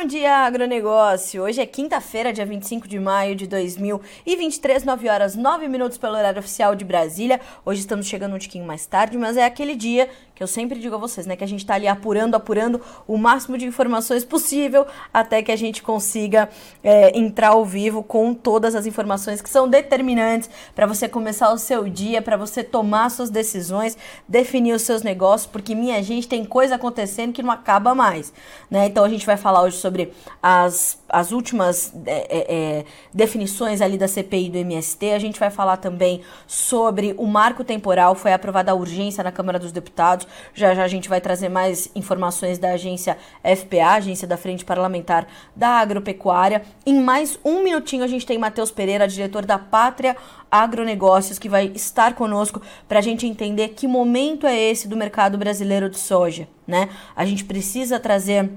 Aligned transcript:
Bom 0.00 0.06
dia, 0.06 0.34
agronegócio! 0.46 1.42
Hoje 1.42 1.60
é 1.60 1.66
quinta-feira, 1.66 2.32
dia 2.32 2.46
25 2.46 2.88
de 2.88 2.98
maio 2.98 3.36
de 3.36 3.46
2023, 3.46 4.82
9 4.82 5.08
horas 5.10 5.36
9 5.36 5.68
minutos 5.68 5.98
pelo 5.98 6.16
horário 6.16 6.38
oficial 6.38 6.74
de 6.74 6.86
Brasília. 6.86 7.38
Hoje 7.66 7.80
estamos 7.80 8.06
chegando 8.06 8.34
um 8.34 8.38
tiquinho 8.38 8.64
mais 8.64 8.86
tarde, 8.86 9.18
mas 9.18 9.36
é 9.36 9.44
aquele 9.44 9.76
dia 9.76 10.08
que 10.40 10.42
eu 10.42 10.46
sempre 10.48 10.78
digo 10.78 10.94
a 10.94 10.98
vocês, 10.98 11.26
né? 11.26 11.36
Que 11.36 11.44
a 11.44 11.46
gente 11.46 11.66
tá 11.66 11.74
ali 11.74 11.86
apurando, 11.86 12.34
apurando 12.34 12.80
o 13.06 13.18
máximo 13.18 13.58
de 13.58 13.66
informações 13.66 14.24
possível 14.24 14.86
até 15.12 15.42
que 15.42 15.52
a 15.52 15.56
gente 15.56 15.82
consiga 15.82 16.48
é, 16.82 17.14
entrar 17.18 17.48
ao 17.48 17.62
vivo 17.62 18.02
com 18.02 18.32
todas 18.32 18.74
as 18.74 18.86
informações 18.86 19.42
que 19.42 19.50
são 19.50 19.68
determinantes 19.68 20.48
para 20.74 20.86
você 20.86 21.10
começar 21.10 21.52
o 21.52 21.58
seu 21.58 21.86
dia, 21.90 22.22
para 22.22 22.38
você 22.38 22.64
tomar 22.64 23.10
suas 23.10 23.28
decisões, 23.28 23.98
definir 24.26 24.72
os 24.72 24.80
seus 24.80 25.02
negócios, 25.02 25.46
porque 25.46 25.74
minha 25.74 26.02
gente 26.02 26.26
tem 26.26 26.42
coisa 26.42 26.76
acontecendo 26.76 27.34
que 27.34 27.42
não 27.42 27.50
acaba 27.50 27.94
mais, 27.94 28.32
né? 28.70 28.86
Então 28.86 29.04
a 29.04 29.10
gente 29.10 29.26
vai 29.26 29.36
falar 29.36 29.60
hoje 29.60 29.76
sobre 29.76 29.89
as, 30.42 31.02
as 31.08 31.32
últimas 31.32 31.92
é, 32.06 32.26
é, 32.30 32.54
é 32.54 32.84
definições 33.12 33.80
ali 33.80 33.98
da 33.98 34.08
CPI 34.08 34.50
do 34.50 34.58
MST. 34.58 35.12
A 35.12 35.18
gente 35.18 35.38
vai 35.38 35.50
falar 35.50 35.76
também 35.76 36.22
sobre 36.46 37.14
o 37.18 37.26
marco 37.26 37.64
temporal, 37.64 38.14
foi 38.14 38.32
aprovada 38.32 38.72
a 38.72 38.74
urgência 38.74 39.22
na 39.22 39.32
Câmara 39.32 39.58
dos 39.58 39.72
Deputados. 39.72 40.26
Já 40.54 40.74
já 40.74 40.84
a 40.84 40.88
gente 40.88 41.08
vai 41.08 41.20
trazer 41.20 41.48
mais 41.48 41.90
informações 41.94 42.58
da 42.58 42.72
agência 42.72 43.16
FPA, 43.42 43.94
Agência 43.94 44.26
da 44.26 44.36
Frente 44.36 44.64
Parlamentar 44.64 45.26
da 45.54 45.68
Agropecuária. 45.68 46.62
Em 46.86 47.00
mais 47.00 47.38
um 47.44 47.62
minutinho 47.62 48.04
a 48.04 48.06
gente 48.06 48.26
tem 48.26 48.38
Matheus 48.38 48.70
Pereira, 48.70 49.06
diretor 49.06 49.44
da 49.44 49.58
Pátria 49.58 50.16
Agronegócios, 50.50 51.38
que 51.38 51.48
vai 51.48 51.70
estar 51.74 52.14
conosco 52.14 52.60
para 52.88 52.98
a 52.98 53.02
gente 53.02 53.26
entender 53.26 53.68
que 53.68 53.86
momento 53.86 54.46
é 54.46 54.58
esse 54.58 54.88
do 54.88 54.96
mercado 54.96 55.38
brasileiro 55.38 55.88
de 55.88 55.98
soja, 55.98 56.48
né? 56.66 56.88
A 57.14 57.24
gente 57.24 57.44
precisa 57.44 58.00
trazer 58.00 58.50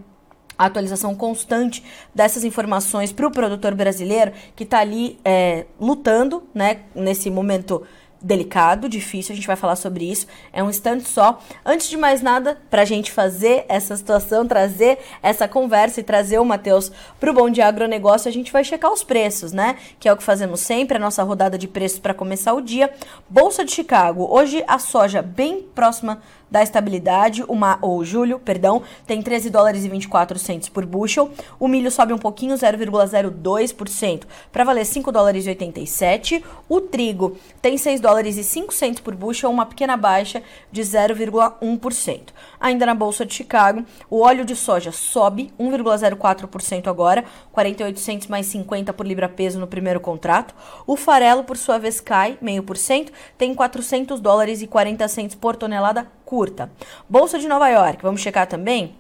atualização 0.66 1.16
constante 1.16 1.84
dessas 2.14 2.44
informações 2.44 3.12
para 3.12 3.28
o 3.28 3.32
produtor 3.32 3.76
brasileiro 3.76 4.32
que 4.56 4.64
está 4.64 4.80
ali 4.80 5.20
é, 5.24 5.66
lutando, 5.80 6.44
né, 6.54 6.82
nesse 6.96 7.30
momento 7.30 7.84
delicado, 8.24 8.88
difícil, 8.88 9.34
a 9.34 9.36
gente 9.36 9.46
vai 9.46 9.58
falar 9.58 9.76
sobre 9.76 10.10
isso. 10.10 10.26
É 10.54 10.64
um 10.64 10.70
instante 10.70 11.08
só. 11.08 11.40
Antes 11.66 11.90
de 11.90 11.98
mais 11.98 12.22
nada, 12.22 12.58
para 12.70 12.84
a 12.84 12.86
gente 12.86 13.12
fazer 13.12 13.66
essa 13.68 13.98
situação, 13.98 14.48
trazer 14.48 14.98
essa 15.22 15.46
conversa 15.46 16.00
e 16.00 16.04
trazer 16.04 16.40
o 16.40 16.46
Matheus 16.46 16.90
para 17.20 17.30
o 17.30 17.34
Bom 17.34 17.50
Dia 17.50 17.68
Agronegócio, 17.68 18.30
a 18.30 18.32
gente 18.32 18.52
vai 18.52 18.64
checar 18.64 18.92
os 18.92 19.04
preços, 19.04 19.52
né? 19.52 19.76
Que 20.00 20.08
é 20.08 20.14
o 20.14 20.18
que 20.18 20.24
fazemos 20.24 20.62
sempre, 20.62 20.96
a 20.96 21.00
nossa 21.00 21.22
rodada 21.22 21.58
de 21.58 21.68
preços 21.68 22.00
para 22.00 22.14
começar 22.14 22.54
o 22.54 22.62
dia. 22.62 22.94
Bolsa 23.30 23.66
de 23.66 23.72
Chicago, 23.72 24.26
hoje 24.32 24.64
a 24.68 24.80
soja 24.80 25.22
bem 25.22 25.62
próxima 25.76 26.22
da 26.54 26.62
estabilidade, 26.62 27.44
uma, 27.48 27.80
ou 27.82 28.06
julho, 28.06 28.38
perdão, 28.38 28.84
tem 29.08 29.24
13 29.24 29.50
dólares 29.50 29.84
e 29.84 29.90
24 29.90 30.38
centos 30.38 30.70
por 30.70 30.86
bushel. 30.86 31.32
O 31.60 31.68
milho 31.68 31.90
sobe 31.90 32.14
um 32.14 32.18
pouquinho, 32.20 32.54
0,02%, 32.54 34.26
para 34.52 34.64
valer 34.64 34.86
5 34.86 35.12
dólares 35.12 35.48
e 35.48 35.50
87. 35.50 36.46
O 36.70 36.80
trigo 36.80 37.36
tem 37.60 37.76
6 37.76 38.00
dólares 38.00 38.38
e 38.38 38.44
5 38.44 38.72
centos 38.72 39.02
por 39.02 39.16
bushel, 39.16 39.50
uma 39.50 39.66
pequena 39.66 39.98
baixa 39.98 40.44
de 40.72 40.84
0,1%. 40.84 42.20
Ainda 42.60 42.86
na 42.86 42.94
bolsa 42.94 43.26
de 43.26 43.34
Chicago, 43.34 43.84
o 44.08 44.20
óleo 44.20 44.46
de 44.46 44.56
soja 44.56 44.92
sobe 44.92 45.52
1,04% 45.60 46.86
agora, 46.86 47.26
48 47.52 48.00
centos 48.00 48.28
mais 48.28 48.46
50 48.46 48.94
por 48.94 49.08
libra 49.08 49.28
peso 49.28 49.60
no 49.60 49.66
primeiro 49.66 50.00
contrato. 50.00 50.54
O 50.86 50.96
farelo, 50.96 51.44
por 51.44 51.58
sua 51.58 51.80
vez, 51.80 52.00
cai 52.00 52.38
0,5%, 52.44 53.10
tem 53.40 53.56
400 53.56 54.20
dólares 54.20 54.62
e 54.62 54.68
40 54.68 55.08
centos 55.08 55.36
por 55.36 55.56
tonelada 55.56 56.08
curta. 56.34 56.72
Bolsa 57.08 57.38
de 57.38 57.48
Nova 57.48 57.70
York, 57.70 58.02
vamos 58.02 58.20
checar 58.20 58.48
também? 58.48 58.96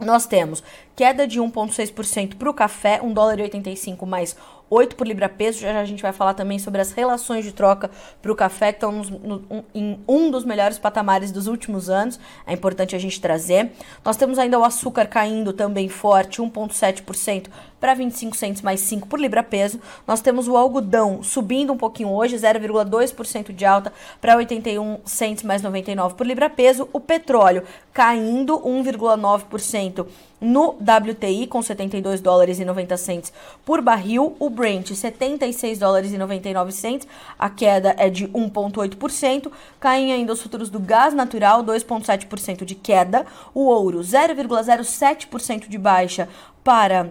Nós 0.00 0.24
temos 0.24 0.62
queda 0.96 1.26
de 1.26 1.38
1,6% 1.38 2.36
para 2.36 2.48
o 2.48 2.54
café, 2.54 3.00
1 3.02 3.12
dólar 3.12 3.38
e 3.38 3.42
85 3.42 4.06
mais 4.06 4.34
8 4.70 4.96
por 4.96 5.06
libra 5.06 5.28
peso. 5.28 5.58
Já, 5.60 5.74
já 5.74 5.80
a 5.80 5.84
gente 5.84 6.00
vai 6.00 6.12
falar 6.12 6.32
também 6.32 6.58
sobre 6.58 6.80
as 6.80 6.92
relações 6.92 7.44
de 7.44 7.52
troca 7.52 7.90
para 8.22 8.32
o 8.32 8.34
café, 8.34 8.72
que 8.72 8.76
estão 8.76 8.92
no, 8.92 9.64
em 9.74 10.00
um 10.08 10.30
dos 10.30 10.44
melhores 10.44 10.78
patamares 10.78 11.30
dos 11.30 11.46
últimos 11.46 11.90
anos. 11.90 12.18
É 12.46 12.54
importante 12.54 12.96
a 12.96 12.98
gente 12.98 13.20
trazer. 13.20 13.72
Nós 14.02 14.16
temos 14.16 14.38
ainda 14.38 14.58
o 14.58 14.64
açúcar 14.64 15.06
caindo 15.06 15.52
também 15.52 15.88
forte, 15.88 16.40
1,7% 16.40 17.48
para 17.80 17.94
25 17.94 18.36
centos 18.36 18.62
mais 18.62 18.80
5 18.80 19.08
por 19.08 19.18
libra 19.18 19.42
peso. 19.42 19.80
Nós 20.06 20.20
temos 20.20 20.46
o 20.46 20.56
algodão 20.56 21.22
subindo 21.22 21.72
um 21.72 21.76
pouquinho 21.76 22.10
hoje, 22.10 22.36
0,2% 22.36 23.52
de 23.52 23.64
alta 23.64 23.92
para 24.20 24.36
81 24.36 24.98
centos 25.04 25.42
mais 25.42 25.62
99 25.62 26.14
por 26.14 26.26
libra 26.26 26.50
peso. 26.50 26.88
O 26.92 27.00
petróleo 27.00 27.64
caindo 27.92 28.60
1,9% 28.60 30.06
no 30.40 30.70
WTI 30.70 31.46
com 31.46 31.60
72 31.60 32.20
dólares 32.20 32.58
e 32.58 32.64
90 32.64 32.96
centes 32.96 33.32
por 33.64 33.82
barril, 33.82 34.34
o 34.38 34.48
Brent 34.48 34.94
76 34.94 35.78
dólares 35.78 36.12
e 36.12 36.18
99 36.18 36.72
centes, 36.72 37.06
a 37.38 37.50
queda 37.50 37.94
é 37.98 38.08
de 38.08 38.26
1.8%, 38.28 39.50
caem 39.78 40.12
ainda 40.12 40.32
os 40.32 40.40
futuros 40.40 40.70
do 40.70 40.80
gás 40.80 41.12
natural, 41.12 41.62
2.7% 41.62 42.64
de 42.64 42.74
queda, 42.74 43.26
o 43.52 43.66
ouro 43.66 44.00
0,07% 44.00 45.68
de 45.68 45.76
baixa 45.76 46.28
para 46.64 47.10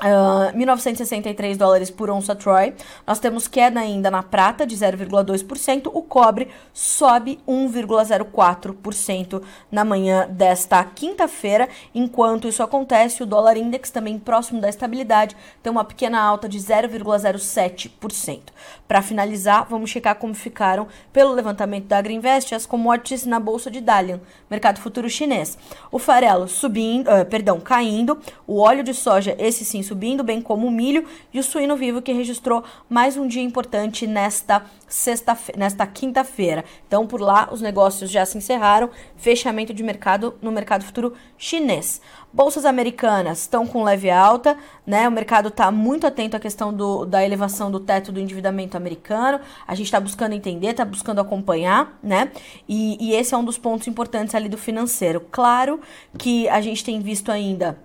Uh, 0.00 0.56
1963 0.56 1.56
dólares 1.56 1.90
por 1.90 2.08
onça 2.08 2.32
Troy. 2.32 2.72
Nós 3.04 3.18
temos 3.18 3.48
queda 3.48 3.80
ainda 3.80 4.08
na 4.12 4.22
prata 4.22 4.64
de 4.64 4.76
0,2%. 4.76 5.90
O 5.92 6.02
cobre 6.02 6.46
sobe 6.72 7.40
1,04% 7.48 9.42
na 9.72 9.84
manhã 9.84 10.28
desta 10.30 10.84
quinta-feira. 10.84 11.68
Enquanto 11.92 12.46
isso 12.46 12.62
acontece, 12.62 13.24
o 13.24 13.26
dólar 13.26 13.56
index 13.56 13.90
também 13.90 14.20
próximo 14.20 14.60
da 14.60 14.68
estabilidade 14.68 15.36
tem 15.64 15.72
uma 15.72 15.82
pequena 15.82 16.20
alta 16.20 16.48
de 16.48 16.58
0,07%. 16.60 18.40
Para 18.86 19.02
finalizar, 19.02 19.66
vamos 19.68 19.90
checar 19.90 20.14
como 20.14 20.32
ficaram 20.32 20.86
pelo 21.12 21.32
levantamento 21.32 21.86
da 21.86 21.98
Agriinvest 21.98 22.54
as 22.54 22.66
commodities 22.66 23.26
na 23.26 23.40
bolsa 23.40 23.68
de 23.68 23.80
Dalian, 23.80 24.20
mercado 24.48 24.78
futuro 24.78 25.10
chinês. 25.10 25.58
O 25.90 25.98
farelo 25.98 26.46
subindo, 26.46 27.08
uh, 27.08 27.24
perdão, 27.24 27.58
caindo. 27.58 28.16
O 28.46 28.60
óleo 28.60 28.84
de 28.84 28.94
soja, 28.94 29.34
esse 29.40 29.64
sim 29.64 29.87
subindo, 29.88 30.22
bem 30.22 30.40
como 30.40 30.66
o 30.66 30.70
milho 30.70 31.04
e 31.32 31.40
o 31.40 31.42
suíno 31.42 31.76
vivo 31.76 32.02
que 32.02 32.12
registrou 32.12 32.62
mais 32.88 33.16
um 33.16 33.26
dia 33.26 33.42
importante 33.42 34.06
nesta 34.06 34.62
sexta 34.86 35.36
nesta 35.56 35.86
quinta-feira. 35.86 36.64
Então, 36.86 37.06
por 37.06 37.20
lá 37.20 37.48
os 37.50 37.60
negócios 37.60 38.10
já 38.10 38.24
se 38.24 38.36
encerraram, 38.36 38.90
fechamento 39.16 39.72
de 39.72 39.82
mercado 39.82 40.34
no 40.42 40.52
mercado 40.52 40.84
futuro 40.84 41.14
chinês. 41.36 42.00
Bolsas 42.30 42.66
americanas 42.66 43.40
estão 43.40 43.66
com 43.66 43.82
leve 43.82 44.10
alta, 44.10 44.56
né? 44.86 45.08
O 45.08 45.10
mercado 45.10 45.48
está 45.48 45.70
muito 45.70 46.06
atento 46.06 46.36
à 46.36 46.40
questão 46.40 46.72
do, 46.72 47.06
da 47.06 47.24
elevação 47.24 47.70
do 47.70 47.80
teto 47.80 48.12
do 48.12 48.20
endividamento 48.20 48.76
americano. 48.76 49.40
A 49.66 49.74
gente 49.74 49.86
está 49.86 49.98
buscando 49.98 50.34
entender, 50.34 50.68
está 50.68 50.84
buscando 50.84 51.22
acompanhar, 51.22 51.98
né? 52.02 52.30
E, 52.68 52.98
e 53.00 53.14
esse 53.14 53.34
é 53.34 53.36
um 53.36 53.44
dos 53.44 53.56
pontos 53.56 53.88
importantes 53.88 54.34
ali 54.34 54.48
do 54.48 54.58
financeiro. 54.58 55.20
Claro 55.30 55.80
que 56.18 56.46
a 56.50 56.60
gente 56.60 56.84
tem 56.84 57.00
visto 57.00 57.32
ainda 57.32 57.78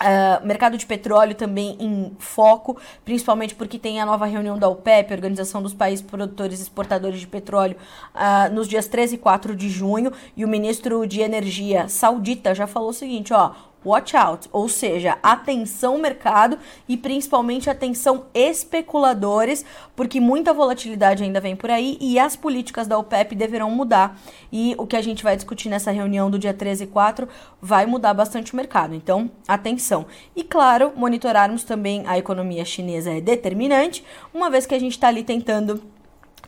Uh, 0.00 0.46
mercado 0.46 0.78
de 0.78 0.86
petróleo 0.86 1.34
também 1.34 1.76
em 1.80 2.12
foco, 2.20 2.76
principalmente 3.04 3.56
porque 3.56 3.80
tem 3.80 4.00
a 4.00 4.06
nova 4.06 4.26
reunião 4.26 4.56
da 4.56 4.68
OPEP, 4.68 5.12
Organização 5.12 5.60
dos 5.60 5.74
Países 5.74 6.04
Produtores 6.04 6.60
e 6.60 6.62
Exportadores 6.62 7.18
de 7.18 7.26
Petróleo, 7.26 7.76
uh, 8.14 8.54
nos 8.54 8.68
dias 8.68 8.86
13 8.86 9.16
e 9.16 9.18
4 9.18 9.56
de 9.56 9.68
junho, 9.68 10.12
e 10.36 10.44
o 10.44 10.48
ministro 10.48 11.04
de 11.04 11.20
Energia 11.20 11.88
saudita 11.88 12.54
já 12.54 12.68
falou 12.68 12.90
o 12.90 12.92
seguinte, 12.92 13.32
ó, 13.34 13.50
watch 13.84 14.16
out, 14.16 14.48
ou 14.52 14.68
seja, 14.68 15.18
atenção 15.22 15.98
mercado 15.98 16.58
e 16.88 16.96
principalmente 16.96 17.70
atenção 17.70 18.26
especuladores, 18.34 19.64
porque 19.94 20.20
muita 20.20 20.52
volatilidade 20.52 21.22
ainda 21.22 21.40
vem 21.40 21.56
por 21.56 21.70
aí 21.70 21.96
e 22.00 22.18
as 22.18 22.36
políticas 22.36 22.86
da 22.86 22.98
OPEP 22.98 23.34
deverão 23.34 23.70
mudar. 23.70 24.18
E 24.52 24.74
o 24.78 24.86
que 24.86 24.96
a 24.96 25.02
gente 25.02 25.22
vai 25.22 25.36
discutir 25.36 25.68
nessa 25.68 25.90
reunião 25.90 26.30
do 26.30 26.38
dia 26.38 26.54
13 26.54 26.84
e 26.84 26.86
4 26.86 27.28
vai 27.60 27.86
mudar 27.86 28.14
bastante 28.14 28.52
o 28.52 28.56
mercado. 28.56 28.94
Então, 28.94 29.30
atenção. 29.46 30.06
E 30.34 30.42
claro, 30.42 30.92
monitorarmos 30.96 31.64
também 31.64 32.02
a 32.06 32.18
economia 32.18 32.64
chinesa 32.64 33.10
é 33.12 33.20
determinante, 33.20 34.04
uma 34.32 34.50
vez 34.50 34.66
que 34.66 34.74
a 34.74 34.78
gente 34.78 34.92
está 34.92 35.08
ali 35.08 35.22
tentando 35.22 35.82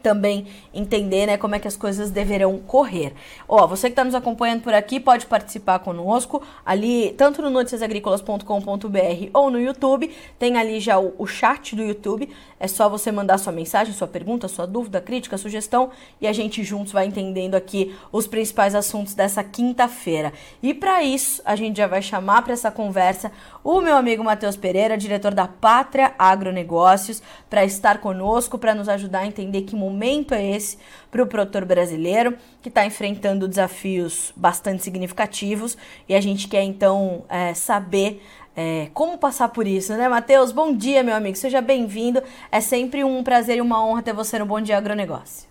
também 0.03 0.47
entender 0.73 1.27
né, 1.27 1.37
como 1.37 1.55
é 1.55 1.59
que 1.59 1.69
as 1.69 1.77
coisas 1.77 2.11
deverão 2.11 2.59
correr. 2.59 3.13
Ó, 3.49 3.67
você 3.67 3.89
que 3.89 3.93
está 3.93 4.05
nos 4.05 4.15
acompanhando 4.15 4.63
por 4.63 4.75
aqui 4.75 4.99
pode 4.99 5.27
participar 5.27 5.79
conosco 5.81 6.43
ali, 6.65 7.15
tanto 7.17 7.43
no 7.43 7.51
noticiasagricolas.com.br 7.51 9.31
ou 9.33 9.51
no 9.51 9.61
YouTube. 9.61 10.11
Tem 10.39 10.57
ali 10.57 10.81
já 10.81 10.99
o, 10.99 11.15
o, 11.19 11.27
chat 11.27 11.75
do 11.77 11.83
YouTube. 11.83 12.29
É 12.61 12.69
só 12.69 12.91
você 12.91 13.11
mandar 13.11 13.39
sua 13.39 13.55
mensagem, 13.55 13.95
sua 13.95 14.07
pergunta, 14.07 14.47
sua 14.47 14.67
dúvida, 14.67 15.01
crítica, 15.01 15.39
sugestão 15.39 15.91
e 16.21 16.27
a 16.27 16.33
gente 16.33 16.63
juntos 16.63 16.93
vai 16.93 17.07
entendendo 17.07 17.55
aqui 17.55 17.97
os 18.13 18.27
principais 18.27 18.75
assuntos 18.75 19.15
dessa 19.15 19.43
quinta-feira. 19.43 20.31
E 20.63 20.75
para 20.75 21.03
isso, 21.03 21.41
a 21.47 21.57
gente 21.57 21.79
já 21.79 21.87
vai 21.87 22.03
chamar 22.03 22.43
para 22.43 22.53
essa 22.53 22.71
conversa 22.71 23.33
o 23.65 23.81
meu 23.81 23.97
amigo 23.97 24.23
Matheus 24.23 24.57
Pereira, 24.57 24.99
diretor 24.99 25.33
da 25.33 25.49
Pátria 25.49 26.15
Agronegócios, 26.19 27.23
para 27.49 27.65
estar 27.65 27.99
conosco, 27.99 28.59
para 28.59 28.75
nos 28.75 28.89
ajudar 28.91 29.21
a 29.21 29.27
entender 29.27 29.63
que 29.63 29.75
momento 29.75 30.35
é 30.35 30.51
esse 30.51 30.77
para 31.11 31.23
o 31.23 31.27
produtor 31.27 31.65
brasileiro, 31.65 32.37
que 32.63 32.69
está 32.69 32.85
enfrentando 32.85 33.49
desafios 33.49 34.33
bastante 34.37 34.83
significativos 34.83 35.77
e 36.09 36.15
a 36.15 36.21
gente 36.21 36.47
quer 36.47 36.63
então 36.63 37.25
é, 37.29 37.55
saber 37.55 38.23
é, 38.63 38.91
como 38.93 39.17
passar 39.17 39.49
por 39.49 39.67
isso, 39.67 39.97
né, 39.97 40.07
Matheus? 40.07 40.53
Bom 40.53 40.77
dia, 40.77 41.03
meu 41.03 41.15
amigo, 41.15 41.35
seja 41.35 41.63
bem-vindo. 41.63 42.23
É 42.53 42.61
sempre 42.61 43.03
um 43.03 43.25
prazer 43.25 43.57
e 43.57 43.61
uma 43.63 43.83
honra 43.83 44.03
ter 44.03 44.13
você 44.13 44.39
no 44.39 44.45
Bom 44.45 44.61
Dia 44.61 44.77
Agronegócio. 44.77 45.49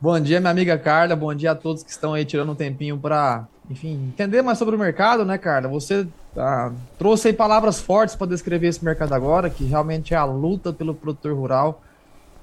Bom 0.00 0.20
dia, 0.20 0.38
minha 0.38 0.52
amiga 0.52 0.78
Carla. 0.78 1.16
Bom 1.16 1.34
dia 1.34 1.50
a 1.50 1.54
todos 1.56 1.82
que 1.82 1.90
estão 1.90 2.14
aí 2.14 2.24
tirando 2.24 2.52
um 2.52 2.54
tempinho 2.54 2.96
para, 2.96 3.48
enfim, 3.68 3.94
entender 4.06 4.40
mais 4.40 4.56
sobre 4.56 4.76
o 4.76 4.78
mercado, 4.78 5.24
né, 5.24 5.36
Carla? 5.36 5.66
Você 5.68 6.06
ah, 6.36 6.70
trouxe 6.96 7.26
aí 7.26 7.34
palavras 7.34 7.80
fortes 7.80 8.14
para 8.14 8.28
descrever 8.28 8.68
esse 8.68 8.84
mercado 8.84 9.14
agora, 9.14 9.50
que 9.50 9.64
realmente 9.64 10.14
é 10.14 10.16
a 10.16 10.24
luta 10.24 10.72
pelo 10.72 10.94
produtor 10.94 11.34
rural 11.34 11.82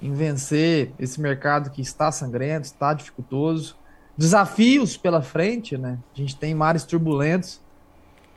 em 0.02 0.12
vencer 0.12 0.92
esse 1.00 1.22
mercado 1.22 1.70
que 1.70 1.82
está 1.82 2.12
sangrento, 2.12 2.66
está 2.66 2.94
dificultoso. 2.94 3.78
Desafios 4.18 4.98
pela 4.98 5.22
frente, 5.22 5.78
né? 5.78 5.98
A 6.14 6.18
gente 6.18 6.36
tem 6.36 6.54
mares 6.54 6.84
turbulentos 6.84 7.62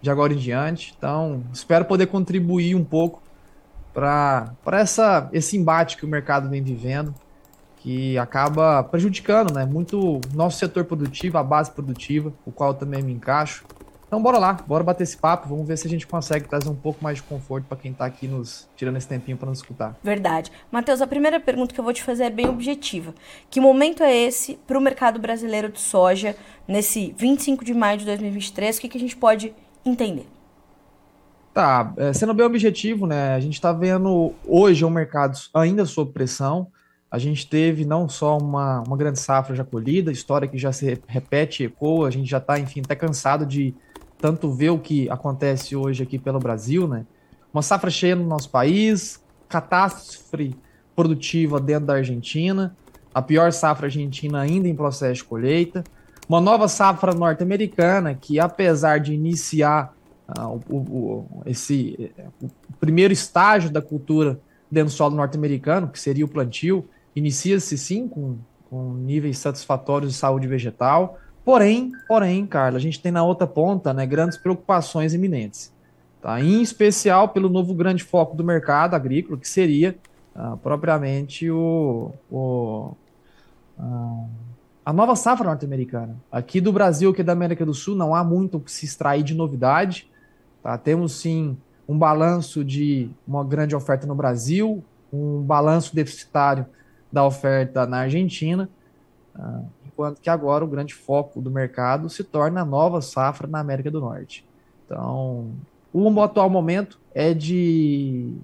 de 0.05 0.11
agora 0.11 0.33
em 0.33 0.37
diante. 0.37 0.95
Então, 0.97 1.43
espero 1.53 1.85
poder 1.85 2.07
contribuir 2.07 2.77
um 2.77 2.85
pouco 2.85 3.23
para 3.93 4.55
esse 5.33 5.57
embate 5.57 5.97
que 5.97 6.05
o 6.05 6.09
mercado 6.09 6.49
vem 6.49 6.63
vivendo 6.63 7.15
que 7.85 8.17
acaba 8.17 8.83
prejudicando 8.83 9.53
né, 9.53 9.67
muito 9.67 10.19
nosso 10.33 10.59
setor 10.59 10.87
produtivo, 10.87 11.37
a 11.37 11.43
base 11.43 11.71
produtiva, 11.71 12.33
o 12.47 12.51
qual 12.51 12.71
eu 12.71 12.75
também 12.75 13.03
me 13.03 13.13
encaixo. 13.13 13.63
Então 14.07 14.23
bora 14.23 14.39
lá, 14.39 14.55
bora 14.67 14.83
bater 14.83 15.03
esse 15.03 15.19
papo, 15.19 15.51
vamos 15.51 15.69
ver 15.69 15.77
se 15.77 15.87
a 15.87 15.91
gente 15.91 16.07
consegue 16.07 16.49
trazer 16.49 16.71
um 16.71 16.75
pouco 16.75 17.05
mais 17.05 17.17
de 17.17 17.23
conforto 17.25 17.67
para 17.67 17.77
quem 17.77 17.93
está 17.93 18.07
aqui 18.07 18.27
nos 18.27 18.67
tirando 18.75 18.97
esse 18.97 19.07
tempinho 19.07 19.37
para 19.37 19.51
nos 19.51 19.59
escutar. 19.59 19.99
Verdade. 20.03 20.51
Matheus, 20.73 21.03
a 21.03 21.07
primeira 21.07 21.39
pergunta 21.39 21.75
que 21.75 21.81
eu 21.81 21.85
vou 21.85 21.93
te 21.93 22.03
fazer 22.03 22.25
é 22.25 22.31
bem 22.31 22.49
objetiva. 22.49 23.15
Que 23.51 23.61
momento 23.61 24.03
é 24.03 24.17
esse 24.17 24.59
para 24.67 24.79
o 24.79 24.81
mercado 24.81 25.19
brasileiro 25.19 25.69
de 25.69 25.81
soja 25.81 26.35
nesse 26.67 27.15
25 27.19 27.63
de 27.67 27.75
maio 27.75 27.99
de 27.99 28.07
2023? 28.07 28.79
O 28.79 28.81
que, 28.81 28.89
que 28.89 28.97
a 28.97 29.01
gente 29.01 29.17
pode 29.17 29.53
entender? 29.85 30.27
Tá, 31.53 31.93
é, 31.97 32.13
sendo 32.13 32.35
bem 32.35 32.45
objetivo, 32.45 33.07
né? 33.07 33.35
A 33.35 33.41
gente 33.41 33.55
está 33.55 33.73
vendo 33.73 34.33
hoje 34.45 34.85
um 34.85 34.91
mercado 34.91 35.39
ainda 35.55 35.87
sob 35.87 36.13
pressão. 36.13 36.67
A 37.09 37.19
gente 37.19 37.47
teve 37.49 37.85
não 37.85 38.09
só 38.09 38.37
uma, 38.37 38.81
uma 38.81 38.97
grande 38.97 39.21
safra 39.21 39.55
já 39.55 39.65
colhida, 39.65 40.11
história 40.11 40.49
que 40.49 40.59
já 40.59 40.73
se 40.73 41.01
repete, 41.07 41.63
ecoa, 41.63 42.09
a 42.09 42.11
gente 42.11 42.29
já 42.29 42.39
está, 42.39 42.59
enfim, 42.59 42.81
até 42.81 42.97
cansado 42.97 43.47
de 43.47 43.73
tanto 44.19 44.51
ver 44.51 44.71
o 44.71 44.81
que 44.81 45.09
acontece 45.09 45.77
hoje 45.77 46.03
aqui 46.03 46.19
pelo 46.19 46.41
Brasil, 46.41 46.89
né? 46.89 47.07
Uma 47.53 47.63
safra 47.63 47.89
cheia 47.89 48.17
no 48.17 48.27
nosso 48.27 48.51
país, 48.51 49.23
catástrofe 49.49 50.57
produtiva 50.97 51.61
dentro 51.61 51.87
da 51.87 51.95
Argentina, 51.95 52.77
a 53.15 53.23
pior 53.23 53.53
safra 53.53 53.87
argentina 53.87 54.41
ainda 54.41 54.67
em 54.67 54.75
processo 54.75 55.23
de 55.23 55.25
colheita, 55.25 55.85
uma 56.29 56.41
nova 56.41 56.69
safra 56.69 57.13
norte-americana 57.13 58.15
que, 58.15 58.41
apesar 58.41 58.99
de 58.99 59.13
iniciar 59.13 59.95
uh, 60.29 60.61
o, 60.69 60.77
o, 60.77 61.43
esse 61.47 62.13
o 62.43 62.49
primeiro 62.81 63.13
estágio 63.13 63.71
da 63.71 63.83
cultura 63.83 64.41
dentro 64.71 64.93
do 64.93 64.97
solo 64.97 65.15
norte-americano, 65.15 65.89
que 65.89 66.01
seria 66.01 66.25
o 66.25 66.29
plantio, 66.29 66.89
inicia-se 67.15 67.77
sim 67.79 68.09
com, 68.09 68.37
com 68.69 68.95
níveis 68.95 69.39
satisfatórios 69.39 70.13
de 70.13 70.19
saúde 70.19 70.49
vegetal, 70.49 71.19
porém, 71.45 71.93
porém, 72.09 72.47
Carla, 72.47 72.79
a 72.79 72.81
gente 72.81 73.01
tem 73.01 73.13
na 73.13 73.23
outra 73.23 73.47
ponta 73.47 73.93
né, 73.93 74.07
grandes 74.07 74.39
preocupações 74.39 75.15
iminentes. 75.15 75.73
Tá? 76.21 76.41
Em 76.41 76.63
especial 76.63 77.29
pelo 77.29 77.51
novo 77.51 77.75
grande 77.75 78.03
foco 78.03 78.35
do 78.35 78.43
mercado 78.43 78.95
agrícola, 78.95 79.39
que 79.39 79.49
seria 79.49 79.95
uh, 80.35 80.57
propriamente 80.57 81.51
o, 81.51 82.13
o 82.31 82.97
uh, 83.79 84.29
a 84.85 84.93
nova 84.93 85.17
safra 85.17 85.47
norte-americana. 85.47 86.17
Aqui 86.31 86.61
do 86.61 86.73
Brasil, 86.73 87.11
aqui 87.11 87.23
da 87.23 87.33
América 87.33 87.65
do 87.65 87.73
Sul, 87.73 87.97
não 87.97 88.15
há 88.15 88.23
muito 88.23 88.59
o 88.59 88.61
que 88.61 88.71
se 88.71 88.85
extrair 88.85 89.23
de 89.23 89.35
novidade. 89.35 90.11
Tá? 90.63 90.77
Temos 90.77 91.13
sim 91.13 91.57
um 91.89 91.99
balanço 91.99 92.63
de 92.63 93.11
uma 93.27 93.43
grande 93.43 93.75
oferta 93.75 94.07
no 94.07 94.15
Brasil, 94.15 94.85
um 95.13 95.43
balanço 95.43 95.95
deficitário 95.95 96.67
da 97.11 97.25
oferta 97.25 97.87
na 97.87 97.99
Argentina, 97.99 98.69
uh, 99.37 99.65
enquanto 99.87 100.21
que 100.21 100.29
agora 100.29 100.65
o 100.65 100.69
grande 100.69 100.95
foco 100.95 101.41
do 101.41 101.51
mercado 101.51 102.11
se 102.11 102.25
torna 102.25 102.63
a 102.63 102.65
nova 102.65 103.01
safra 103.01 103.47
na 103.47 103.61
América 103.61 103.91
do 103.91 104.01
Norte. 104.01 104.45
Então, 104.85 105.51
o 105.93 106.21
atual 106.21 106.51
momento 106.51 106.99
é 107.15 107.33
de 107.33 108.35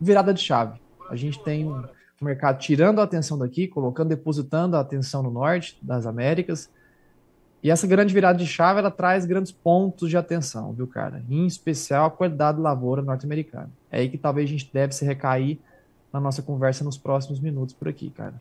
virada 0.00 0.34
de 0.34 0.40
chave. 0.40 0.80
A 1.08 1.16
gente 1.16 1.38
tem 1.42 1.66
um 1.66 1.84
mercado 2.24 2.58
tirando 2.58 3.00
a 3.00 3.04
atenção 3.04 3.38
daqui, 3.38 3.66
colocando, 3.68 4.08
depositando 4.08 4.76
a 4.76 4.80
atenção 4.80 5.22
no 5.22 5.30
norte 5.30 5.76
das 5.82 6.06
Américas. 6.06 6.70
E 7.62 7.70
essa 7.70 7.86
grande 7.86 8.12
virada 8.12 8.38
de 8.38 8.46
chave, 8.46 8.80
ela 8.80 8.90
traz 8.90 9.24
grandes 9.24 9.52
pontos 9.52 10.10
de 10.10 10.16
atenção, 10.16 10.72
viu, 10.72 10.86
cara? 10.86 11.24
Em 11.30 11.46
especial 11.46 12.06
a 12.06 12.10
qualidade 12.10 12.58
da 12.58 12.64
lavoura 12.64 13.02
norte-americana. 13.02 13.70
É 13.90 13.98
aí 13.98 14.08
que 14.08 14.18
talvez 14.18 14.48
a 14.48 14.52
gente 14.52 14.70
deve 14.72 14.92
se 14.92 15.04
recair 15.04 15.58
na 16.12 16.20
nossa 16.20 16.42
conversa 16.42 16.84
nos 16.84 16.98
próximos 16.98 17.38
minutos 17.38 17.74
por 17.74 17.88
aqui, 17.88 18.10
cara. 18.10 18.34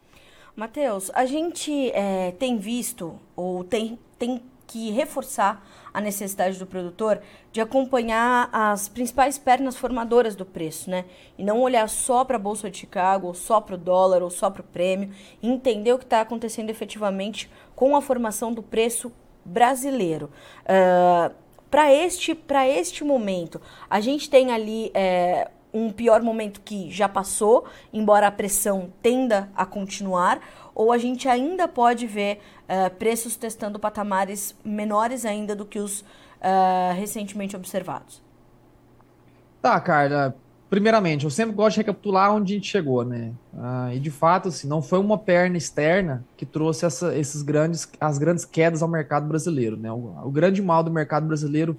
Matheus, 0.55 1.09
a 1.13 1.25
gente 1.25 1.91
é, 1.91 2.31
tem 2.31 2.57
visto 2.57 3.13
ou 3.35 3.63
tem, 3.63 3.97
tem 4.17 4.41
que 4.71 4.89
reforçar 4.89 5.61
a 5.93 5.99
necessidade 5.99 6.57
do 6.57 6.65
produtor 6.65 7.21
de 7.51 7.59
acompanhar 7.59 8.49
as 8.53 8.87
principais 8.87 9.37
pernas 9.37 9.75
formadoras 9.75 10.33
do 10.33 10.45
preço, 10.45 10.89
né? 10.89 11.03
E 11.37 11.43
não 11.43 11.59
olhar 11.59 11.89
só 11.89 12.23
para 12.23 12.37
a 12.37 12.39
Bolsa 12.39 12.71
de 12.71 12.77
Chicago, 12.77 13.27
ou 13.27 13.33
só 13.33 13.59
para 13.59 13.75
o 13.75 13.77
dólar, 13.77 14.23
ou 14.23 14.29
só 14.29 14.49
para 14.49 14.61
o 14.61 14.63
prêmio, 14.63 15.11
e 15.41 15.49
entender 15.49 15.91
o 15.91 15.97
que 15.97 16.05
está 16.05 16.21
acontecendo 16.21 16.69
efetivamente 16.69 17.51
com 17.75 17.97
a 17.97 18.01
formação 18.01 18.53
do 18.53 18.63
preço 18.63 19.11
brasileiro. 19.43 20.29
Uh, 20.63 21.35
para 21.69 21.93
este, 21.93 22.37
este 22.69 23.03
momento, 23.03 23.61
a 23.89 23.99
gente 23.99 24.29
tem 24.29 24.51
ali 24.51 24.89
é, 24.93 25.49
um 25.73 25.91
pior 25.91 26.21
momento 26.21 26.61
que 26.61 26.89
já 26.91 27.07
passou, 27.07 27.65
embora 27.93 28.27
a 28.27 28.31
pressão 28.31 28.91
tenda 29.01 29.49
a 29.55 29.65
continuar, 29.65 30.41
ou 30.73 30.91
a 30.91 30.97
gente 30.97 31.27
ainda 31.27 31.67
pode 31.67 32.07
ver 32.07 32.39
uh, 32.67 32.93
preços 32.95 33.35
testando 33.35 33.79
patamares 33.79 34.55
menores 34.63 35.25
ainda 35.25 35.55
do 35.55 35.65
que 35.65 35.79
os 35.79 36.01
uh, 36.01 36.93
recentemente 36.95 37.55
observados? 37.55 38.21
Tá, 39.61 39.79
Carla. 39.79 40.35
Primeiramente, 40.69 41.25
eu 41.25 41.29
sempre 41.29 41.53
gosto 41.53 41.75
de 41.75 41.81
recapitular 41.81 42.33
onde 42.33 42.53
a 42.53 42.55
gente 42.55 42.69
chegou, 42.69 43.03
né? 43.03 43.33
Uh, 43.53 43.91
e 43.93 43.99
de 43.99 44.09
fato, 44.09 44.47
assim, 44.47 44.69
não 44.69 44.81
foi 44.81 44.99
uma 44.99 45.17
perna 45.17 45.57
externa 45.57 46.23
que 46.37 46.45
trouxe 46.45 46.85
essa, 46.85 47.13
esses 47.13 47.41
grandes, 47.41 47.91
as 47.99 48.17
grandes 48.17 48.45
quedas 48.45 48.81
ao 48.81 48.87
mercado 48.87 49.27
brasileiro, 49.27 49.75
né? 49.75 49.91
O, 49.91 50.15
o 50.23 50.31
grande 50.31 50.61
mal 50.61 50.81
do 50.81 50.89
mercado 50.89 51.27
brasileiro 51.27 51.75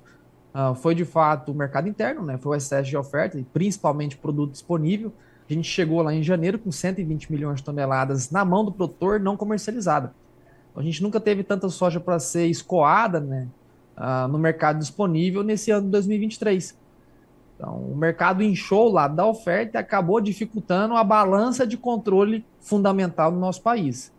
uh, 0.55 0.75
foi 0.75 0.95
de 0.95 1.07
fato 1.07 1.53
o 1.53 1.55
mercado 1.55 1.89
interno, 1.89 2.23
né? 2.23 2.37
Foi 2.37 2.53
o 2.53 2.55
excesso 2.55 2.91
de 2.91 2.97
oferta 2.97 3.39
e 3.39 3.43
principalmente 3.43 4.19
produto 4.19 4.53
disponível. 4.53 5.11
A 5.49 5.53
gente 5.53 5.69
chegou 5.69 6.03
lá 6.03 6.15
em 6.15 6.23
janeiro 6.23 6.59
com 6.59 6.71
120 6.71 7.31
milhões 7.31 7.59
de 7.59 7.65
toneladas 7.65 8.31
na 8.31 8.45
mão 8.45 8.65
do 8.65 8.73
produtor 8.73 9.21
não 9.21 9.37
comercializada. 9.37 10.15
A 10.75 10.83
gente 10.83 11.03
nunca 11.03 11.21
teve 11.21 11.43
tanta 11.43 11.69
soja 11.69 12.01
para 12.01 12.19
ser 12.19 12.47
escoada, 12.47 13.21
né? 13.21 13.49
Uh, 13.97 14.27
no 14.29 14.39
mercado 14.39 14.79
disponível 14.79 15.43
nesse 15.43 15.71
ano 15.71 15.85
de 15.85 15.93
2023. 15.93 16.79
Então, 17.57 17.77
o 17.77 17.95
mercado 17.95 18.43
inchou 18.43 18.91
lá 18.91 19.07
da 19.07 19.27
oferta 19.27 19.77
e 19.77 19.81
acabou 19.81 20.21
dificultando 20.21 20.97
a 20.97 21.05
balança 21.05 21.67
de 21.67 21.77
controle 21.77 22.45
fundamental 22.59 23.31
no 23.31 23.39
nosso 23.39 23.61
país. 23.61 24.11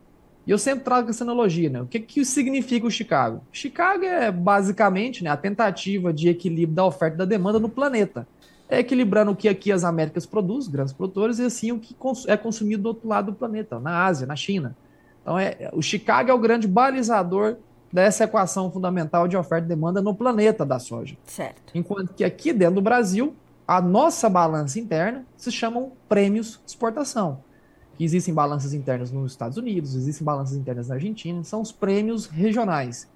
E 0.45 0.51
eu 0.51 0.57
sempre 0.57 0.83
trago 0.83 1.09
essa 1.09 1.23
analogia, 1.23 1.69
né? 1.69 1.81
O 1.81 1.87
que, 1.87 1.99
que 1.99 2.23
significa 2.23 2.85
o 2.85 2.91
Chicago? 2.91 3.41
Chicago 3.51 4.03
é 4.03 4.31
basicamente 4.31 5.23
né, 5.23 5.29
a 5.29 5.37
tentativa 5.37 6.13
de 6.13 6.29
equilíbrio 6.29 6.75
da 6.75 6.85
oferta 6.85 7.15
e 7.15 7.17
da 7.19 7.25
demanda 7.25 7.59
no 7.59 7.69
planeta. 7.69 8.27
É 8.73 8.79
equilibrando 8.79 9.31
o 9.31 9.35
que 9.35 9.47
aqui 9.47 9.71
as 9.71 9.83
Américas 9.83 10.25
produzem, 10.25 10.71
grandes 10.71 10.93
produtores, 10.93 11.39
e 11.39 11.45
assim 11.45 11.71
o 11.71 11.79
que 11.79 11.95
é 12.27 12.35
consumido 12.35 12.83
do 12.83 12.87
outro 12.87 13.07
lado 13.07 13.31
do 13.31 13.37
planeta, 13.37 13.79
na 13.79 14.05
Ásia, 14.05 14.25
na 14.25 14.35
China. 14.35 14.75
Então, 15.21 15.37
é, 15.37 15.69
o 15.73 15.81
Chicago 15.81 16.31
é 16.31 16.33
o 16.33 16.39
grande 16.39 16.67
balizador 16.67 17.57
dessa 17.91 18.23
equação 18.23 18.71
fundamental 18.71 19.27
de 19.27 19.37
oferta 19.37 19.65
e 19.65 19.69
demanda 19.69 20.01
no 20.01 20.15
planeta 20.15 20.65
da 20.65 20.79
soja. 20.79 21.15
Certo. 21.25 21.71
Enquanto 21.75 22.13
que 22.13 22.23
aqui 22.23 22.51
dentro 22.51 22.75
do 22.75 22.81
Brasil, 22.81 23.35
a 23.67 23.79
nossa 23.79 24.29
balança 24.29 24.79
interna 24.79 25.25
se 25.37 25.51
chamam 25.51 25.91
prêmios 26.09 26.59
de 26.65 26.71
exportação 26.71 27.39
que 27.97 28.03
existem 28.03 28.33
balanças 28.33 28.73
internas 28.73 29.11
nos 29.11 29.31
Estados 29.31 29.57
Unidos, 29.57 29.95
existem 29.95 30.25
balanças 30.25 30.57
internas 30.57 30.87
na 30.87 30.95
Argentina, 30.95 31.43
são 31.43 31.61
os 31.61 31.71
prêmios 31.71 32.25
regionais. 32.25 33.07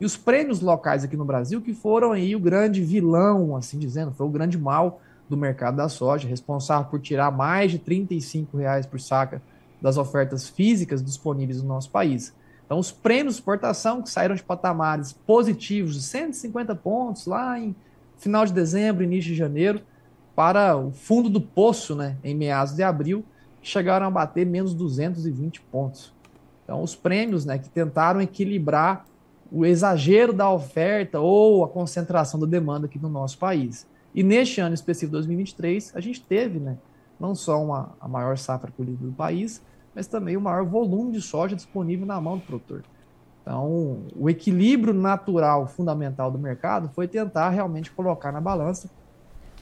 E 0.00 0.04
os 0.04 0.16
prêmios 0.16 0.60
locais 0.60 1.04
aqui 1.04 1.16
no 1.16 1.24
Brasil, 1.24 1.62
que 1.62 1.72
foram 1.72 2.12
aí 2.12 2.34
o 2.34 2.40
grande 2.40 2.82
vilão, 2.82 3.56
assim 3.56 3.78
dizendo, 3.78 4.12
foi 4.12 4.26
o 4.26 4.30
grande 4.30 4.58
mal 4.58 5.00
do 5.28 5.36
mercado 5.36 5.76
da 5.76 5.88
soja, 5.88 6.28
responsável 6.28 6.90
por 6.90 7.00
tirar 7.00 7.30
mais 7.30 7.70
de 7.70 7.78
35 7.78 8.56
reais 8.56 8.86
por 8.86 9.00
saca 9.00 9.42
das 9.80 9.96
ofertas 9.96 10.48
físicas 10.48 11.02
disponíveis 11.02 11.62
no 11.62 11.68
nosso 11.68 11.90
país. 11.90 12.34
Então, 12.64 12.78
os 12.78 12.90
prêmios 12.90 13.34
de 13.34 13.40
exportação 13.40 14.02
que 14.02 14.10
saíram 14.10 14.34
de 14.34 14.42
patamares 14.42 15.12
positivos 15.12 15.94
de 15.94 16.02
150 16.02 16.74
pontos 16.74 17.26
lá 17.26 17.58
em 17.58 17.74
final 18.16 18.46
de 18.46 18.52
dezembro, 18.52 19.04
início 19.04 19.30
de 19.30 19.36
janeiro, 19.36 19.82
para 20.34 20.76
o 20.76 20.90
fundo 20.90 21.28
do 21.28 21.40
poço, 21.40 21.94
né, 21.94 22.16
em 22.24 22.34
meados 22.34 22.74
de 22.74 22.82
abril, 22.82 23.24
chegaram 23.62 24.06
a 24.06 24.10
bater 24.10 24.46
menos 24.46 24.74
220 24.74 25.60
pontos. 25.62 26.12
Então, 26.64 26.82
os 26.82 26.94
prêmios 26.94 27.44
né, 27.44 27.58
que 27.58 27.68
tentaram 27.68 28.20
equilibrar 28.20 29.04
o 29.52 29.64
exagero 29.64 30.32
da 30.32 30.50
oferta 30.50 31.20
ou 31.20 31.62
a 31.62 31.68
concentração 31.68 32.40
da 32.40 32.46
demanda 32.46 32.86
aqui 32.86 32.98
no 32.98 33.08
nosso 33.08 33.38
país. 33.38 33.86
E 34.14 34.22
neste 34.22 34.60
ano 34.60 34.74
específico 34.74 35.12
2023, 35.12 35.92
a 35.94 36.00
gente 36.00 36.22
teve, 36.22 36.60
né, 36.60 36.78
não 37.18 37.34
só 37.34 37.62
uma, 37.62 37.94
a 38.00 38.06
maior 38.06 38.38
safra 38.38 38.70
colhida 38.70 39.04
do 39.04 39.12
país, 39.12 39.60
mas 39.94 40.06
também 40.06 40.36
o 40.36 40.40
maior 40.40 40.64
volume 40.64 41.12
de 41.12 41.20
soja 41.20 41.56
disponível 41.56 42.06
na 42.06 42.20
mão 42.20 42.38
do 42.38 42.44
produtor. 42.44 42.82
Então, 43.42 43.98
o 44.16 44.30
equilíbrio 44.30 44.94
natural 44.94 45.66
fundamental 45.66 46.30
do 46.30 46.38
mercado 46.38 46.88
foi 46.94 47.06
tentar 47.06 47.50
realmente 47.50 47.90
colocar 47.90 48.32
na 48.32 48.40
balança 48.40 48.88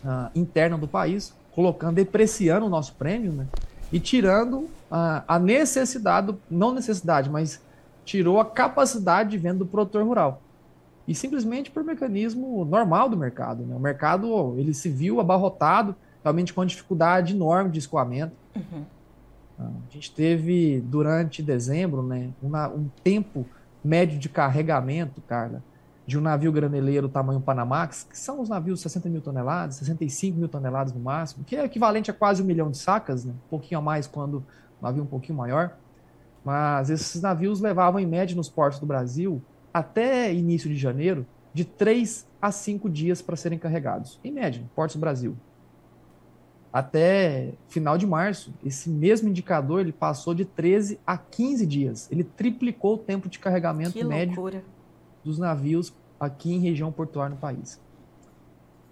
uh, 0.05 0.31
interna 0.35 0.79
do 0.79 0.87
país, 0.87 1.35
colocando, 1.53 1.97
depreciando 1.97 2.67
o 2.67 2.69
nosso 2.69 2.95
prêmio, 2.95 3.33
né? 3.33 3.47
E 3.93 3.99
tirando 3.99 4.59
uh, 4.59 5.23
a 5.27 5.39
necessidade, 5.39 6.35
não 6.51 6.73
necessidade, 6.73 7.29
mas 7.29 7.61
tirou 8.05 8.41
a 8.41 8.45
capacidade 8.45 9.31
de 9.31 9.39
venda 9.39 9.59
do 9.59 9.67
produtor 9.67 10.05
rural. 10.05 10.42
E 11.07 11.15
simplesmente 11.15 11.71
por 11.71 11.83
mecanismo 11.83 12.65
normal 12.65 13.09
do 13.09 13.17
mercado. 13.17 13.65
Né? 13.65 13.75
O 13.75 13.81
mercado 13.81 14.55
ele 14.57 14.73
se 14.73 14.89
viu 14.89 15.21
abarrotado, 15.21 15.97
realmente 16.23 16.55
com 16.55 16.65
dificuldade 16.65 17.35
enorme 17.35 17.71
de 17.71 17.79
escoamento. 17.79 18.35
Uhum. 18.55 18.85
Ah, 19.59 19.71
a 19.89 19.93
gente 19.93 20.13
teve 20.13 20.81
durante 20.87 21.43
dezembro 21.43 22.03
né, 22.03 22.31
uma, 22.43 22.69
um 22.69 22.89
tempo 23.03 23.45
médio 23.85 24.19
de 24.19 24.29
carregamento, 24.29 25.21
Carla, 25.23 25.63
de 26.07 26.19
um 26.19 26.21
navio 26.21 26.53
graneleiro 26.53 27.09
tamanho 27.09 27.41
Panamax, 27.41 28.07
que 28.09 28.19
são 28.19 28.41
os 28.41 28.49
navios 28.49 28.81
60 28.81 29.09
mil 29.09 29.21
toneladas, 29.21 29.77
65 29.77 30.39
mil 30.39 30.49
toneladas 30.49 30.93
no 30.93 31.01
máximo, 31.01 31.45
que 31.45 31.57
é 31.57 31.65
equivalente 31.65 32.11
a 32.11 32.15
quase 32.15 32.43
um 32.43 32.45
milhão 32.45 32.71
de 32.71 32.79
sacas, 32.79 33.25
né? 33.25 33.33
um 33.33 33.49
pouquinho 33.49 33.79
a 33.79 33.83
mais 33.83 34.07
quando 34.07 34.39
o 34.39 34.45
navio 34.83 35.03
um 35.03 35.07
pouquinho 35.07 35.39
maior. 35.39 35.77
Mas 36.45 36.91
esses 36.91 37.23
navios 37.23 37.61
levavam, 37.61 38.01
em 38.01 38.07
média, 38.07 38.35
nos 38.35 38.49
portos 38.49 38.81
do 38.81 38.87
Brasil, 38.87 39.41
até 39.73 40.33
início 40.33 40.69
de 40.69 40.77
janeiro, 40.77 41.27
de 41.55 41.65
3 41.65 42.27
a 42.41 42.51
5 42.51 42.89
dias 42.89 43.23
para 43.23 43.37
serem 43.37 43.59
carregados. 43.59 44.19
Em 44.25 44.33
média, 44.33 44.63
portos 44.75 44.97
do 44.97 45.01
Brasil. 45.01 45.37
Até 46.73 47.53
final 47.69 47.99
de 47.99 48.07
março, 48.07 48.53
esse 48.65 48.89
mesmo 48.89 49.29
indicador 49.29 49.81
ele 49.81 49.93
passou 49.93 50.35
de 50.35 50.45
13 50.45 50.99
a 51.07 51.19
15 51.19 51.67
dias. 51.67 52.09
Ele 52.11 52.25
triplicou 52.25 52.95
o 52.95 52.99
tempo 52.99 53.29
de 53.29 53.39
carregamento 53.39 53.93
que 53.93 54.03
médio 54.03 54.37
loucura. 54.37 54.65
dos 55.23 55.39
navios 55.39 55.93
aqui 56.19 56.55
em 56.55 56.59
região 56.61 56.91
portuária 56.91 57.35
no 57.35 57.41
país. 57.41 57.79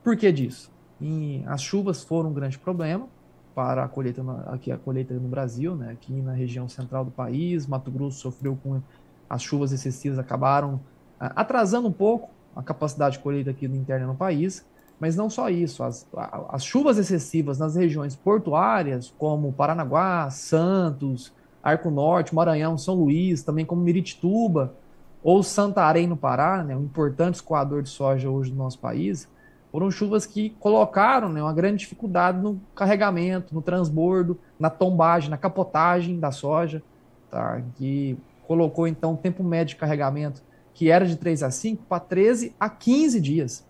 Por 0.04 0.14
que 0.16 0.30
disso? 0.30 0.70
E 1.00 1.42
as 1.46 1.62
chuvas 1.62 2.04
foram 2.04 2.28
um 2.30 2.34
grande 2.34 2.58
problema 2.58 3.08
para 3.54 3.84
a 3.84 3.88
colheita 3.88 4.22
aqui 4.46 4.70
a 4.70 4.76
colheita 4.76 5.14
no 5.14 5.28
Brasil, 5.28 5.74
né? 5.74 5.92
Aqui 5.92 6.12
na 6.12 6.32
região 6.32 6.68
central 6.68 7.04
do 7.04 7.10
país, 7.10 7.66
Mato 7.66 7.90
Grosso 7.90 8.20
sofreu 8.20 8.58
com 8.62 8.82
as 9.30 9.40
chuvas 9.42 9.70
excessivas 9.70 10.18
acabaram 10.18 10.80
atrasando 11.20 11.86
um 11.86 11.92
pouco 11.92 12.30
a 12.56 12.62
capacidade 12.62 13.16
de 13.16 13.22
colheita 13.22 13.50
aqui 13.50 13.68
no 13.68 13.76
interno 13.76 14.08
no 14.08 14.14
país, 14.16 14.66
mas 14.98 15.16
não 15.16 15.30
só 15.30 15.48
isso, 15.48 15.82
as, 15.84 16.06
as 16.48 16.64
chuvas 16.64 16.98
excessivas 16.98 17.58
nas 17.58 17.76
regiões 17.76 18.16
portuárias, 18.16 19.14
como 19.16 19.52
Paranaguá, 19.52 20.28
Santos, 20.30 21.32
Arco 21.62 21.90
Norte, 21.90 22.34
Maranhão, 22.34 22.76
São 22.76 22.96
Luís, 22.96 23.42
também 23.42 23.64
como 23.64 23.80
Miritituba 23.80 24.74
ou 25.22 25.42
Santarém 25.42 26.06
no 26.06 26.16
Pará, 26.16 26.64
né, 26.64 26.76
um 26.76 26.82
importante 26.82 27.36
escoador 27.36 27.82
de 27.82 27.88
soja 27.88 28.28
hoje 28.28 28.50
no 28.50 28.58
nosso 28.58 28.78
país, 28.78 29.28
foram 29.70 29.90
chuvas 29.90 30.26
que 30.26 30.50
colocaram 30.58 31.28
né, 31.28 31.40
uma 31.40 31.52
grande 31.52 31.78
dificuldade 31.78 32.38
no 32.38 32.60
carregamento, 32.74 33.54
no 33.54 33.62
transbordo, 33.62 34.38
na 34.58 34.68
tombagem, 34.68 35.30
na 35.30 35.36
capotagem 35.36 36.18
da 36.18 36.32
soja, 36.32 36.82
tá? 37.30 37.62
que 37.76 38.18
colocou 38.50 38.88
então 38.88 39.14
o 39.14 39.16
tempo 39.16 39.44
médio 39.44 39.76
de 39.76 39.80
carregamento, 39.80 40.42
que 40.74 40.90
era 40.90 41.06
de 41.06 41.14
3 41.14 41.44
a 41.44 41.52
5, 41.52 41.84
para 41.88 42.00
13 42.00 42.52
a 42.58 42.68
15 42.68 43.20
dias. 43.20 43.64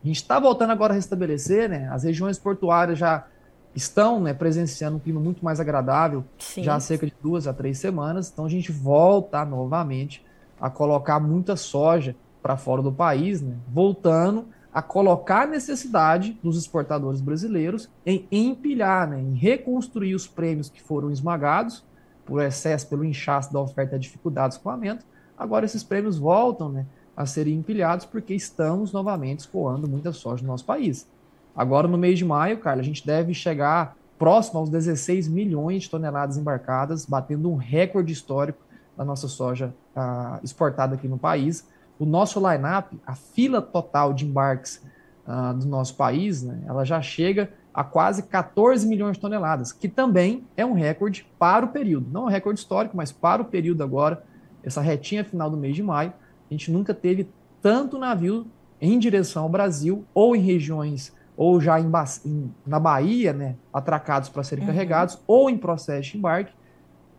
A 0.00 0.06
gente 0.06 0.18
está 0.18 0.38
voltando 0.38 0.70
agora 0.70 0.92
a 0.92 0.94
restabelecer, 0.94 1.68
né? 1.68 1.88
As 1.90 2.04
regiões 2.04 2.38
portuárias 2.38 3.00
já 3.00 3.26
estão 3.74 4.20
né, 4.20 4.32
presenciando 4.32 4.98
um 4.98 5.00
clima 5.00 5.18
muito 5.18 5.44
mais 5.44 5.58
agradável 5.58 6.24
Sim. 6.38 6.62
já 6.62 6.76
há 6.76 6.80
cerca 6.80 7.04
de 7.04 7.14
duas 7.20 7.48
a 7.48 7.52
três 7.52 7.78
semanas. 7.78 8.30
Então 8.32 8.44
a 8.44 8.48
gente 8.48 8.70
volta 8.70 9.44
novamente 9.44 10.24
a 10.60 10.70
colocar 10.70 11.18
muita 11.18 11.56
soja 11.56 12.14
para 12.40 12.56
fora 12.56 12.82
do 12.82 12.92
país, 12.92 13.42
né? 13.42 13.56
voltando 13.66 14.46
a 14.72 14.80
colocar 14.80 15.42
a 15.42 15.46
necessidade 15.48 16.38
dos 16.44 16.56
exportadores 16.56 17.20
brasileiros 17.20 17.90
em 18.06 18.24
empilhar, 18.30 19.10
né? 19.10 19.20
em 19.20 19.34
reconstruir 19.34 20.14
os 20.14 20.28
prêmios 20.28 20.70
que 20.70 20.80
foram 20.80 21.10
esmagados 21.10 21.84
por 22.26 22.42
excesso, 22.42 22.88
pelo 22.88 23.04
inchaço 23.04 23.52
da 23.52 23.60
oferta 23.60 23.96
e 23.96 23.98
dificuldade 23.98 24.50
de 24.50 24.54
escoamento. 24.56 25.06
Agora 25.38 25.64
esses 25.64 25.82
prêmios 25.82 26.18
voltam 26.18 26.68
né, 26.68 26.86
a 27.16 27.24
serem 27.24 27.54
empilhados 27.54 28.04
porque 28.04 28.34
estamos 28.34 28.92
novamente 28.92 29.40
escoando 29.40 29.88
muita 29.88 30.12
soja 30.12 30.42
no 30.42 30.48
nosso 30.48 30.64
país. 30.64 31.08
Agora, 31.56 31.88
no 31.88 31.96
mês 31.96 32.18
de 32.18 32.24
maio, 32.24 32.58
Carla, 32.58 32.82
a 32.82 32.84
gente 32.84 33.06
deve 33.06 33.32
chegar 33.32 33.96
próximo 34.18 34.58
aos 34.58 34.68
16 34.68 35.26
milhões 35.28 35.84
de 35.84 35.90
toneladas 35.90 36.36
embarcadas, 36.36 37.06
batendo 37.06 37.50
um 37.50 37.56
recorde 37.56 38.12
histórico 38.12 38.58
da 38.94 39.04
nossa 39.04 39.26
soja 39.26 39.74
uh, 39.96 40.38
exportada 40.42 40.94
aqui 40.94 41.08
no 41.08 41.16
país. 41.16 41.66
O 41.98 42.04
nosso 42.04 42.38
line-up, 42.38 42.98
a 43.06 43.14
fila 43.14 43.62
total 43.62 44.12
de 44.12 44.26
embarques 44.26 44.82
uh, 45.26 45.54
do 45.54 45.66
nosso 45.66 45.94
país, 45.94 46.42
né, 46.42 46.62
ela 46.66 46.84
já 46.84 47.00
chega 47.00 47.50
a 47.76 47.84
quase 47.84 48.22
14 48.22 48.88
milhões 48.88 49.16
de 49.16 49.20
toneladas, 49.20 49.70
que 49.70 49.86
também 49.86 50.46
é 50.56 50.64
um 50.64 50.72
recorde 50.72 51.26
para 51.38 51.66
o 51.66 51.68
período. 51.68 52.10
Não 52.10 52.22
é 52.22 52.24
um 52.24 52.30
recorde 52.30 52.58
histórico, 52.58 52.96
mas 52.96 53.12
para 53.12 53.42
o 53.42 53.44
período 53.44 53.82
agora, 53.82 54.24
essa 54.64 54.80
retinha 54.80 55.22
final 55.22 55.50
do 55.50 55.58
mês 55.58 55.76
de 55.76 55.82
maio, 55.82 56.10
a 56.50 56.54
gente 56.54 56.72
nunca 56.72 56.94
teve 56.94 57.28
tanto 57.60 57.98
navio 57.98 58.46
em 58.80 58.98
direção 58.98 59.42
ao 59.42 59.48
Brasil 59.50 60.06
ou 60.14 60.34
em 60.34 60.40
regiões 60.40 61.14
ou 61.36 61.60
já 61.60 61.78
em, 61.78 61.92
em, 62.24 62.50
na 62.66 62.80
Bahia, 62.80 63.34
né, 63.34 63.56
atracados 63.70 64.30
para 64.30 64.42
serem 64.42 64.64
uhum. 64.64 64.72
carregados, 64.72 65.18
ou 65.26 65.50
em 65.50 65.58
processo 65.58 66.12
de 66.12 66.16
embarque 66.16 66.54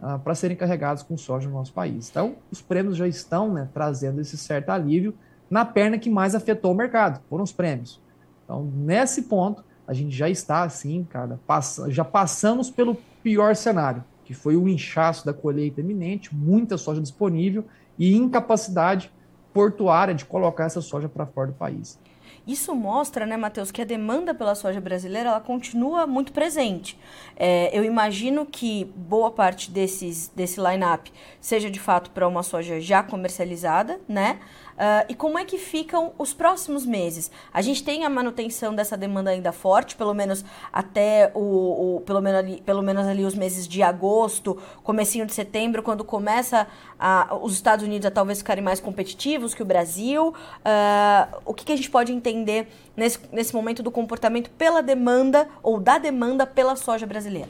uh, 0.02 0.18
para 0.18 0.34
serem 0.34 0.58
carregados 0.58 1.04
com 1.04 1.16
soja 1.16 1.48
no 1.48 1.54
nosso 1.54 1.72
país. 1.72 2.10
Então, 2.10 2.38
os 2.50 2.64
prêmios 2.64 2.98
já 2.98 3.08
estão 3.08 3.54
né, 3.54 3.70
trazendo 3.72 4.20
esse 4.20 4.36
certo 4.36 4.72
alívio 4.72 5.14
na 5.52 5.64
perna 5.64 6.00
que 6.00 6.10
mais 6.10 6.34
afetou 6.34 6.72
o 6.72 6.76
mercado, 6.76 7.22
foram 7.30 7.44
os 7.44 7.52
prêmios. 7.52 8.02
Então, 8.44 8.64
nesse 8.64 9.22
ponto, 9.24 9.64
a 9.88 9.94
gente 9.94 10.15
já 10.15 10.29
está 10.29 10.63
assim, 10.63 11.08
cara, 11.10 11.39
pass 11.48 11.82
já 11.88 12.03
passamos 12.03 12.70
pelo 12.70 12.96
pior 13.24 13.56
cenário, 13.56 14.03
que 14.25 14.34
foi 14.34 14.58
o 14.58 14.67
inchaço 14.67 15.25
da 15.25 15.34
colheita 15.34 15.79
iminente, 15.79 16.36
muita 16.36 16.77
soja 16.77 17.01
disponível 17.01 17.63
e 17.98 18.15
incapacidade 18.15 19.12
portuária 19.53 20.13
de 20.13 20.25
colocar 20.25 20.65
essa 20.65 20.82
soja 20.82 21.08
para 21.08 21.25
fora 21.25 21.48
do 21.48 21.53
país. 21.53 21.98
Isso 22.48 22.74
mostra, 22.74 23.25
né, 23.25 23.36
Matheus, 23.36 23.72
que 23.72 23.82
a 23.82 23.86
demanda 23.86 24.34
pela 24.34 24.56
soja 24.56 24.79
brasileira 24.79 25.29
ela 25.29 25.41
continua 25.41 26.08
muito 26.08 26.32
presente. 26.32 26.98
É, 27.36 27.77
eu 27.77 27.84
imagino 27.84 28.46
que 28.46 28.86
boa 28.96 29.29
parte 29.29 29.70
desses, 29.70 30.32
desse 30.34 30.62
line-up 30.62 31.12
seja 31.41 31.70
de 31.70 31.79
fato 31.79 32.10
para 32.12 32.25
uma 32.25 32.44
soja 32.44 32.79
já 32.79 33.03
comercializada, 33.03 34.00
né? 34.08 34.39
Uh, 34.77 35.10
e 35.10 35.15
como 35.15 35.39
é 35.39 35.43
que 35.43 35.57
ficam 35.57 36.12
os 36.19 36.34
próximos 36.34 36.86
meses? 36.86 37.31
A 37.51 37.63
gente 37.63 37.84
tem 37.84 38.05
a 38.05 38.10
manutenção 38.10 38.75
dessa 38.75 38.96
demanda 38.96 39.31
ainda 39.31 39.51
forte, 39.51 39.96
pelo 39.96 40.13
menos 40.13 40.46
até 40.72 41.31
o, 41.34 41.96
o 41.98 42.01
pelo, 42.01 42.22
menos 42.22 42.39
ali, 42.39 42.62
pelo 42.62 42.84
menos 42.84 43.07
ali 43.07 43.25
os 43.25 43.34
meses 43.34 43.67
de 43.67 43.81
agosto, 43.81 44.55
comecinho 44.84 45.25
de 45.25 45.34
setembro, 45.34 45.81
quando 45.81 46.03
começa 46.03 46.67
a, 47.00 47.36
os 47.41 47.53
Estados 47.53 47.84
Unidos 47.84 48.05
a 48.05 48.12
talvez 48.12 48.38
ficarem 48.38 48.63
mais 48.63 48.79
competitivos 48.79 49.55
que 49.55 49.63
o 49.63 49.65
Brasil. 49.65 50.27
Uh, 50.29 51.38
o 51.43 51.55
que, 51.55 51.65
que 51.65 51.74
a 51.74 51.75
gente 51.75 51.89
pode 51.89 52.13
entender 52.13 52.67
nesse, 52.96 53.19
nesse 53.31 53.55
momento 53.55 53.81
do 53.81 53.89
comportamento 53.89 54.51
pela 54.51 54.84
demanda 54.84 55.48
ou 55.63 55.79
da 55.79 55.98
demanda 55.98 56.46
pela 56.46 56.75
soja 56.75 57.07
brasileira? 57.07 57.50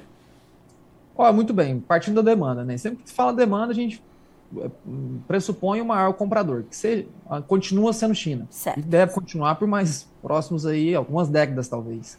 Oh, 1.17 1.33
muito 1.33 1.53
bem, 1.53 1.79
partindo 1.79 2.21
da 2.21 2.31
demanda, 2.31 2.63
né? 2.63 2.77
Sempre 2.77 3.03
que 3.03 3.09
se 3.09 3.15
fala 3.15 3.33
demanda, 3.33 3.71
a 3.71 3.75
gente 3.75 4.01
pressupõe 5.27 5.81
o 5.81 5.85
maior 5.85 6.13
comprador, 6.13 6.63
que 6.63 6.75
se, 6.75 7.07
continua 7.47 7.91
sendo 7.93 8.15
China. 8.15 8.47
Certo. 8.49 8.79
E 8.79 8.81
deve 8.81 9.13
continuar 9.13 9.55
por 9.55 9.67
mais 9.67 10.07
próximos 10.21 10.65
aí, 10.65 10.95
algumas 10.95 11.27
décadas 11.27 11.67
talvez. 11.67 12.17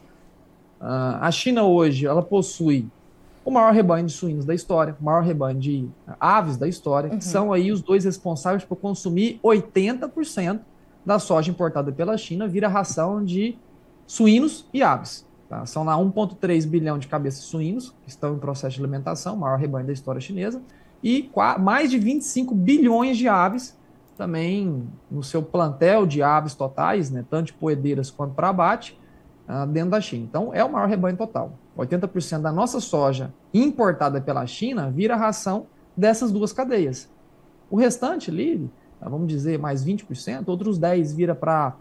Uh, 0.81 1.19
a 1.21 1.31
China 1.31 1.65
hoje, 1.65 2.07
ela 2.07 2.23
possui 2.23 2.87
o 3.45 3.51
maior 3.51 3.73
rebanho 3.73 4.07
de 4.07 4.13
suínos 4.13 4.45
da 4.45 4.55
história, 4.55 4.95
o 5.01 5.05
maior 5.05 5.23
rebanho 5.23 5.59
de 5.59 5.89
aves 6.21 6.57
da 6.57 6.69
história, 6.69 7.11
uhum. 7.11 7.19
que 7.19 7.25
são 7.25 7.53
aí 7.53 7.73
os 7.73 7.81
dois 7.81 8.05
responsáveis 8.05 8.63
por 8.63 8.77
consumir 8.77 9.41
80% 9.43 10.61
da 11.05 11.19
soja 11.19 11.51
importada 11.51 11.91
pela 11.91 12.19
China 12.19 12.47
vira 12.47 12.69
ração 12.69 13.25
de 13.25 13.57
suínos 14.07 14.67
e 14.75 14.83
aves. 14.83 15.27
Tá? 15.49 15.65
São 15.65 15.83
lá 15.83 15.97
1,3 15.97 16.67
bilhão 16.67 16.99
de 16.99 17.09
cabeças 17.09 17.41
de 17.41 17.47
suínos 17.47 17.95
que 18.03 18.11
estão 18.11 18.35
em 18.35 18.39
processo 18.39 18.77
de 18.77 18.83
alimentação, 18.83 19.35
o 19.35 19.39
maior 19.39 19.59
rebanho 19.59 19.87
da 19.87 19.93
história 19.95 20.21
chinesa, 20.21 20.61
e 21.03 21.31
mais 21.59 21.91
de 21.91 21.99
25 21.99 22.55
bilhões 22.55 23.17
de 23.17 23.29
aves 23.29 23.79
também 24.17 24.89
no 25.09 25.23
seu 25.23 25.41
plantel 25.41 26.05
de 26.05 26.23
aves 26.23 26.55
totais, 26.55 27.09
né, 27.09 27.25
tanto 27.31 27.47
de 27.47 27.53
poedeiras 27.53 28.11
quanto 28.11 28.35
para 28.35 28.49
abate, 28.49 28.99
uh, 29.49 29.65
dentro 29.67 29.91
da 29.91 30.01
China. 30.01 30.27
Então, 30.29 30.53
é 30.53 30.65
o 30.65 30.71
maior 30.71 30.89
rebanho 30.89 31.17
total. 31.17 31.53
80% 31.79 32.43
da 32.43 32.51
nossa 32.51 32.81
soja 32.81 33.33
importada 33.55 34.21
pela 34.21 34.45
China 34.45 34.91
vira 34.91 35.15
ração 35.15 35.67
dessas 35.97 36.33
duas 36.33 36.53
cadeias. 36.53 37.09
O 37.71 37.77
restante 37.77 38.31
ali, 38.31 38.69
vamos 39.01 39.29
dizer, 39.29 39.59
mais 39.59 39.85
20%, 39.85 40.49
outros 40.49 40.79
10% 40.81 41.15
vira 41.15 41.35
para 41.35 41.77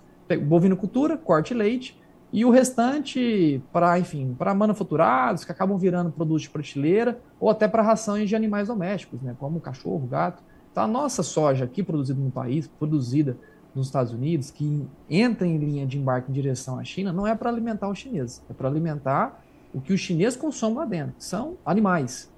bovinocultura, 0.45 1.17
corte 1.17 1.53
e 1.53 1.57
leite, 1.57 1.99
e 2.31 2.43
o 2.43 2.49
restante 2.49 3.61
para, 3.71 3.97
enfim, 3.97 4.35
para 4.37 4.53
manufaturados 4.53 5.45
que 5.45 5.51
acabam 5.51 5.77
virando 5.77 6.11
produtos 6.11 6.43
de 6.43 6.49
prateleira 6.49 7.19
ou 7.39 7.49
até 7.49 7.67
para 7.67 7.81
rações 7.81 8.27
de 8.27 8.35
animais 8.35 8.67
domésticos, 8.67 9.21
né, 9.21 9.35
como 9.39 9.61
cachorro, 9.61 10.05
gato. 10.07 10.43
Então 10.71 10.83
a 10.83 10.87
nossa 10.87 11.23
soja 11.23 11.65
aqui 11.65 11.81
produzida 11.81 12.19
no 12.19 12.29
país, 12.29 12.67
produzida 12.67 13.37
nos 13.73 13.87
Estados 13.87 14.11
Unidos, 14.11 14.51
que 14.51 14.87
entra 15.09 15.47
em 15.47 15.57
linha 15.57 15.85
de 15.85 15.97
embarque 15.97 16.29
em 16.29 16.33
direção 16.33 16.79
à 16.79 16.83
China, 16.83 17.13
não 17.13 17.25
é 17.25 17.35
para 17.35 17.49
alimentar 17.49 17.89
os 17.89 17.99
chineses, 17.99 18.43
é 18.49 18.53
para 18.53 18.67
alimentar 18.67 19.43
o 19.73 19.79
que 19.79 19.93
os 19.93 19.99
chineses 19.99 20.37
consomem 20.37 20.77
lá 20.77 20.85
dentro, 20.85 21.13
que 21.17 21.23
são 21.23 21.57
animais. 21.65 22.31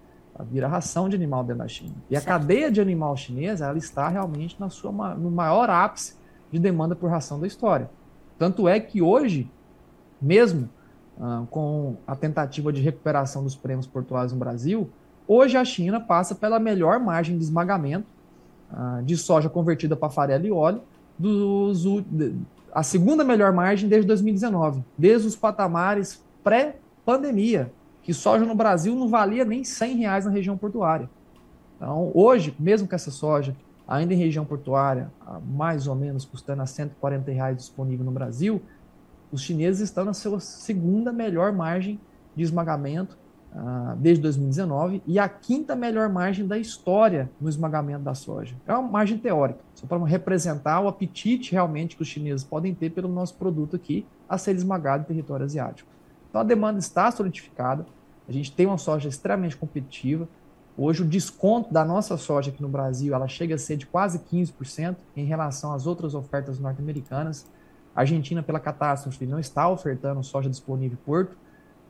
Vira 0.49 0.69
ração 0.69 1.09
de 1.09 1.17
animal 1.17 1.43
dentro 1.43 1.59
da 1.63 1.67
China. 1.67 1.95
E 2.09 2.15
a 2.15 2.21
cadeia 2.21 2.71
de 2.71 2.79
animal 2.79 3.15
chinesa, 3.17 3.65
ela 3.65 3.77
está 3.77 4.07
realmente 4.07 4.55
na 4.57 4.69
sua, 4.69 4.91
no 5.15 5.29
maior 5.29 5.69
ápice 5.69 6.15
de 6.49 6.57
demanda 6.57 6.95
por 6.95 7.09
ração 7.09 7.41
da 7.41 7.45
história. 7.45 7.89
Tanto 8.37 8.65
é 8.65 8.79
que 8.79 9.01
hoje, 9.01 9.51
mesmo 10.21 10.69
ah, 11.19 11.43
com 11.49 11.97
a 12.07 12.15
tentativa 12.15 12.71
de 12.71 12.81
recuperação 12.81 13.43
dos 13.43 13.55
prêmios 13.55 13.87
portuários 13.87 14.33
no 14.33 14.39
Brasil, 14.39 14.89
hoje 15.27 15.57
a 15.57 15.65
China 15.65 15.99
passa 15.99 16.33
pela 16.33 16.59
melhor 16.59 16.99
margem 16.99 17.37
de 17.37 17.43
esmagamento 17.43 18.07
ah, 18.71 19.01
de 19.03 19.17
soja 19.17 19.49
convertida 19.49 19.95
para 19.95 20.09
farelo 20.09 20.45
e 20.45 20.51
óleo, 20.51 20.81
dos, 21.17 21.85
a 22.71 22.83
segunda 22.83 23.23
melhor 23.23 23.51
margem 23.51 23.89
desde 23.89 24.07
2019, 24.07 24.83
desde 24.97 25.27
os 25.27 25.35
patamares 25.35 26.23
pré-pandemia, 26.43 27.71
que 28.01 28.13
soja 28.13 28.45
no 28.45 28.55
Brasil 28.55 28.95
não 28.95 29.09
valia 29.09 29.43
nem 29.43 29.63
100 29.63 29.97
reais 29.97 30.25
na 30.25 30.31
região 30.31 30.57
portuária. 30.57 31.09
Então, 31.75 32.11
hoje, 32.13 32.55
mesmo 32.59 32.87
com 32.87 32.95
essa 32.95 33.11
soja 33.11 33.55
ainda 33.87 34.13
em 34.13 34.17
região 34.17 34.45
portuária, 34.45 35.11
mais 35.43 35.87
ou 35.87 35.95
menos 35.95 36.23
custando 36.23 36.61
a 36.61 36.65
140 36.65 37.31
reais 37.31 37.57
disponível 37.57 38.05
no 38.05 38.11
Brasil, 38.11 38.61
os 39.31 39.41
chineses 39.41 39.81
estão 39.81 40.05
na 40.05 40.13
sua 40.13 40.39
segunda 40.39 41.11
melhor 41.11 41.51
margem 41.51 41.99
de 42.35 42.43
esmagamento 42.43 43.17
uh, 43.53 43.95
desde 43.97 44.21
2019 44.23 45.01
e 45.05 45.19
a 45.19 45.27
quinta 45.27 45.75
melhor 45.75 46.09
margem 46.09 46.47
da 46.47 46.57
história 46.57 47.29
no 47.39 47.49
esmagamento 47.49 48.03
da 48.03 48.13
soja. 48.13 48.55
É 48.65 48.73
uma 48.73 48.87
margem 48.87 49.17
teórica, 49.17 49.59
só 49.73 49.85
para 49.85 50.03
representar 50.05 50.79
o 50.81 50.87
apetite 50.87 51.51
realmente 51.51 51.95
que 51.95 52.01
os 52.01 52.07
chineses 52.07 52.43
podem 52.43 52.73
ter 52.73 52.89
pelo 52.91 53.07
nosso 53.07 53.35
produto 53.35 53.75
aqui 53.75 54.05
a 54.27 54.37
ser 54.37 54.55
esmagado 54.55 55.03
em 55.03 55.07
território 55.07 55.45
asiático. 55.45 55.89
Então 56.29 56.41
a 56.41 56.43
demanda 56.43 56.79
está 56.79 57.11
solidificada, 57.11 57.85
a 58.27 58.31
gente 58.31 58.51
tem 58.51 58.65
uma 58.65 58.77
soja 58.77 59.09
extremamente 59.09 59.57
competitiva, 59.57 60.27
Hoje 60.81 61.01
o 61.01 61.05
desconto 61.05 61.73
da 61.73 61.83
nossa 61.83 62.15
soja 62.15 62.51
aqui 62.51 62.61
no 62.61 62.69
Brasil, 62.69 63.13
ela 63.13 63.27
chega 63.27 63.55
a 63.55 63.57
ser 63.57 63.75
de 63.75 63.85
quase 63.85 64.17
15% 64.19 64.95
em 65.13 65.25
relação 65.25 65.73
às 65.73 65.85
outras 65.85 66.15
ofertas 66.15 66.57
norte-americanas. 66.57 67.45
A 67.95 68.01
Argentina, 68.01 68.41
pela 68.41 68.59
catástrofe, 68.59 69.25
não 69.25 69.39
está 69.39 69.67
ofertando 69.67 70.23
soja 70.23 70.49
disponível 70.49 70.97
em 70.99 71.05
Porto. 71.05 71.33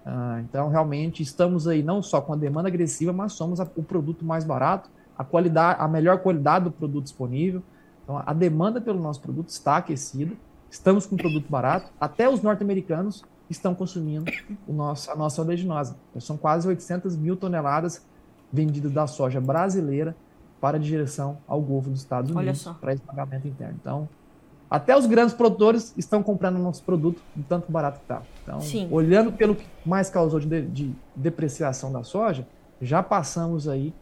Uh, 0.06 0.40
então, 0.40 0.70
realmente, 0.70 1.22
estamos 1.22 1.68
aí 1.68 1.84
não 1.84 2.02
só 2.02 2.22
com 2.22 2.34
a 2.34 2.36
demanda 2.36 2.68
agressiva, 2.68 3.14
mas 3.14 3.34
somos 3.34 3.60
a, 3.60 3.68
o 3.76 3.84
produto 3.84 4.26
mais 4.26 4.44
barato, 4.44 4.90
a 5.18 5.24
qualidade, 5.24 5.82
a 5.82 5.88
melhor 5.88 6.20
qualidade 6.20 6.66
do 6.66 6.72
produto 6.72 7.04
disponível. 7.04 7.62
Então, 8.04 8.24
a 8.26 8.34
demanda 8.34 8.82
pelo 8.82 9.00
nosso 9.00 9.22
produto 9.22 9.50
está 9.50 9.78
aquecida. 9.78 10.34
Estamos 10.70 11.06
com 11.06 11.16
um 11.16 11.18
produto 11.18 11.48
barato. 11.50 11.92
Até 12.00 12.30
os 12.30 12.42
norte-americanos 12.42 13.24
estão 13.50 13.76
consumindo 13.76 14.32
o 14.68 14.74
nosso, 14.74 15.12
a 15.12 15.16
nossa 15.16 15.42
oleaginosa. 15.42 15.96
Então, 16.10 16.22
são 16.22 16.38
quase 16.38 16.68
800 16.68 17.16
mil 17.16 17.36
toneladas 17.36 18.06
vendidas 18.52 18.92
da 18.92 19.06
soja 19.06 19.40
brasileira 19.40 20.16
para 20.60 20.78
a 20.78 20.80
direção 20.80 21.38
ao 21.48 21.62
Golfo 21.62 21.90
dos 21.90 22.00
Estados 22.00 22.32
Unidos 22.32 22.64
para 22.80 22.94
esmagamento 22.94 23.48
interno. 23.48 23.78
Então, 23.80 24.10
até 24.70 24.96
os 24.96 25.06
grandes 25.08 25.34
produtores 25.34 25.94
estão 25.98 26.22
comprando 26.22 26.60
nosso 26.60 26.84
produto 26.84 27.22
de 27.36 27.44
tanto 27.44 27.72
barato 27.72 27.98
que 28.00 28.06
está. 28.06 28.22
Então, 28.44 28.62
Sim. 28.62 28.88
olhando 28.92 29.32
pelo 29.32 29.56
que 29.56 29.66
mais 29.86 30.10
causou 30.10 30.40
de, 30.40 30.62
de, 30.62 30.92
depreciação 31.16 31.92
da 31.92 32.04
soja, 32.04 32.48
já 32.80 33.02
passamos 33.02 33.68
aí 33.68 33.94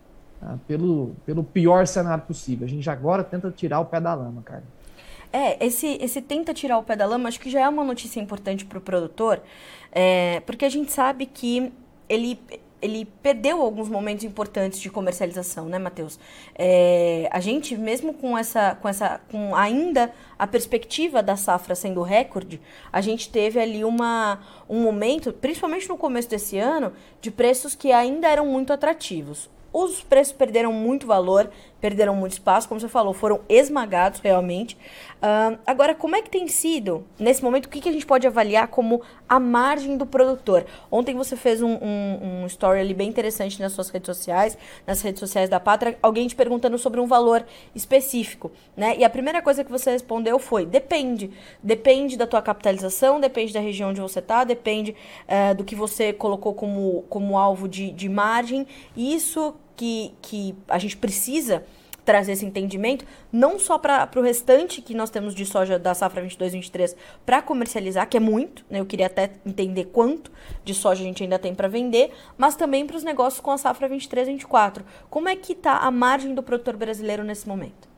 ah, 0.42 0.58
pelo, 0.68 1.16
pelo 1.26 1.44
pior 1.44 1.88
cenário 1.88 2.24
possível. 2.26 2.66
A 2.66 2.70
gente 2.70 2.90
agora 2.90 3.24
tenta 3.24 3.50
tirar 3.50 3.80
o 3.80 3.86
pé 3.86 4.02
da 4.02 4.14
lama, 4.14 4.42
cara. 4.42 4.64
É, 5.32 5.66
esse, 5.66 5.98
esse 6.02 6.22
tenta 6.22 6.54
tirar 6.54 6.78
o 6.78 6.84
pé 6.84 6.96
da 6.96 7.06
lama, 7.06 7.30
acho 7.30 7.40
que 7.40 7.50
já 7.50 7.62
é 7.62 7.70
uma 7.70 7.84
notícia 7.84 8.20
importante 8.20 8.66
para 8.66 8.78
o 8.78 8.82
produtor, 8.82 9.42
é, 9.92 10.42
porque 10.42 10.66
a 10.66 10.70
gente 10.70 10.92
sabe 10.92 11.26
que 11.26 11.72
ele 12.10 12.40
ele 12.82 13.06
perdeu 13.24 13.62
alguns 13.62 13.90
momentos 13.90 14.24
importantes 14.24 14.80
de 14.80 14.90
comercialização, 14.90 15.66
né, 15.66 15.80
Matheus? 15.80 16.20
É, 16.56 17.28
a 17.32 17.40
gente, 17.40 17.76
mesmo 17.76 18.14
com 18.14 18.38
essa, 18.38 18.76
com 18.76 18.88
essa, 18.88 19.20
com 19.32 19.56
ainda 19.56 20.14
a 20.38 20.46
perspectiva 20.46 21.24
da 21.24 21.36
safra 21.36 21.74
sendo 21.76 22.02
recorde, 22.02 22.62
a 22.92 23.02
gente 23.02 23.30
teve 23.30 23.60
ali 23.60 23.84
uma, 23.84 24.40
um 24.70 24.82
momento, 24.82 25.34
principalmente 25.34 25.90
no 25.90 25.98
começo 25.98 26.30
desse 26.30 26.58
ano, 26.58 26.94
de 27.20 27.32
preços 27.32 27.74
que 27.74 27.92
ainda 27.92 28.28
eram 28.28 28.46
muito 28.46 28.72
atrativos. 28.72 29.50
Os 29.74 30.02
preços 30.02 30.34
perderam 30.34 30.72
muito 30.72 31.06
valor, 31.06 31.50
perderam 31.80 32.16
muito 32.16 32.34
espaço, 32.34 32.68
como 32.68 32.80
você 32.80 32.88
falou, 32.88 33.14
foram 33.14 33.42
esmagados 33.48 34.20
realmente. 34.20 34.78
Uh, 35.18 35.58
agora, 35.66 35.96
como 35.96 36.16
é 36.16 36.22
que 36.22 36.30
tem 36.30 36.48
sido, 36.48 37.04
nesse 37.20 37.44
momento, 37.44 37.66
o 37.66 37.70
que, 37.70 37.82
que 37.82 37.90
a 37.90 37.92
gente 37.92 38.06
pode 38.06 38.28
avaliar 38.28 38.68
como 38.68 39.02
a 39.28 39.40
margem 39.40 39.98
do 39.98 40.06
produtor? 40.06 40.66
Ontem 40.92 41.16
você 41.16 41.36
fez 41.36 41.62
um, 41.62 41.74
um, 41.74 42.44
um, 42.44 42.46
story 42.46 42.80
ali 42.80 42.94
bem 42.94 43.10
interessante 43.10 43.60
nas 43.60 43.72
suas 43.72 43.90
redes 43.90 44.06
sociais, 44.06 44.58
nas 44.86 45.02
redes 45.02 45.20
sociais 45.20 45.50
da 45.50 45.60
Pátria, 45.60 45.98
alguém 46.02 46.28
te 46.28 46.36
perguntando 46.36 46.78
sobre 46.78 47.00
um 47.00 47.08
valor 47.08 47.46
específico, 47.74 48.52
né? 48.76 48.96
E 48.98 49.04
a 49.04 49.10
primeira 49.10 49.42
coisa 49.42 49.64
que 49.64 49.72
você 49.72 49.92
respondeu 49.92 50.38
foi, 50.38 50.66
depende. 50.66 51.32
Depende 51.62 52.16
da 52.16 52.28
tua 52.28 52.42
capitalização, 52.42 53.20
depende 53.20 53.54
da 53.54 53.60
região 53.60 53.90
onde 53.90 54.02
você 54.02 54.20
está, 54.20 54.44
depende 54.44 54.96
uh, 55.28 55.56
do 55.56 55.64
que 55.64 55.76
você 55.76 56.14
colocou 56.14 56.54
como, 56.54 57.04
como 57.10 57.38
alvo 57.38 57.68
de, 57.68 57.92
de 57.92 58.08
margem. 58.08 58.68
E 58.96 59.16
isso 59.16 59.56
que, 59.78 60.14
que 60.22 60.56
a 60.68 60.78
gente 60.78 60.98
precisa 60.98 61.64
trazer 62.04 62.32
esse 62.32 62.46
entendimento, 62.46 63.06
não 63.34 63.60
só 63.60 63.78
para 63.78 64.10
o 64.16 64.22
restante 64.22 64.82
que 64.82 64.96
nós 64.96 65.10
temos 65.10 65.36
de 65.36 65.46
soja 65.46 65.78
da 65.78 65.94
safra 65.94 66.26
22-23 66.26 66.96
para 67.26 67.42
comercializar, 67.42 68.08
que 68.08 68.16
é 68.16 68.20
muito, 68.20 68.66
né? 68.70 68.80
eu 68.80 68.86
queria 68.86 69.08
até 69.08 69.32
entender 69.46 69.86
quanto 69.86 70.32
de 70.64 70.74
soja 70.74 71.02
a 71.02 71.06
gente 71.06 71.22
ainda 71.22 71.38
tem 71.38 71.54
para 71.54 71.68
vender, 71.68 72.14
mas 72.38 72.56
também 72.56 72.88
para 72.88 72.96
os 72.96 73.04
negócios 73.04 73.42
com 73.42 73.52
a 73.52 73.58
safra 73.58 73.90
23-24. 73.90 74.84
Como 75.10 75.28
é 75.28 75.36
que 75.36 75.52
está 75.52 75.80
a 75.80 75.92
margem 75.92 76.34
do 76.34 76.42
produtor 76.42 76.78
brasileiro 76.78 77.26
nesse 77.26 77.46
momento? 77.46 77.90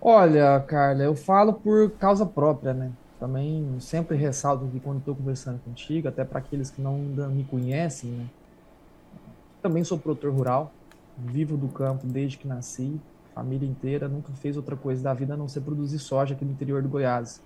Olha, 0.00 0.58
Carla, 0.60 1.02
eu 1.02 1.14
falo 1.14 1.52
por 1.52 1.90
causa 1.98 2.24
própria, 2.24 2.72
né? 2.72 2.90
Também 3.20 3.76
sempre 3.80 4.16
ressalto 4.16 4.66
que 4.68 4.80
quando 4.80 5.00
estou 5.00 5.14
conversando 5.14 5.58
contigo, 5.60 6.08
até 6.08 6.24
para 6.24 6.38
aqueles 6.38 6.70
que 6.70 6.80
não 6.80 6.96
me 6.98 7.44
conhecem, 7.44 8.10
né? 8.10 8.26
Também 9.66 9.82
sou 9.82 9.98
produtor 9.98 10.32
rural, 10.32 10.72
vivo 11.18 11.56
do 11.56 11.66
campo 11.66 12.06
desde 12.06 12.38
que 12.38 12.46
nasci, 12.46 13.00
família 13.34 13.68
inteira, 13.68 14.06
nunca 14.06 14.32
fez 14.34 14.56
outra 14.56 14.76
coisa 14.76 15.02
da 15.02 15.12
vida 15.12 15.34
a 15.34 15.36
não 15.36 15.48
ser 15.48 15.60
produzir 15.62 15.98
soja 15.98 16.36
aqui 16.36 16.44
no 16.44 16.52
interior 16.52 16.80
do 16.80 16.88
Goiás. 16.88 17.42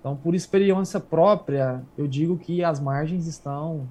Então, 0.00 0.16
por 0.16 0.34
experiência 0.34 0.98
própria, 0.98 1.82
eu 1.98 2.08
digo 2.08 2.38
que 2.38 2.64
as 2.64 2.80
margens 2.80 3.26
estão 3.26 3.86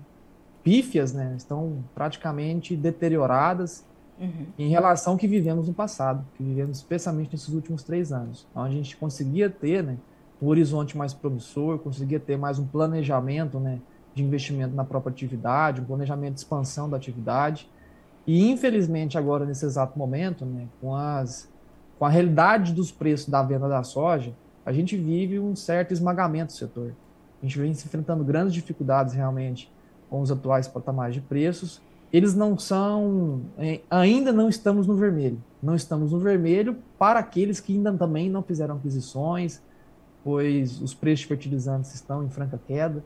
pífias, 0.64 1.14
né? 1.14 1.36
Estão 1.38 1.84
praticamente 1.94 2.76
deterioradas 2.76 3.86
uhum. 4.20 4.48
em 4.58 4.70
relação 4.70 5.14
ao 5.14 5.20
que 5.20 5.28
vivemos 5.28 5.68
no 5.68 5.74
passado, 5.76 6.26
que 6.36 6.42
vivemos 6.42 6.78
especialmente 6.78 7.32
nesses 7.32 7.50
últimos 7.50 7.84
três 7.84 8.12
anos, 8.12 8.48
onde 8.56 8.70
a 8.70 8.78
gente 8.78 8.98
conseguia 8.98 9.52
ter, 9.52 9.84
né, 9.84 9.98
um 10.42 10.48
horizonte 10.48 10.98
mais 10.98 11.14
promissor, 11.14 11.78
conseguia 11.78 12.20
ter 12.20 12.40
mais 12.40 12.58
um 12.58 12.66
planejamento, 12.66 13.60
né, 13.60 13.80
de 14.16 14.24
investimento 14.24 14.74
na 14.74 14.86
própria 14.86 15.12
atividade, 15.12 15.82
um 15.82 15.86
planejamento 15.86 16.36
de 16.36 16.40
expansão 16.40 16.90
da 16.90 16.98
atividade. 16.98 17.70
E 18.26 18.50
infelizmente 18.50 19.18
agora 19.18 19.46
nesse 19.46 19.66
exato 19.66 20.00
momento, 20.00 20.46
né, 20.46 20.68
com 20.82 20.96
as 20.96 21.54
com 22.00 22.04
a 22.06 22.10
realidade 22.10 22.74
dos 22.74 22.92
preços 22.92 23.30
da 23.30 23.42
venda 23.42 23.70
da 23.70 23.82
soja, 23.82 24.34
a 24.66 24.74
gente 24.74 24.98
vive 24.98 25.40
um 25.40 25.56
certo 25.56 25.94
esmagamento 25.94 26.48
do 26.48 26.58
setor. 26.58 26.94
A 27.42 27.46
gente 27.46 27.58
vem 27.58 27.74
se 27.74 27.86
enfrentando 27.86 28.24
grandes 28.24 28.54
dificuldades 28.54 29.14
realmente 29.14 29.72
com 30.10 30.20
os 30.20 30.32
atuais 30.32 30.68
patamares 30.68 31.14
de 31.14 31.22
preços. 31.22 31.82
Eles 32.12 32.36
não 32.36 32.58
são, 32.58 33.42
é, 33.58 33.80
ainda 33.90 34.34
não 34.34 34.50
estamos 34.50 34.88
no 34.88 34.96
vermelho. 34.96 35.42
Não 35.62 35.76
estamos 35.76 36.12
no 36.12 36.20
vermelho 36.20 36.78
para 36.98 37.20
aqueles 37.20 37.60
que 37.60 37.74
ainda 37.74 37.94
também 37.94 38.30
não 38.30 38.44
fizeram 38.44 38.76
aquisições, 38.76 39.62
pois 40.24 40.82
os 40.82 40.94
preços 40.94 41.22
de 41.22 41.28
fertilizantes 41.28 41.94
estão 41.94 42.24
em 42.24 42.30
franca 42.30 42.60
queda, 42.68 43.04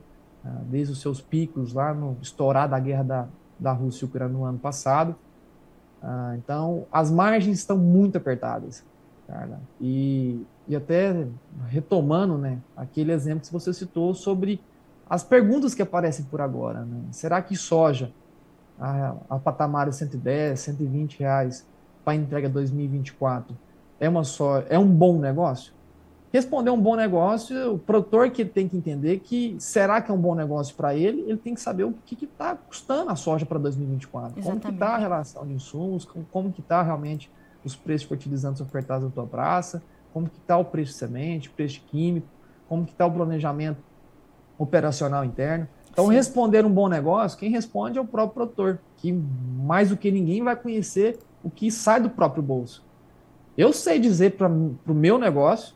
desde 0.64 0.92
os 0.92 1.00
seus 1.00 1.20
picos 1.20 1.72
lá 1.72 1.92
no 1.92 2.16
estourar 2.22 2.68
da 2.68 2.78
guerra 2.78 3.02
da, 3.02 3.28
da 3.58 3.72
Rússia 3.72 4.04
e 4.04 4.08
Ucrânia 4.08 4.32
no 4.32 4.44
ano 4.44 4.58
passado. 4.58 5.14
Ah, 6.02 6.34
então, 6.36 6.86
as 6.90 7.10
margens 7.10 7.58
estão 7.58 7.76
muito 7.76 8.16
apertadas, 8.16 8.84
Carla. 9.26 9.60
E, 9.80 10.44
e 10.66 10.74
até 10.74 11.26
retomando 11.68 12.38
né, 12.38 12.58
aquele 12.76 13.12
exemplo 13.12 13.42
que 13.46 13.52
você 13.52 13.72
citou 13.72 14.14
sobre 14.14 14.60
as 15.08 15.22
perguntas 15.22 15.74
que 15.74 15.82
aparecem 15.82 16.24
por 16.24 16.40
agora. 16.40 16.84
Né? 16.84 17.02
Será 17.10 17.42
que 17.42 17.56
soja 17.56 18.12
a, 18.78 19.14
a 19.28 19.38
patamar 19.38 19.90
de 19.90 19.96
110, 19.96 20.58
120 20.58 21.18
reais 21.18 21.66
para 22.02 22.14
entrega 22.14 22.48
2024 22.48 23.54
é, 24.00 24.08
uma 24.08 24.24
só, 24.24 24.64
é 24.68 24.78
um 24.78 24.88
bom 24.88 25.18
negócio? 25.18 25.74
Responder 26.32 26.70
um 26.70 26.80
bom 26.80 26.94
negócio, 26.94 27.74
o 27.74 27.78
produtor 27.78 28.30
que 28.30 28.44
tem 28.44 28.68
que 28.68 28.76
entender 28.76 29.18
que 29.18 29.56
será 29.58 30.00
que 30.00 30.10
é 30.10 30.14
um 30.14 30.20
bom 30.20 30.34
negócio 30.34 30.74
para 30.76 30.94
ele, 30.94 31.22
ele 31.22 31.36
tem 31.36 31.54
que 31.54 31.60
saber 31.60 31.84
o 31.84 31.92
que 32.06 32.24
está 32.24 32.54
custando 32.54 33.10
a 33.10 33.16
soja 33.16 33.44
para 33.44 33.58
2024, 33.58 34.38
Exatamente. 34.38 34.44
como 34.44 34.60
que 34.60 34.68
está 34.70 34.94
a 34.94 34.98
relação 34.98 35.46
de 35.46 35.54
insumos, 35.54 36.04
como, 36.04 36.24
como 36.30 36.52
que 36.52 36.60
está 36.60 36.82
realmente 36.82 37.30
os 37.64 37.74
preços 37.74 38.02
de 38.02 38.08
fertilizantes 38.08 38.60
ofertados 38.60 39.04
na 39.04 39.10
tua 39.10 39.26
praça, 39.26 39.82
como 40.12 40.28
que 40.28 40.38
está 40.38 40.56
o 40.56 40.64
preço 40.64 40.92
de 40.92 40.98
semente, 40.98 41.50
preço 41.50 41.74
de 41.74 41.80
químico, 41.80 42.28
como 42.68 42.84
que 42.84 42.92
está 42.92 43.06
o 43.06 43.10
planejamento 43.10 43.78
operacional 44.56 45.24
interno. 45.24 45.68
Então, 45.90 46.06
Sim. 46.06 46.14
responder 46.14 46.64
um 46.64 46.70
bom 46.70 46.88
negócio, 46.88 47.36
quem 47.38 47.50
responde 47.50 47.98
é 47.98 48.00
o 48.00 48.06
próprio 48.06 48.46
produtor, 48.46 48.78
que 48.96 49.12
mais 49.12 49.88
do 49.88 49.96
que 49.96 50.10
ninguém 50.10 50.42
vai 50.42 50.54
conhecer 50.54 51.18
o 51.42 51.50
que 51.50 51.70
sai 51.70 52.00
do 52.00 52.10
próprio 52.10 52.42
bolso. 52.42 52.84
Eu 53.58 53.72
sei 53.72 53.98
dizer 53.98 54.36
para 54.36 54.48
o 54.48 54.94
meu 54.94 55.18
negócio 55.18 55.74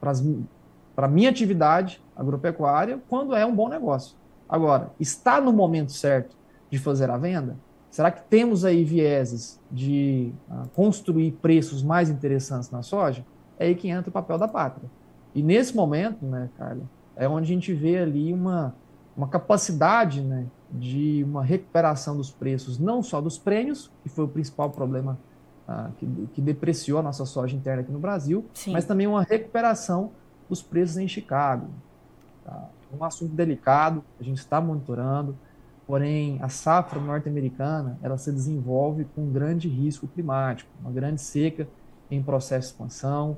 para 0.00 1.06
a 1.06 1.08
minha 1.08 1.30
atividade 1.30 2.02
agropecuária 2.16 3.00
quando 3.08 3.34
é 3.34 3.44
um 3.44 3.54
bom 3.54 3.68
negócio. 3.68 4.16
Agora, 4.48 4.90
está 4.98 5.40
no 5.40 5.52
momento 5.52 5.92
certo 5.92 6.36
de 6.70 6.78
fazer 6.78 7.10
a 7.10 7.16
venda? 7.16 7.56
Será 7.90 8.10
que 8.10 8.22
temos 8.28 8.64
aí 8.64 8.84
vieses 8.84 9.60
de 9.70 10.32
uh, 10.48 10.68
construir 10.74 11.32
preços 11.32 11.82
mais 11.82 12.10
interessantes 12.10 12.70
na 12.70 12.82
soja? 12.82 13.24
É 13.58 13.66
aí 13.66 13.74
que 13.74 13.88
entra 13.88 14.10
o 14.10 14.12
papel 14.12 14.38
da 14.38 14.46
pátria. 14.46 14.88
E 15.34 15.42
nesse 15.42 15.74
momento, 15.74 16.24
né, 16.24 16.48
Carla, 16.56 16.82
é 17.16 17.28
onde 17.28 17.50
a 17.50 17.54
gente 17.54 17.72
vê 17.72 17.98
ali 17.98 18.32
uma, 18.32 18.74
uma 19.16 19.28
capacidade 19.28 20.20
né, 20.20 20.46
de 20.70 21.24
uma 21.24 21.42
recuperação 21.42 22.16
dos 22.16 22.30
preços, 22.30 22.78
não 22.78 23.02
só 23.02 23.20
dos 23.20 23.38
prêmios, 23.38 23.90
que 24.02 24.08
foi 24.08 24.24
o 24.24 24.28
principal 24.28 24.70
problema 24.70 25.18
ah, 25.68 25.90
que, 25.98 26.06
que, 26.32 26.40
depreciou 26.40 26.98
a 26.98 27.02
nossa 27.02 27.26
soja 27.26 27.54
interna 27.54 27.82
aqui 27.82 27.92
no 27.92 27.98
Brasil, 27.98 28.46
Sim. 28.54 28.72
mas 28.72 28.86
também 28.86 29.06
uma 29.06 29.22
recuperação 29.22 30.12
dos 30.48 30.62
preços 30.62 30.96
em 30.96 31.06
Chicago. 31.06 31.68
Tá? 32.42 32.70
Um 32.98 33.04
assunto 33.04 33.34
delicado, 33.34 34.02
a 34.18 34.22
gente 34.22 34.38
está 34.38 34.62
monitorando, 34.62 35.36
porém 35.86 36.38
a 36.40 36.48
safra 36.48 36.98
norte-americana 36.98 37.98
ela 38.02 38.16
se 38.16 38.32
desenvolve 38.32 39.04
com 39.14 39.24
um 39.24 39.30
grande 39.30 39.68
risco 39.68 40.08
climático, 40.08 40.70
uma 40.80 40.90
grande 40.90 41.20
seca 41.20 41.68
em 42.10 42.22
processo 42.22 42.68
de 42.68 42.72
expansão. 42.72 43.36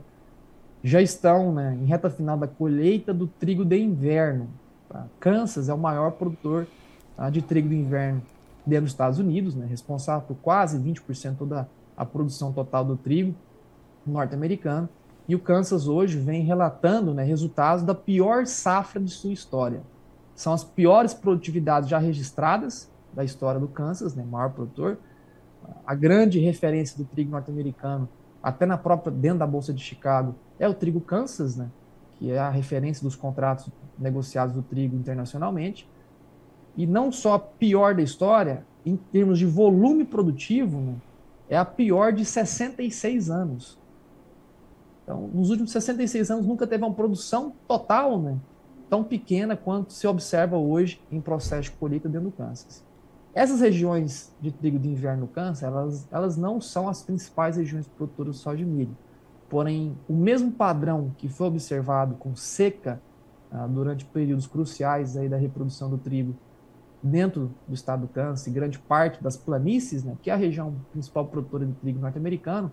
Já 0.85 1.03
estão 1.03 1.53
né, 1.53 1.77
em 1.83 1.85
reta 1.85 2.09
final 2.09 2.39
da 2.39 2.47
colheita 2.47 3.13
do 3.13 3.27
trigo 3.27 3.65
de 3.65 3.77
inverno. 3.77 4.49
Tá? 4.89 5.05
Kansas 5.19 5.69
é 5.69 5.75
o 5.75 5.79
maior 5.79 6.13
produtor 6.13 6.69
tá, 7.17 7.29
de 7.29 7.43
trigo 7.43 7.69
de 7.69 7.75
inverno 7.75 8.23
dentro 8.65 8.85
dos 8.85 8.93
Estados 8.93 9.19
Unidos, 9.19 9.57
né, 9.57 9.67
responsável 9.67 10.25
por 10.29 10.37
quase 10.37 10.79
20% 10.79 11.45
da 11.45 11.67
a 12.01 12.05
produção 12.07 12.51
total 12.51 12.83
do 12.83 12.97
trigo 12.97 13.35
norte-americano. 14.07 14.89
E 15.29 15.35
o 15.35 15.39
Kansas 15.39 15.87
hoje 15.87 16.19
vem 16.19 16.43
relatando 16.43 17.13
né, 17.13 17.23
resultados 17.23 17.85
da 17.85 17.95
pior 17.95 18.47
safra 18.47 18.99
de 18.99 19.11
sua 19.11 19.35
história. 19.35 19.83
São 20.35 20.55
as 20.55 20.65
piores 20.65 21.13
produtividades 21.13 21.91
já 21.91 21.99
registradas 21.99 22.91
da 23.13 23.23
história 23.23 23.61
do 23.61 23.69
Kansas, 23.69 24.15
né, 24.15 24.25
maior 24.25 24.51
produtor. 24.51 24.97
A 25.87 25.95
grande 25.95 26.41
referência 26.41 26.97
do 26.97 27.05
trigo 27.05 27.33
norte-americano, 27.33 28.09
até 28.43 28.65
na 28.65 28.79
própria 28.79 29.13
dentro 29.13 29.41
da 29.41 29.47
bolsa 29.47 29.71
de 29.71 29.83
Chicago, 29.83 30.35
é 30.59 30.67
o 30.67 30.73
trigo 30.73 31.03
Kansas, 31.03 31.55
né, 31.55 31.69
que 32.19 32.31
é 32.31 32.39
a 32.39 32.49
referência 32.49 33.03
dos 33.05 33.15
contratos 33.15 33.69
negociados 33.99 34.55
do 34.55 34.63
trigo 34.63 34.97
internacionalmente. 34.97 35.87
E 36.79 36.87
não 36.87 37.13
só 37.13 37.35
a 37.35 37.39
pior 37.39 37.95
da 37.95 38.01
história, 38.01 38.65
em 38.87 38.97
termos 38.97 39.39
de 39.39 39.45
volume 39.45 40.07
produtivo, 40.07 40.81
né, 40.81 40.95
é 41.51 41.57
a 41.57 41.65
pior 41.65 42.13
de 42.13 42.25
66 42.25 43.29
anos. 43.29 43.77
Então, 45.03 45.29
nos 45.35 45.51
últimos 45.51 45.73
66 45.73 46.31
anos 46.31 46.47
nunca 46.47 46.65
teve 46.65 46.85
uma 46.85 46.95
produção 46.95 47.53
total, 47.67 48.21
né, 48.21 48.39
tão 48.89 49.03
pequena 49.03 49.57
quanto 49.57 49.93
se 49.93 50.07
observa 50.07 50.57
hoje 50.57 51.03
em 51.11 51.21
processo 51.21 51.65
de 51.65 51.73
colheita 51.73 52.09
dentro 52.09 52.31
do 52.31 52.37
Kansas. 52.37 52.85
Essas 53.35 53.61
regiões 53.61 54.33
de 54.41 54.53
trigo 54.53 54.79
de 54.79 54.89
inverno 54.89 55.23
no 55.23 55.29
Kansas, 55.29 55.65
elas, 55.65 56.09
elas 56.11 56.37
não 56.37 56.61
são 56.61 56.89
as 56.89 57.03
principais 57.03 57.57
regiões 57.57 57.87
produtoras 57.87 58.37
soja 58.37 58.59
de 58.59 58.65
milho. 58.65 58.97
Porém, 59.49 59.97
o 60.09 60.15
mesmo 60.15 60.53
padrão 60.53 61.13
que 61.19 61.29
foi 61.29 61.49
observado 61.49 62.15
com 62.15 62.37
seca 62.37 63.01
ah, 63.51 63.67
durante 63.67 64.05
períodos 64.05 64.47
cruciais 64.47 65.17
aí 65.17 65.29
da 65.29 65.37
reprodução 65.37 65.91
do 65.91 65.99
trigo 65.99 66.37
dentro 67.03 67.51
do 67.67 67.75
estado 67.75 68.03
do 68.03 68.09
Kansas 68.09 68.47
grande 68.49 68.79
parte 68.79 69.23
das 69.23 69.37
planícies, 69.37 70.05
né, 70.05 70.17
que 70.23 70.31
é 70.31 70.35
a 70.35 70.37
região 70.37 70.75
principal 70.93 71.27
produtora 71.27 71.65
de 71.65 71.73
trigo 71.75 71.99
norte-americano, 71.99 72.71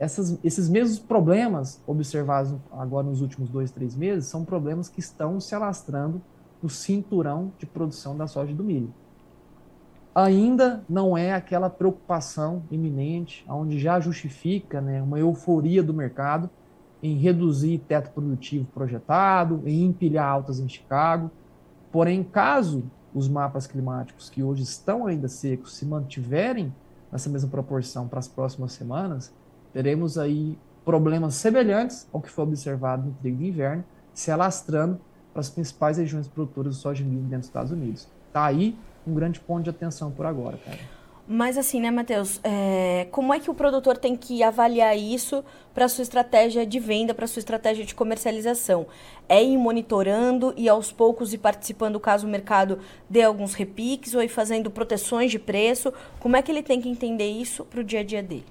esses 0.00 0.68
mesmos 0.68 0.98
problemas 0.98 1.80
observados 1.86 2.54
agora 2.72 3.06
nos 3.06 3.20
últimos 3.20 3.48
dois, 3.48 3.70
três 3.70 3.94
meses 3.94 4.26
são 4.26 4.44
problemas 4.44 4.88
que 4.88 4.98
estão 4.98 5.38
se 5.40 5.54
alastrando 5.54 6.20
no 6.60 6.68
cinturão 6.68 7.52
de 7.58 7.66
produção 7.66 8.16
da 8.16 8.26
soja 8.26 8.50
e 8.50 8.54
do 8.54 8.64
milho. 8.64 8.92
Ainda 10.14 10.84
não 10.88 11.16
é 11.16 11.32
aquela 11.32 11.70
preocupação 11.70 12.62
iminente, 12.70 13.44
onde 13.48 13.78
já 13.78 14.00
justifica 14.00 14.80
né, 14.80 15.02
uma 15.02 15.18
euforia 15.18 15.82
do 15.82 15.94
mercado 15.94 16.50
em 17.02 17.16
reduzir 17.16 17.78
teto 17.86 18.10
produtivo 18.10 18.66
projetado, 18.72 19.62
em 19.64 19.84
empilhar 19.84 20.26
altas 20.26 20.58
em 20.58 20.68
Chicago. 20.68 21.30
Porém, 21.92 22.24
caso 22.24 22.84
os 23.14 23.28
mapas 23.28 23.66
climáticos 23.66 24.28
que 24.28 24.42
hoje 24.42 24.64
estão 24.64 25.06
ainda 25.06 25.28
secos 25.28 25.76
se 25.76 25.86
mantiverem 25.86 26.74
nessa 27.10 27.30
mesma 27.30 27.48
proporção 27.48 28.08
para 28.08 28.18
as 28.18 28.26
próximas 28.26 28.72
semanas, 28.72 29.32
teremos 29.72 30.18
aí 30.18 30.58
problemas 30.84 31.36
semelhantes 31.36 32.08
ao 32.12 32.20
que 32.20 32.28
foi 32.28 32.44
observado 32.44 33.06
no 33.06 33.12
trigo 33.14 33.38
de 33.38 33.46
inverno, 33.46 33.84
se 34.12 34.30
alastrando 34.30 35.00
para 35.32 35.40
as 35.40 35.48
principais 35.48 35.96
regiões 35.96 36.26
produtoras 36.28 36.74
de 36.74 36.80
soja 36.80 37.02
e 37.02 37.06
milho 37.06 37.22
dentro 37.22 37.38
dos 37.38 37.46
Estados 37.46 37.72
Unidos. 37.72 38.08
Está 38.26 38.44
aí 38.44 38.76
um 39.06 39.14
grande 39.14 39.38
ponto 39.40 39.62
de 39.62 39.70
atenção 39.70 40.10
por 40.10 40.26
agora, 40.26 40.58
cara. 40.58 40.78
Mas 41.26 41.56
assim, 41.56 41.80
né, 41.80 41.90
Matheus? 41.90 42.38
É, 42.44 43.08
como 43.10 43.32
é 43.32 43.40
que 43.40 43.50
o 43.50 43.54
produtor 43.54 43.96
tem 43.96 44.14
que 44.14 44.42
avaliar 44.42 44.96
isso 44.96 45.42
para 45.72 45.88
sua 45.88 46.02
estratégia 46.02 46.66
de 46.66 46.78
venda, 46.78 47.14
para 47.14 47.26
sua 47.26 47.40
estratégia 47.40 47.82
de 47.82 47.94
comercialização? 47.94 48.86
É 49.26 49.42
ir 49.42 49.56
monitorando 49.56 50.52
e 50.54 50.68
aos 50.68 50.92
poucos 50.92 51.32
ir 51.32 51.38
participando 51.38 51.98
caso 51.98 52.26
o 52.26 52.30
mercado 52.30 52.78
dê 53.08 53.22
alguns 53.22 53.54
repiques 53.54 54.14
ou 54.14 54.22
ir 54.22 54.28
fazendo 54.28 54.70
proteções 54.70 55.30
de 55.30 55.38
preço? 55.38 55.94
Como 56.20 56.36
é 56.36 56.42
que 56.42 56.52
ele 56.52 56.62
tem 56.62 56.78
que 56.78 56.90
entender 56.90 57.30
isso 57.30 57.64
para 57.64 57.80
o 57.80 57.84
dia 57.84 58.00
a 58.00 58.04
dia 58.04 58.22
dele? 58.22 58.44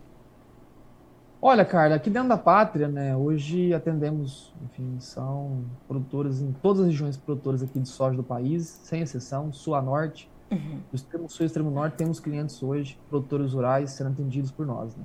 Olha, 1.40 1.66
Carla, 1.66 1.96
aqui 1.96 2.10
dentro 2.10 2.30
da 2.30 2.38
pátria, 2.38 2.88
né, 2.88 3.16
hoje 3.16 3.74
atendemos, 3.74 4.52
enfim, 4.64 4.98
são 4.98 5.66
produtores 5.88 6.42
em 6.42 6.54
todas 6.54 6.84
as 6.84 6.88
regiões 6.88 7.18
produtoras 7.18 7.62
aqui 7.62 7.80
de 7.80 7.90
soja 7.90 8.16
do 8.16 8.24
país, 8.24 8.66
sem 8.66 9.02
exceção, 9.02 9.52
sul 9.52 9.76
a 9.76 9.82
norte, 9.82 10.32
Uhum. 10.54 10.80
Do 10.92 10.96
extremo 10.96 11.30
sul 11.30 11.44
e 11.44 11.48
extremo 11.48 11.72
norte 11.72 11.96
temos 11.96 12.20
clientes 12.20 12.62
hoje, 12.62 13.00
produtores 13.10 13.54
rurais, 13.54 13.92
sendo 13.92 14.12
atendidos 14.12 14.52
por 14.52 14.66
nós. 14.66 14.96
Né? 14.96 15.04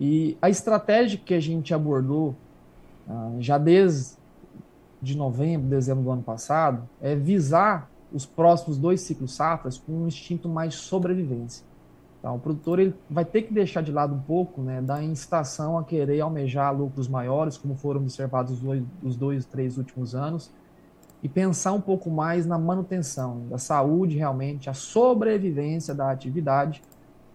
E 0.00 0.38
a 0.40 0.48
estratégia 0.48 1.18
que 1.18 1.34
a 1.34 1.40
gente 1.40 1.74
abordou 1.74 2.34
ah, 3.08 3.32
já 3.38 3.58
desde 3.58 4.16
de 5.00 5.16
novembro, 5.16 5.68
dezembro 5.68 6.02
do 6.02 6.10
ano 6.10 6.22
passado, 6.22 6.88
é 7.00 7.14
visar 7.14 7.88
os 8.12 8.26
próximos 8.26 8.78
dois 8.78 9.00
ciclos 9.02 9.34
safras 9.34 9.78
com 9.78 9.92
um 9.92 10.08
instinto 10.08 10.48
mais 10.48 10.74
de 10.74 10.80
sobrevivência. 10.80 11.64
Então, 12.18 12.34
o 12.34 12.38
produtor 12.38 12.80
ele 12.80 12.94
vai 13.08 13.24
ter 13.24 13.42
que 13.42 13.54
deixar 13.54 13.80
de 13.80 13.92
lado 13.92 14.14
um 14.14 14.20
pouco 14.20 14.60
né, 14.60 14.82
da 14.82 15.02
incitação 15.02 15.78
a 15.78 15.84
querer 15.84 16.20
almejar 16.20 16.76
lucros 16.76 17.06
maiores, 17.06 17.56
como 17.56 17.76
foram 17.76 18.00
observados 18.00 18.54
os 18.54 18.60
dois, 18.60 18.82
os 19.02 19.16
dois 19.16 19.44
três 19.44 19.78
últimos 19.78 20.14
anos, 20.16 20.50
e 21.22 21.28
pensar 21.28 21.72
um 21.72 21.80
pouco 21.80 22.10
mais 22.10 22.46
na 22.46 22.58
manutenção 22.58 23.46
da 23.48 23.58
saúde, 23.58 24.16
realmente, 24.16 24.70
a 24.70 24.74
sobrevivência 24.74 25.94
da 25.94 26.10
atividade 26.10 26.82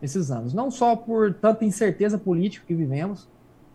nesses 0.02 0.32
anos. 0.32 0.54
Não 0.54 0.72
só 0.72 0.96
por 0.96 1.34
tanta 1.34 1.66
incerteza 1.66 2.18
política 2.18 2.66
que 2.66 2.74
vivemos, 2.74 3.28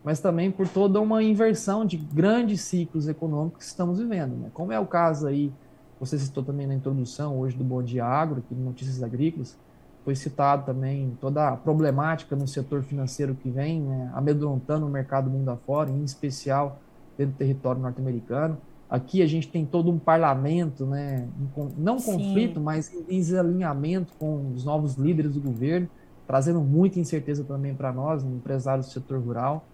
mas 0.03 0.21
também 0.21 0.51
por 0.51 0.67
toda 0.69 1.01
uma 1.01 1.23
inversão 1.23 1.85
de 1.85 1.97
grandes 1.97 2.63
ciclos 2.63 3.09
econômicos 3.09 3.59
que 3.59 3.65
estamos 3.65 3.99
vivendo. 3.99 4.37
Né? 4.37 4.51
Como 4.55 4.73
é 4.73 4.81
o 4.81 4.87
caso 4.87 5.27
aí, 5.27 5.53
você 6.01 6.19
citou 6.19 6.43
também 6.43 6.67
na 6.67 6.75
introdução 6.75 7.39
hoje 7.39 7.57
do 7.57 7.65
Bom 7.65 7.83
Dia 7.83 8.07
Agro, 8.07 8.39
aqui 8.39 8.55
no 8.55 8.65
Notícias 8.65 9.03
Agrícolas, 9.03 9.59
foi 10.05 10.15
citado 10.15 10.65
também 10.65 11.17
toda 11.21 11.49
a 11.49 11.57
problemática 11.57 12.35
no 12.35 12.49
setor 12.49 12.83
financeiro 12.83 13.35
que 13.35 13.51
vem 13.51 13.83
né, 13.83 14.11
amedrontando 14.15 14.87
o 14.87 14.89
mercado 14.89 15.29
mundo 15.29 15.51
afora, 15.51 15.91
em 15.91 16.03
especial 16.03 16.79
dentro 17.19 17.35
do 17.35 17.37
território 17.37 17.83
norte-americano. 17.83 18.57
Aqui 18.91 19.23
a 19.23 19.27
gente 19.27 19.49
tem 19.49 19.67
todo 19.67 19.91
um 19.91 19.99
parlamento, 19.99 20.87
né, 20.87 21.29
não 21.77 21.97
conflito, 21.97 22.55
Sim. 22.55 22.65
mas 22.65 22.93
em 22.93 23.03
desalinhamento 23.05 24.15
com 24.19 24.53
os 24.55 24.65
novos 24.65 24.95
líderes 24.95 25.35
do 25.35 25.41
governo, 25.41 25.89
trazendo 26.27 26.61
muita 26.61 26.99
incerteza 26.99 27.45
também 27.45 27.75
para 27.75 27.93
nós, 27.93 28.25
empresários 28.25 28.87
do 28.87 28.93
setor 28.93 29.21
rural. 29.21 29.65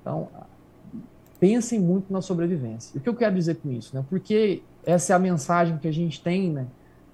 Então, 0.00 0.28
pensem 1.38 1.78
muito 1.78 2.10
na 2.12 2.22
sobrevivência. 2.22 2.98
O 2.98 3.02
que 3.02 3.08
eu 3.08 3.14
quero 3.14 3.34
dizer 3.34 3.56
com 3.56 3.70
isso? 3.70 3.94
Né? 3.94 4.04
Porque 4.08 4.62
essa 4.84 5.12
é 5.12 5.16
a 5.16 5.18
mensagem 5.18 5.76
que 5.76 5.86
a 5.86 5.92
gente 5.92 6.22
tem 6.22 6.50
né, 6.50 6.66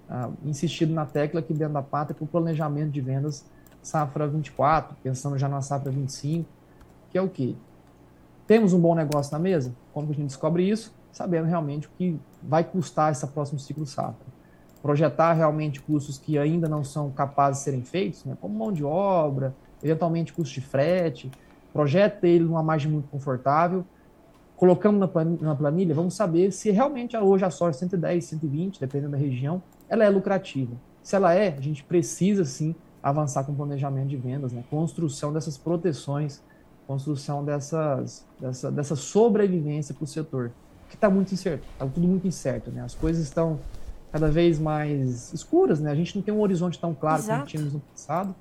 uh, 0.09 0.31
insistido 0.45 0.93
na 0.93 1.05
tecla 1.05 1.41
aqui 1.41 1.53
dentro 1.53 1.73
da 1.73 1.81
pátria 1.81 2.15
para 2.15 2.23
o 2.23 2.27
planejamento 2.27 2.91
de 2.91 3.01
vendas 3.01 3.45
safra 3.81 4.27
24, 4.27 4.95
pensando 5.03 5.37
já 5.37 5.47
na 5.47 5.61
safra 5.61 5.91
25, 5.91 6.49
que 7.11 7.17
é 7.17 7.21
o 7.21 7.29
quê? 7.29 7.55
temos 8.47 8.73
um 8.73 8.79
bom 8.79 8.95
negócio 8.95 9.31
na 9.31 9.39
mesa? 9.39 9.73
Quando 9.93 10.11
a 10.11 10.13
gente 10.13 10.27
descobre 10.27 10.67
isso, 10.67 10.93
sabendo 11.15 11.47
realmente 11.47 11.87
o 11.87 11.89
que 11.97 12.19
vai 12.43 12.61
custar 12.61 13.09
esse 13.09 13.25
próximo 13.27 13.57
ciclo 13.57 13.85
safra. 13.85 14.27
Projetar 14.81 15.31
realmente 15.31 15.81
custos 15.81 16.17
que 16.17 16.37
ainda 16.37 16.67
não 16.67 16.83
são 16.83 17.09
capazes 17.09 17.59
de 17.59 17.63
serem 17.63 17.83
feitos, 17.83 18.25
né, 18.25 18.37
como 18.41 18.53
mão 18.53 18.69
de 18.69 18.83
obra, 18.83 19.55
eventualmente 19.81 20.33
custo 20.33 20.53
de 20.53 20.59
frete, 20.59 21.31
projeta 21.71 22.27
ele 22.27 22.43
numa 22.43 22.61
margem 22.61 22.91
muito 22.91 23.07
confortável, 23.07 23.85
colocamos 24.57 24.99
na 25.39 25.55
planilha, 25.55 25.95
vamos 25.95 26.15
saber 26.15 26.51
se 26.51 26.69
realmente 26.69 27.15
hoje 27.15 27.45
a 27.45 27.49
soja 27.49 27.77
110, 27.77 28.25
120, 28.25 28.79
dependendo 28.81 29.11
da 29.11 29.17
região, 29.17 29.63
ela 29.87 30.03
é 30.03 30.09
lucrativa. 30.09 30.75
Se 31.01 31.15
ela 31.15 31.33
é, 31.33 31.55
a 31.57 31.61
gente 31.61 31.81
precisa 31.81 32.43
sim 32.43 32.75
avançar 33.01 33.45
com 33.45 33.55
planejamento 33.55 34.09
de 34.09 34.17
vendas, 34.17 34.51
né? 34.51 34.65
construção 34.69 35.31
dessas 35.31 35.57
proteções, 35.57 36.43
construção 36.85 37.45
dessas, 37.45 38.25
dessa, 38.37 38.69
dessa 38.69 38.97
sobrevivência 38.97 39.95
para 39.95 40.03
o 40.03 40.07
setor, 40.07 40.51
que 40.95 40.97
está 40.97 41.09
muito 41.09 41.33
incerto, 41.33 41.63
está 41.73 41.85
tudo 41.85 42.07
muito 42.07 42.25
incerto, 42.25 42.71
né? 42.71 42.81
As 42.81 42.95
coisas 42.95 43.23
estão 43.23 43.59
cada 44.11 44.29
vez 44.31 44.57
mais 44.57 45.33
escuras, 45.33 45.81
né? 45.81 45.91
A 45.91 45.95
gente 45.95 46.15
não 46.15 46.23
tem 46.23 46.33
um 46.33 46.39
horizonte 46.39 46.79
tão 46.79 46.93
claro 46.93 47.19
Exato. 47.19 47.39
como 47.39 47.49
tínhamos 47.49 47.73
no 47.73 47.79
passado. 47.81 48.33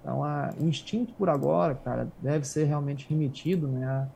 Então, 0.00 0.22
a, 0.22 0.52
o 0.60 0.64
instinto 0.64 1.14
por 1.14 1.28
agora, 1.28 1.74
cara, 1.74 2.08
deve 2.20 2.46
ser 2.46 2.64
realmente 2.64 3.06
remetido, 3.08 3.66
né? 3.66 3.86
A, 3.86 4.06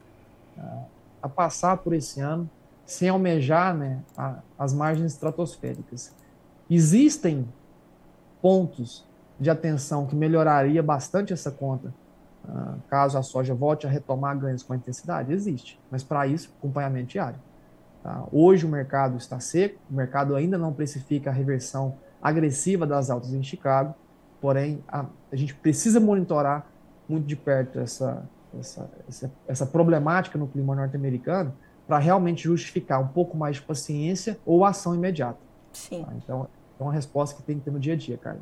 a, 0.61 0.83
a 1.23 1.29
passar 1.29 1.79
por 1.79 1.95
esse 1.95 2.21
ano 2.21 2.49
sem 2.85 3.09
almejar, 3.09 3.75
né? 3.75 4.01
As 4.59 4.75
margens 4.75 5.13
estratosféricas. 5.13 6.13
Existem 6.69 7.49
pontos 8.43 9.05
de 9.39 9.49
atenção 9.49 10.07
que 10.07 10.15
melhoraria 10.15 10.83
bastante 10.83 11.33
essa 11.33 11.51
conta, 11.51 11.95
uh, 12.47 12.75
caso 12.89 13.17
a 13.17 13.23
soja 13.23 13.55
volte 13.55 13.87
a 13.87 13.91
retomar 13.91 14.37
ganhos 14.39 14.63
com 14.63 14.73
a 14.75 14.77
intensidade? 14.77 15.33
Existe, 15.33 15.81
mas 15.91 16.03
para 16.03 16.27
isso, 16.27 16.51
acompanhamento 16.59 17.09
diário. 17.09 17.39
Tá? 18.03 18.25
Hoje 18.33 18.65
o 18.65 18.69
mercado 18.69 19.17
está 19.17 19.39
seco, 19.41 19.79
o 19.91 19.95
mercado 19.95 20.35
ainda 20.35 20.57
não 20.57 20.73
precifica 20.73 21.31
a 21.31 21.33
reversão 21.33 21.99
agressiva 22.23 22.87
das 22.87 23.11
altas 23.11 23.33
em 23.33 23.43
Chicago, 23.43 23.95
porém 24.41 24.83
a, 24.89 25.07
a 25.31 25.37
gente 25.37 25.55
precisa 25.55 26.01
monitorar 26.01 26.67
muito 27.09 27.27
de 27.27 27.37
perto 27.37 27.79
essa, 27.79 28.29
essa, 28.59 28.91
essa, 29.09 29.33
essa 29.47 29.67
problemática 29.67 30.39
no 30.39 30.47
clima 30.47 30.75
norte-americano 30.75 31.53
para 31.87 31.99
realmente 31.99 32.45
justificar 32.45 33.01
um 33.03 33.09
pouco 33.09 33.37
mais 33.37 33.57
de 33.57 33.63
paciência 33.63 34.39
ou 34.47 34.65
ação 34.65 34.95
imediata. 34.95 35.39
Sim. 35.73 36.05
Tá? 36.05 36.13
Então, 36.17 36.49
é 36.79 36.83
uma 36.83 36.93
resposta 36.93 37.37
que 37.37 37.43
tem 37.43 37.59
que 37.59 37.65
ter 37.65 37.71
no 37.71 37.79
dia 37.79 37.93
a 37.93 37.97
dia, 37.97 38.17
cara. 38.17 38.41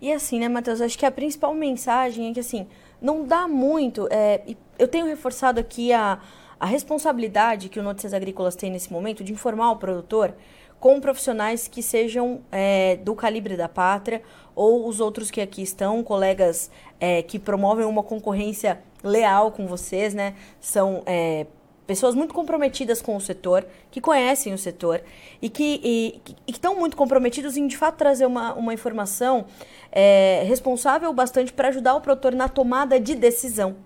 E 0.00 0.12
assim, 0.12 0.38
né, 0.38 0.48
Matheus? 0.48 0.80
Acho 0.82 0.98
que 0.98 1.06
a 1.06 1.10
principal 1.10 1.54
mensagem 1.54 2.30
é 2.30 2.34
que, 2.34 2.40
assim, 2.40 2.66
não 3.00 3.24
dá 3.24 3.48
muito. 3.48 4.06
É, 4.10 4.54
eu 4.78 4.86
tenho 4.86 5.06
reforçado 5.06 5.58
aqui 5.58 5.90
a, 5.92 6.20
a 6.60 6.66
responsabilidade 6.66 7.70
que 7.70 7.80
o 7.80 7.82
Notícias 7.82 8.12
Agrícolas 8.12 8.54
tem 8.54 8.70
nesse 8.70 8.92
momento 8.92 9.24
de 9.24 9.32
informar 9.32 9.72
o 9.72 9.76
produtor 9.76 10.34
com 10.78 11.00
profissionais 11.00 11.66
que 11.66 11.82
sejam 11.82 12.42
é, 12.52 12.96
do 12.96 13.14
calibre 13.14 13.56
da 13.56 13.68
pátria 13.68 14.22
ou 14.54 14.86
os 14.86 15.00
outros 15.00 15.30
que 15.30 15.40
aqui 15.40 15.62
estão, 15.62 16.02
colegas 16.02 16.70
é, 17.00 17.22
que 17.22 17.38
promovem 17.38 17.86
uma 17.86 18.02
concorrência 18.02 18.80
leal 19.02 19.52
com 19.52 19.66
vocês, 19.66 20.12
né? 20.12 20.34
São 20.60 21.02
é, 21.06 21.46
pessoas 21.86 22.14
muito 22.14 22.32
comprometidas 22.32 23.02
com 23.02 23.16
o 23.16 23.20
setor, 23.20 23.66
que 23.90 24.00
conhecem 24.00 24.52
o 24.54 24.58
setor 24.58 25.02
e 25.40 25.48
que 25.48 26.20
estão 26.46 26.76
muito 26.76 26.96
comprometidos 26.96 27.56
em, 27.56 27.66
de 27.66 27.76
fato, 27.76 27.96
trazer 27.96 28.26
uma, 28.26 28.54
uma 28.54 28.72
informação 28.72 29.46
é, 29.90 30.44
responsável 30.46 31.12
bastante 31.12 31.52
para 31.52 31.68
ajudar 31.68 31.94
o 31.94 32.00
produtor 32.00 32.34
na 32.34 32.48
tomada 32.48 33.00
de 33.00 33.14
decisão. 33.14 33.76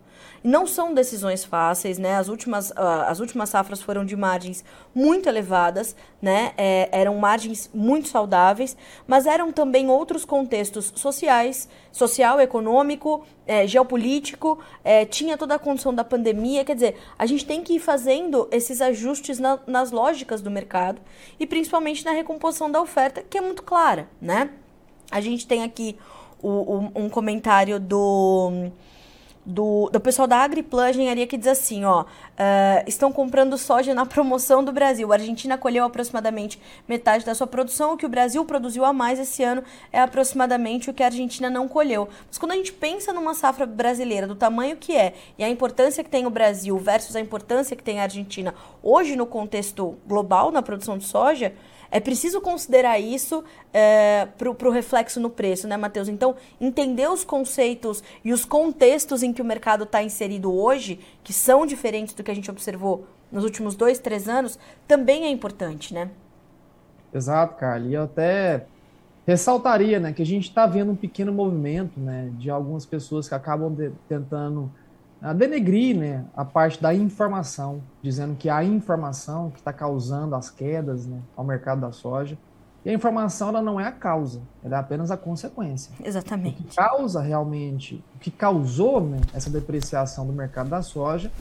Não 0.44 0.66
são 0.66 0.92
decisões 0.92 1.42
fáceis, 1.42 1.96
né? 1.96 2.16
As 2.16 2.28
últimas, 2.28 2.68
uh, 2.72 3.06
as 3.08 3.18
últimas 3.18 3.48
safras 3.48 3.80
foram 3.80 4.04
de 4.04 4.14
margens 4.14 4.62
muito 4.94 5.26
elevadas, 5.26 5.96
né? 6.20 6.52
É, 6.58 6.90
eram 6.92 7.16
margens 7.16 7.70
muito 7.72 8.08
saudáveis, 8.08 8.76
mas 9.06 9.24
eram 9.26 9.50
também 9.50 9.88
outros 9.88 10.26
contextos 10.26 10.92
sociais, 10.96 11.66
social, 11.90 12.42
econômico, 12.42 13.24
é, 13.46 13.66
geopolítico, 13.66 14.58
é, 14.84 15.06
tinha 15.06 15.38
toda 15.38 15.54
a 15.54 15.58
condição 15.58 15.94
da 15.94 16.04
pandemia. 16.04 16.62
Quer 16.62 16.74
dizer, 16.74 16.96
a 17.18 17.24
gente 17.24 17.46
tem 17.46 17.62
que 17.62 17.76
ir 17.76 17.80
fazendo 17.80 18.46
esses 18.52 18.82
ajustes 18.82 19.38
na, 19.38 19.58
nas 19.66 19.92
lógicas 19.92 20.42
do 20.42 20.50
mercado 20.50 21.00
e 21.40 21.46
principalmente 21.46 22.04
na 22.04 22.12
recomposição 22.12 22.70
da 22.70 22.82
oferta, 22.82 23.22
que 23.22 23.38
é 23.38 23.40
muito 23.40 23.62
clara, 23.62 24.10
né? 24.20 24.50
A 25.10 25.22
gente 25.22 25.46
tem 25.46 25.62
aqui 25.62 25.96
o, 26.42 26.48
o, 26.48 26.92
um 26.94 27.08
comentário 27.08 27.80
do 27.80 28.70
do, 29.44 29.90
do 29.92 30.00
pessoal 30.00 30.26
da 30.26 30.38
Agriplan 30.38 30.90
Engenharia 30.90 31.26
que 31.26 31.36
diz 31.36 31.48
assim, 31.48 31.84
ó, 31.84 32.02
uh, 32.02 32.04
estão 32.86 33.12
comprando 33.12 33.58
soja 33.58 33.94
na 33.94 34.06
promoção 34.06 34.64
do 34.64 34.72
Brasil. 34.72 35.12
A 35.12 35.16
Argentina 35.16 35.58
colheu 35.58 35.84
aproximadamente 35.84 36.58
metade 36.88 37.24
da 37.24 37.34
sua 37.34 37.46
produção, 37.46 37.92
o 37.92 37.96
que 37.96 38.06
o 38.06 38.08
Brasil 38.08 38.44
produziu 38.44 38.84
a 38.84 38.92
mais 38.92 39.18
esse 39.18 39.42
ano 39.42 39.62
é 39.92 40.00
aproximadamente 40.00 40.88
o 40.88 40.94
que 40.94 41.02
a 41.02 41.06
Argentina 41.06 41.50
não 41.50 41.68
colheu. 41.68 42.08
Mas 42.26 42.38
quando 42.38 42.52
a 42.52 42.56
gente 42.56 42.72
pensa 42.72 43.12
numa 43.12 43.34
safra 43.34 43.66
brasileira 43.66 44.26
do 44.26 44.34
tamanho 44.34 44.76
que 44.76 44.96
é 44.96 45.14
e 45.38 45.44
a 45.44 45.48
importância 45.48 46.02
que 46.02 46.10
tem 46.10 46.26
o 46.26 46.30
Brasil 46.30 46.76
versus 46.78 47.14
a 47.16 47.20
importância 47.20 47.76
que 47.76 47.82
tem 47.82 48.00
a 48.00 48.04
Argentina 48.04 48.54
hoje 48.82 49.16
no 49.16 49.26
contexto 49.26 49.98
global 50.06 50.50
na 50.50 50.62
produção 50.62 50.96
de 50.96 51.04
soja, 51.04 51.54
é 51.90 52.00
preciso 52.00 52.40
considerar 52.40 52.98
isso 52.98 53.44
é, 53.72 54.26
para 54.36 54.68
o 54.68 54.70
reflexo 54.70 55.20
no 55.20 55.30
preço, 55.30 55.66
né, 55.68 55.76
Matheus? 55.76 56.08
Então, 56.08 56.34
entender 56.60 57.08
os 57.08 57.24
conceitos 57.24 58.02
e 58.24 58.32
os 58.32 58.44
contextos 58.44 59.22
em 59.22 59.32
que 59.32 59.42
o 59.42 59.44
mercado 59.44 59.84
está 59.84 60.02
inserido 60.02 60.52
hoje, 60.52 61.00
que 61.22 61.32
são 61.32 61.66
diferentes 61.66 62.14
do 62.14 62.22
que 62.22 62.30
a 62.30 62.34
gente 62.34 62.50
observou 62.50 63.06
nos 63.30 63.44
últimos 63.44 63.74
dois, 63.74 63.98
três 63.98 64.28
anos, 64.28 64.58
também 64.86 65.24
é 65.24 65.30
importante, 65.30 65.92
né? 65.92 66.10
Exato, 67.12 67.56
Carly. 67.56 67.90
E 67.90 67.94
eu 67.94 68.04
até 68.04 68.66
ressaltaria 69.26 69.98
né, 69.98 70.12
que 70.12 70.22
a 70.22 70.26
gente 70.26 70.48
está 70.48 70.66
vendo 70.66 70.92
um 70.92 70.96
pequeno 70.96 71.32
movimento 71.32 71.98
né, 71.98 72.30
de 72.38 72.50
algumas 72.50 72.84
pessoas 72.84 73.28
que 73.28 73.34
acabam 73.34 73.72
de, 73.72 73.90
tentando 74.08 74.70
a 75.24 75.32
denegrir 75.32 75.96
né, 75.96 76.22
a 76.36 76.44
parte 76.44 76.82
da 76.82 76.92
informação, 76.92 77.80
dizendo 78.02 78.36
que 78.36 78.50
a 78.50 78.62
informação 78.62 79.50
que 79.50 79.58
está 79.58 79.72
causando 79.72 80.34
as 80.34 80.50
quedas 80.50 81.06
né, 81.06 81.18
ao 81.34 81.42
mercado 81.42 81.80
da 81.80 81.92
soja. 81.92 82.36
E 82.84 82.90
a 82.90 82.92
informação 82.92 83.48
ela 83.48 83.62
não 83.62 83.80
é 83.80 83.86
a 83.86 83.90
causa, 83.90 84.42
ela 84.62 84.76
é 84.76 84.78
apenas 84.78 85.10
a 85.10 85.16
consequência. 85.16 85.94
Exatamente. 86.04 86.60
O 86.60 86.64
que 86.66 86.76
causa 86.76 87.22
realmente, 87.22 88.04
o 88.14 88.18
que 88.18 88.30
causou 88.30 89.00
né, 89.00 89.16
essa 89.32 89.48
depreciação 89.48 90.26
do 90.26 90.32
mercado 90.34 90.68
da 90.68 90.82
soja 90.82 91.32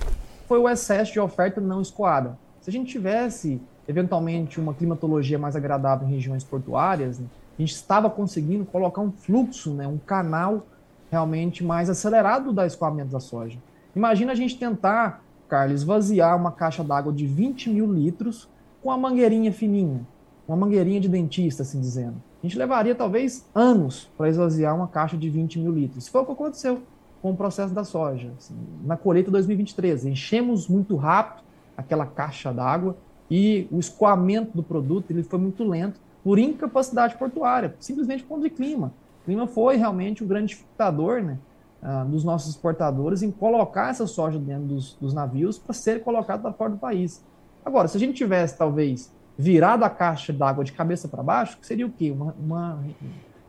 foi 0.48 0.60
o 0.60 0.70
excesso 0.70 1.12
de 1.12 1.20
oferta 1.20 1.60
não 1.60 1.82
escoada. 1.82 2.40
Se 2.62 2.70
a 2.70 2.74
gente 2.74 2.90
tivesse, 2.90 3.62
eventualmente, 3.86 4.62
uma 4.62 4.74
climatologia 4.74 5.38
mais 5.38 5.58
agradável 5.58 6.08
em 6.08 6.12
regiões 6.12 6.46
portuárias, 6.46 7.20
né, 7.20 7.28
a 7.60 7.62
gente 7.62 7.74
estava 7.74 8.10
conseguindo 8.10 8.64
colocar 8.64 9.02
um 9.02 9.12
fluxo, 9.12 9.74
né, 9.74 9.86
um 9.86 9.98
canal 9.98 10.66
realmente 11.12 11.66
mais 11.66 11.90
acelerado 11.90 12.54
da 12.54 12.66
escoamento 12.66 13.12
da 13.12 13.20
soja. 13.20 13.60
Imagina 13.96 14.32
a 14.32 14.36
gente 14.36 14.58
tentar, 14.58 15.24
Carlos, 15.48 15.82
esvaziar 15.82 16.36
uma 16.36 16.52
caixa 16.52 16.84
d'água 16.84 17.14
de 17.14 17.28
20 17.28 17.70
mil 17.70 17.92
litros 17.92 18.50
com 18.82 18.90
uma 18.90 18.98
mangueirinha 18.98 19.52
fininha, 19.52 20.02
uma 20.48 20.58
mangueirinha 20.58 21.00
de 21.00 21.08
dentista, 21.08 21.62
assim 21.62 21.80
dizendo. 21.80 22.16
A 22.42 22.46
gente 22.46 22.58
levaria 22.58 22.96
talvez 22.96 23.46
anos 23.54 24.10
para 24.18 24.28
esvaziar 24.28 24.76
uma 24.76 24.88
caixa 24.88 25.16
de 25.16 25.30
20 25.30 25.60
mil 25.60 25.72
litros. 25.72 26.08
Foi 26.08 26.22
o 26.22 26.26
que 26.26 26.32
aconteceu 26.32 26.82
com 27.22 27.32
o 27.32 27.38
processo 27.38 27.74
da 27.74 27.84
soja. 27.84 28.32
Assim, 28.38 28.56
na 28.84 28.98
colheita 28.98 29.32
2023, 29.32 30.06
enchemos 30.06 30.68
muito 30.68 30.96
rápido 30.96 31.44
aquela 31.78 32.06
caixa 32.06 32.52
d'água 32.52 32.98
e 33.30 33.68
o 33.72 33.80
escoamento 33.80 34.52
do 34.56 34.64
produto 34.64 35.10
ele 35.12 35.24
foi 35.24 35.40
muito 35.40 35.64
lento 35.64 36.00
por 36.24 36.40
incapacidade 36.40 37.16
portuária, 37.16 37.76
simplesmente 37.80 38.24
por 38.24 38.36
conta 38.36 38.50
de 38.50 38.56
clima. 38.56 38.92
O 39.22 39.26
clima 39.26 39.48
foi 39.48 39.78
realmente 39.78 40.24
um 40.24 40.28
grande 40.28 40.48
dificultador 40.48 41.22
né, 41.22 41.38
uh, 41.84 42.06
dos 42.06 42.24
nossos 42.24 42.52
exportadores 42.52 43.22
em 43.22 43.30
colocar 43.30 43.90
essa 43.90 44.08
soja 44.08 44.40
dentro 44.40 44.66
dos, 44.66 44.94
dos 45.00 45.14
navios 45.14 45.60
para 45.60 45.74
ser 45.74 46.02
colocada 46.02 46.42
para 46.42 46.54
fora 46.54 46.72
do 46.72 46.78
país. 46.78 47.24
Agora, 47.64 47.88
se 47.88 47.98
a 47.98 48.00
gente 48.00 48.14
tivesse, 48.14 48.58
talvez, 48.58 49.12
virado 49.38 49.84
a 49.84 49.90
caixa 49.90 50.32
d'água 50.32 50.64
de 50.64 50.72
cabeça 50.72 51.08
para 51.08 51.22
baixo, 51.22 51.58
seria 51.62 51.86
o 51.86 51.92
quê? 51.92 52.12
Uma, 52.12 52.34
uma, 52.40 52.80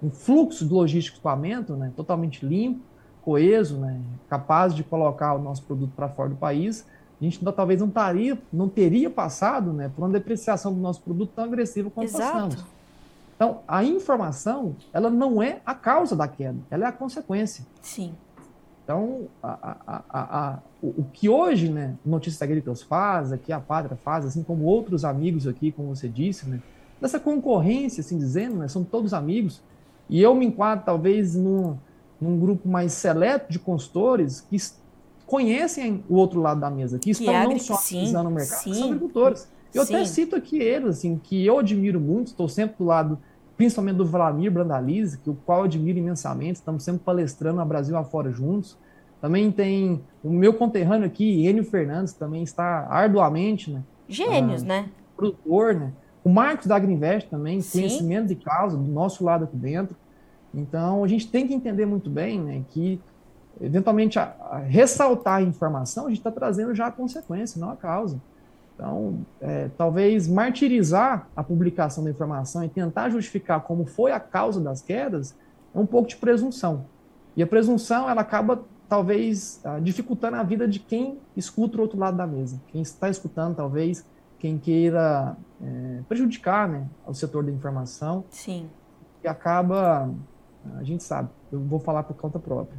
um 0.02 0.10
fluxo 0.10 0.66
de 0.66 0.72
logístico 0.72 1.14
de 1.14 1.20
equipamento 1.20 1.74
né, 1.74 1.92
totalmente 1.96 2.44
limpo, 2.44 2.80
coeso, 3.22 3.78
né, 3.78 4.00
capaz 4.28 4.74
de 4.74 4.84
colocar 4.84 5.34
o 5.34 5.38
nosso 5.38 5.62
produto 5.62 5.92
para 5.96 6.08
fora 6.08 6.28
do 6.28 6.36
país, 6.36 6.86
a 7.20 7.24
gente 7.24 7.42
talvez 7.52 7.80
não, 7.80 7.88
taria, 7.88 8.38
não 8.52 8.68
teria 8.68 9.08
passado 9.08 9.72
né, 9.72 9.88
por 9.94 10.02
uma 10.02 10.10
depreciação 10.10 10.74
do 10.74 10.80
nosso 10.80 11.00
produto 11.00 11.32
tão 11.34 11.44
agressiva 11.44 11.90
quanto 11.90 12.08
Exato. 12.08 12.32
passamos. 12.32 12.64
Então, 13.36 13.60
a 13.66 13.82
informação, 13.82 14.76
ela 14.92 15.10
não 15.10 15.42
é 15.42 15.60
a 15.64 15.74
causa 15.74 16.14
da 16.14 16.28
queda, 16.28 16.58
ela 16.70 16.84
é 16.84 16.88
a 16.88 16.92
consequência. 16.92 17.64
Sim. 17.82 18.14
Então, 18.84 19.28
a, 19.42 19.76
a, 19.86 20.02
a, 20.10 20.58
o, 20.82 21.04
que 21.10 21.26
hoje, 21.26 21.70
né, 21.70 21.94
Notícias 22.04 22.42
Agrícolas 22.42 22.82
faz, 22.82 23.32
aqui 23.32 23.50
a 23.50 23.58
Pátria 23.58 23.96
faz, 23.96 24.26
assim 24.26 24.42
como 24.42 24.64
outros 24.64 25.06
amigos 25.06 25.46
aqui, 25.46 25.72
como 25.72 25.96
você 25.96 26.06
disse, 26.06 26.46
né, 26.46 26.60
dessa 27.00 27.18
concorrência, 27.18 28.02
assim 28.02 28.18
dizendo, 28.18 28.56
né, 28.56 28.68
são 28.68 28.84
todos 28.84 29.14
amigos, 29.14 29.62
e 30.08 30.20
eu 30.20 30.34
me 30.34 30.44
enquadro 30.44 30.84
talvez 30.84 31.34
num, 31.34 31.78
num 32.20 32.38
grupo 32.38 32.68
mais 32.68 32.92
seleto 32.92 33.50
de 33.50 33.58
consultores 33.58 34.42
que 34.42 34.58
conhecem 35.26 36.04
o 36.06 36.16
outro 36.16 36.40
lado 36.40 36.60
da 36.60 36.68
mesa, 36.70 36.98
que, 36.98 37.04
que 37.04 37.10
estão 37.12 37.32
não 37.32 37.58
só 37.58 37.76
utilizando 37.76 38.26
o 38.26 38.30
mercado, 38.30 38.58
sim, 38.58 38.74
são 38.74 38.88
agricultores. 38.88 39.48
Eu 39.72 39.84
sim. 39.84 39.94
até 39.94 40.04
cito 40.04 40.36
aqui 40.36 40.58
eles, 40.58 40.98
assim, 40.98 41.16
que 41.16 41.44
eu 41.44 41.58
admiro 41.58 41.98
muito, 41.98 42.28
estou 42.28 42.50
sempre 42.50 42.76
do 42.78 42.84
lado, 42.84 43.18
principalmente 43.56 43.96
do 43.96 44.06
Vladimir 44.06 44.50
Brandalize, 44.50 45.18
que 45.18 45.30
o 45.30 45.34
qual 45.34 45.64
admiro 45.64 45.98
imensamente, 45.98 46.56
estamos 46.56 46.82
sempre 46.82 47.02
palestrando 47.04 47.60
a 47.60 47.64
Brasil 47.64 47.96
afora 47.96 48.30
juntos. 48.30 48.76
Também 49.20 49.50
tem 49.50 50.02
o 50.22 50.30
meu 50.30 50.52
conterrâneo 50.54 51.06
aqui, 51.06 51.46
Enio 51.46 51.64
Fernandes, 51.64 52.12
também 52.12 52.42
está 52.42 52.86
arduamente, 52.90 53.70
né? 53.70 53.82
Gênios, 54.08 54.62
ah, 54.62 54.66
né? 54.66 54.88
Produtor, 55.16 55.74
né? 55.74 55.92
O 56.22 56.28
Marcos 56.28 56.66
da 56.66 56.76
Agriinvest 56.76 57.28
também, 57.28 57.60
Sim. 57.60 57.80
conhecimento 57.80 58.28
de 58.28 58.36
causa, 58.36 58.76
do 58.76 58.90
nosso 58.90 59.24
lado 59.24 59.44
aqui 59.44 59.56
dentro. 59.56 59.94
Então, 60.52 61.04
a 61.04 61.08
gente 61.08 61.28
tem 61.28 61.46
que 61.46 61.54
entender 61.54 61.84
muito 61.84 62.08
bem 62.08 62.40
né, 62.40 62.62
que, 62.70 63.00
eventualmente, 63.60 64.18
a, 64.18 64.34
a 64.50 64.58
ressaltar 64.58 65.36
a 65.36 65.42
informação, 65.42 66.06
a 66.06 66.08
gente 66.08 66.18
está 66.18 66.30
trazendo 66.30 66.74
já 66.74 66.86
a 66.86 66.92
consequência, 66.92 67.60
não 67.60 67.70
a 67.70 67.76
causa. 67.76 68.20
Então, 68.74 69.24
é, 69.40 69.70
talvez 69.76 70.26
martirizar 70.26 71.28
a 71.34 71.42
publicação 71.42 72.02
da 72.02 72.10
informação 72.10 72.64
e 72.64 72.68
tentar 72.68 73.08
justificar 73.08 73.60
como 73.60 73.86
foi 73.86 74.10
a 74.10 74.18
causa 74.18 74.60
das 74.60 74.82
quedas 74.82 75.36
é 75.74 75.78
um 75.78 75.86
pouco 75.86 76.08
de 76.08 76.16
presunção. 76.16 76.86
E 77.36 77.42
a 77.42 77.46
presunção, 77.46 78.08
ela 78.08 78.20
acaba 78.20 78.64
talvez 78.88 79.62
uh, 79.64 79.80
dificultando 79.80 80.36
a 80.36 80.42
vida 80.42 80.68
de 80.68 80.78
quem 80.78 81.18
escuta 81.36 81.78
o 81.78 81.80
outro 81.80 81.98
lado 81.98 82.16
da 82.16 82.26
mesa. 82.26 82.60
Quem 82.68 82.82
está 82.82 83.08
escutando, 83.08 83.56
talvez, 83.56 84.04
quem 84.38 84.58
queira 84.58 85.36
é, 85.62 86.00
prejudicar 86.08 86.68
né, 86.68 86.86
o 87.06 87.14
setor 87.14 87.44
da 87.44 87.50
informação. 87.50 88.24
Sim. 88.30 88.68
E 89.22 89.28
acaba, 89.28 90.10
a 90.76 90.82
gente 90.84 91.02
sabe, 91.02 91.30
eu 91.50 91.60
vou 91.60 91.80
falar 91.80 92.02
por 92.02 92.14
conta 92.14 92.38
própria. 92.38 92.78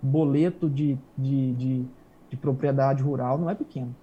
Boleto 0.00 0.70
de, 0.70 0.96
de, 1.16 1.52
de, 1.54 1.86
de 2.30 2.36
propriedade 2.36 3.02
rural 3.02 3.38
não 3.38 3.50
é 3.50 3.54
pequeno. 3.54 3.94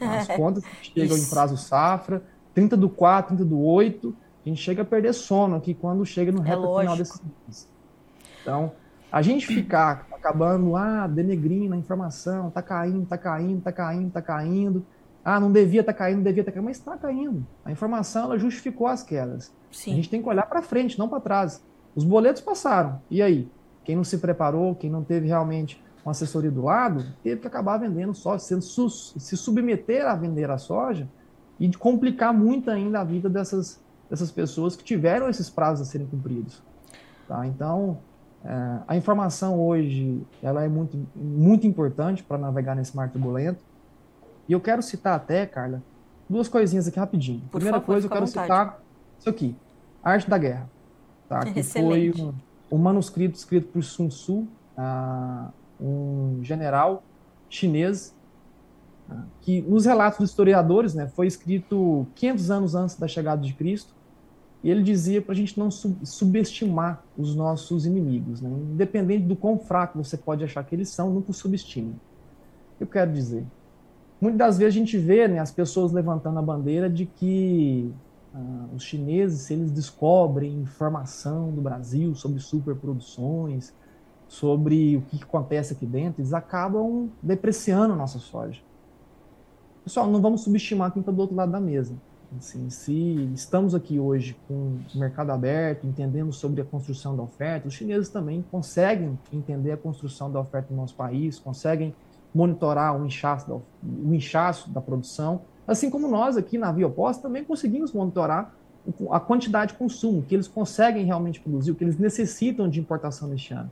As 0.00 0.28
contas 0.36 0.64
chegam 0.82 1.16
em 1.16 1.24
prazo 1.26 1.56
safra, 1.56 2.22
30 2.54 2.76
do 2.76 2.88
4, 2.88 3.36
30 3.36 3.48
do 3.48 3.60
8, 3.60 4.14
a 4.44 4.48
gente 4.48 4.60
chega 4.60 4.82
a 4.82 4.84
perder 4.84 5.12
sono 5.12 5.56
aqui 5.56 5.74
quando 5.74 6.04
chega 6.06 6.30
no 6.30 6.42
é 6.42 6.48
reta 6.48 6.62
final 6.62 6.96
desse 6.96 7.20
mês. 7.46 7.68
Então, 8.40 8.72
a 9.10 9.22
gente 9.22 9.46
ficar 9.46 10.06
acabando, 10.12 10.76
ah, 10.76 11.06
denegrindo 11.06 11.74
a 11.74 11.76
informação, 11.76 12.50
tá 12.50 12.62
caindo, 12.62 13.06
tá 13.06 13.18
caindo, 13.18 13.60
tá 13.60 13.72
caindo, 13.72 14.10
tá 14.10 14.22
caindo. 14.22 14.86
Ah, 15.24 15.40
não 15.40 15.50
devia 15.50 15.82
tá 15.82 15.92
caindo, 15.92 16.18
não 16.18 16.22
devia 16.22 16.44
tá 16.44 16.52
caindo, 16.52 16.64
mas 16.64 16.76
está 16.76 16.96
caindo. 16.96 17.44
A 17.64 17.72
informação 17.72 18.24
ela 18.24 18.38
justificou 18.38 18.86
as 18.86 19.02
quedas. 19.02 19.52
Sim. 19.72 19.92
A 19.92 19.94
gente 19.96 20.08
tem 20.08 20.22
que 20.22 20.28
olhar 20.28 20.46
para 20.46 20.62
frente, 20.62 20.98
não 20.98 21.08
para 21.08 21.20
trás. 21.20 21.64
Os 21.94 22.04
boletos 22.04 22.40
passaram. 22.40 23.00
E 23.10 23.20
aí? 23.20 23.50
Quem 23.82 23.96
não 23.96 24.04
se 24.04 24.18
preparou, 24.18 24.74
quem 24.74 24.90
não 24.90 25.02
teve 25.02 25.26
realmente 25.26 25.82
uma 26.06 26.12
assessoria 26.12 26.52
do 26.52 26.62
lado, 26.62 27.04
teve 27.20 27.40
que 27.40 27.48
acabar 27.48 27.78
vendendo 27.78 28.14
soja, 28.14 28.38
sendo 28.38 28.62
se 28.62 29.36
submeter 29.36 30.06
a 30.06 30.14
vender 30.14 30.48
a 30.48 30.56
soja 30.56 31.08
e 31.58 31.66
de 31.66 31.76
complicar 31.76 32.32
muito 32.32 32.70
ainda 32.70 33.00
a 33.00 33.04
vida 33.04 33.28
dessas, 33.28 33.80
dessas 34.08 34.30
pessoas 34.30 34.76
que 34.76 34.84
tiveram 34.84 35.28
esses 35.28 35.50
prazos 35.50 35.88
a 35.88 35.90
serem 35.90 36.06
cumpridos. 36.06 36.62
Tá? 37.26 37.44
Então, 37.44 37.98
é, 38.44 38.78
a 38.86 38.96
informação 38.96 39.60
hoje 39.60 40.24
ela 40.40 40.62
é 40.62 40.68
muito, 40.68 40.96
muito 41.16 41.66
importante 41.66 42.22
para 42.22 42.38
navegar 42.38 42.76
nesse 42.76 42.94
mar 42.94 43.10
turbulento. 43.10 43.64
E 44.48 44.52
eu 44.52 44.60
quero 44.60 44.82
citar 44.82 45.16
até, 45.16 45.44
Carla, 45.44 45.82
duas 46.30 46.46
coisinhas 46.46 46.86
aqui 46.86 47.00
rapidinho. 47.00 47.40
Por 47.50 47.58
Primeira 47.58 47.80
favor, 47.80 47.86
coisa, 47.94 48.06
eu 48.06 48.10
quero 48.10 48.28
citar 48.28 48.80
isso 49.18 49.28
aqui, 49.28 49.56
Arte 50.04 50.30
da 50.30 50.38
Guerra. 50.38 50.70
Tá? 51.28 51.40
Que 51.52 51.64
foi 51.64 52.12
um, 52.16 52.32
um, 52.70 52.78
manuscrito 52.78 53.36
escrito 53.36 53.66
por 53.72 53.82
Sun 53.82 54.06
Tzu, 54.06 54.34
um 54.34 54.46
general 56.46 57.02
chinês, 57.48 58.14
uh, 59.10 59.22
que 59.40 59.60
nos 59.62 59.84
relatos 59.84 60.18
dos 60.18 60.30
historiadores 60.30 60.94
né, 60.94 61.06
foi 61.08 61.26
escrito 61.26 62.06
500 62.14 62.50
anos 62.50 62.74
antes 62.74 62.96
da 62.96 63.08
chegada 63.08 63.42
de 63.42 63.52
Cristo, 63.52 63.94
e 64.62 64.70
ele 64.70 64.82
dizia 64.82 65.22
para 65.22 65.32
a 65.32 65.36
gente 65.36 65.58
não 65.58 65.70
sub 65.70 65.96
subestimar 66.02 67.02
os 67.16 67.36
nossos 67.36 67.86
inimigos. 67.86 68.40
Né? 68.40 68.50
Independente 68.50 69.24
do 69.24 69.36
quão 69.36 69.58
fraco 69.58 70.02
você 70.02 70.16
pode 70.16 70.42
achar 70.42 70.64
que 70.64 70.74
eles 70.74 70.88
são, 70.88 71.10
nunca 71.10 71.32
subestime. 71.32 71.94
Eu 72.80 72.86
quero 72.86 73.12
dizer, 73.12 73.44
muitas 74.20 74.38
das 74.38 74.58
vezes 74.58 74.74
a 74.74 74.78
gente 74.78 74.98
vê 74.98 75.28
né, 75.28 75.38
as 75.38 75.50
pessoas 75.50 75.92
levantando 75.92 76.38
a 76.38 76.42
bandeira 76.42 76.90
de 76.90 77.06
que 77.06 77.92
ah, 78.34 78.66
os 78.74 78.82
chineses, 78.82 79.42
se 79.42 79.54
eles 79.54 79.70
descobrem 79.70 80.60
informação 80.60 81.50
do 81.52 81.62
Brasil 81.62 82.14
sobre 82.14 82.40
superproduções, 82.40 83.72
sobre 84.28 84.96
o 84.96 85.02
que 85.02 85.22
acontece 85.22 85.72
aqui 85.72 85.86
dentro, 85.86 86.20
eles 86.20 86.32
acabam 86.32 87.08
depreciando 87.22 87.92
a 87.92 87.96
nossa 87.96 88.18
soja. 88.18 88.60
Pessoal, 89.84 90.06
não 90.08 90.20
vamos 90.20 90.42
subestimar 90.42 90.92
quem 90.92 91.00
está 91.00 91.12
do 91.12 91.20
outro 91.20 91.36
lado 91.36 91.52
da 91.52 91.60
mesa. 91.60 91.94
Assim, 92.36 92.68
se 92.70 93.30
estamos 93.32 93.74
aqui 93.74 94.00
hoje 94.00 94.36
com 94.48 94.78
o 94.94 94.98
mercado 94.98 95.30
aberto, 95.30 95.86
entendendo 95.86 96.32
sobre 96.32 96.60
a 96.60 96.64
construção 96.64 97.16
da 97.16 97.22
oferta, 97.22 97.68
os 97.68 97.74
chineses 97.74 98.08
também 98.08 98.44
conseguem 98.50 99.16
entender 99.32 99.72
a 99.72 99.76
construção 99.76 100.30
da 100.30 100.40
oferta 100.40 100.74
no 100.74 100.80
nosso 100.80 100.94
país, 100.96 101.38
conseguem 101.38 101.94
monitorar 102.34 103.00
o 103.00 103.06
inchaço 103.06 103.48
da, 103.48 103.54
o 103.54 104.12
inchaço 104.12 104.68
da 104.70 104.80
produção, 104.80 105.42
assim 105.66 105.88
como 105.88 106.08
nós 106.08 106.36
aqui 106.36 106.58
na 106.58 106.70
Via 106.72 106.86
Oposta 106.86 107.22
também 107.22 107.44
conseguimos 107.44 107.92
monitorar 107.92 108.54
a 109.10 109.18
quantidade 109.18 109.72
de 109.72 109.78
consumo, 109.78 110.22
que 110.22 110.34
eles 110.34 110.46
conseguem 110.46 111.04
realmente 111.04 111.40
produzir, 111.40 111.70
o 111.70 111.74
que 111.74 111.82
eles 111.82 111.98
necessitam 111.98 112.68
de 112.68 112.78
importação 112.78 113.28
neste 113.28 113.52
ano. 113.52 113.70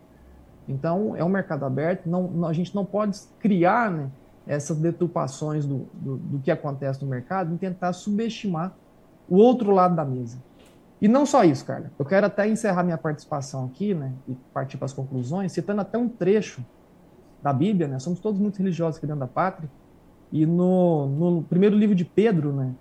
Então, 0.68 1.14
é 1.16 1.22
um 1.22 1.28
mercado 1.28 1.64
aberto, 1.64 2.08
não, 2.08 2.46
a 2.46 2.52
gente 2.52 2.74
não 2.74 2.84
pode 2.84 3.18
criar 3.38 3.90
né, 3.90 4.10
essas 4.46 4.78
deturpações 4.78 5.66
do, 5.66 5.86
do, 5.92 6.16
do, 6.16 6.38
que 6.38 6.50
acontece 6.50 7.02
no 7.02 7.08
mercado 7.08 7.54
e 7.54 7.58
tentar 7.58 7.92
subestimar 7.92 8.74
o 9.28 9.36
outro 9.36 9.70
lado 9.70 9.94
da 9.94 10.04
mesa. 10.04 10.38
E 11.00 11.08
não 11.08 11.26
só 11.26 11.44
isso, 11.44 11.64
Carla. 11.64 11.90
Eu 11.98 12.04
quero 12.04 12.26
até 12.26 12.48
encerrar 12.48 12.82
minha 12.82 12.96
participação 12.96 13.66
aqui, 13.66 13.94
né, 13.94 14.12
e 14.28 14.34
partir 14.52 14.76
para 14.78 14.86
as 14.86 14.92
conclusões, 14.92 15.52
citando 15.52 15.80
até 15.80 15.98
um 15.98 16.08
trecho 16.08 16.64
da 17.42 17.52
Bíblia, 17.52 17.86
né? 17.86 17.98
Somos 17.98 18.20
todos 18.20 18.40
muito 18.40 18.56
religiosos 18.56 18.96
aqui 18.96 19.06
dentro 19.06 19.20
da 19.20 19.26
pátria. 19.26 19.68
E 20.32 20.46
no, 20.46 21.06
no 21.06 21.42
primeiro 21.42 21.76
livro 21.76 21.94
de 21.94 22.06
Pedro, 22.06 22.54
né, 22.54 22.72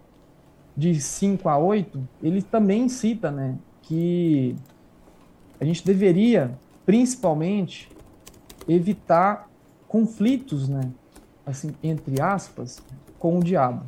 de 0.75 0.99
5 0.99 1.47
a 1.49 1.57
8, 1.57 2.07
ele 2.21 2.41
também 2.41 2.87
cita, 2.87 3.29
né, 3.29 3.57
que 3.81 4.55
a 5.59 5.65
gente 5.65 5.85
deveria, 5.85 6.57
principalmente, 6.85 7.89
evitar 8.67 9.49
conflitos, 9.87 10.67
né, 10.67 10.91
assim, 11.45 11.73
entre 11.83 12.21
aspas, 12.21 12.81
com 13.19 13.39
o 13.39 13.43
diabo. 13.43 13.85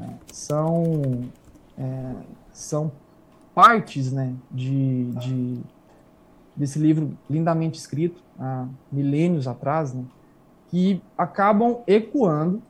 É, 0.00 0.10
são, 0.32 1.24
é, 1.76 2.14
são 2.52 2.92
partes 3.54 4.12
né, 4.12 4.34
de, 4.50 5.06
de, 5.12 5.60
desse 6.54 6.78
livro 6.78 7.16
lindamente 7.28 7.78
escrito 7.78 8.22
há 8.38 8.66
milênios 8.92 9.48
atrás, 9.48 9.92
né, 9.92 10.04
que 10.68 11.02
acabam 11.16 11.80
ecoando 11.86 12.62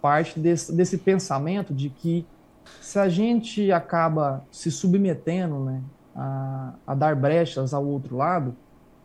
parte 0.00 0.38
desse, 0.38 0.72
desse 0.72 0.96
pensamento 0.96 1.74
de 1.74 1.90
que 1.90 2.24
se 2.80 2.98
a 2.98 3.08
gente 3.08 3.72
acaba 3.72 4.44
se 4.50 4.70
submetendo 4.70 5.58
né, 5.60 5.82
a, 6.16 6.72
a 6.86 6.94
dar 6.94 7.14
brechas 7.14 7.74
ao 7.74 7.84
outro 7.84 8.16
lado, 8.16 8.56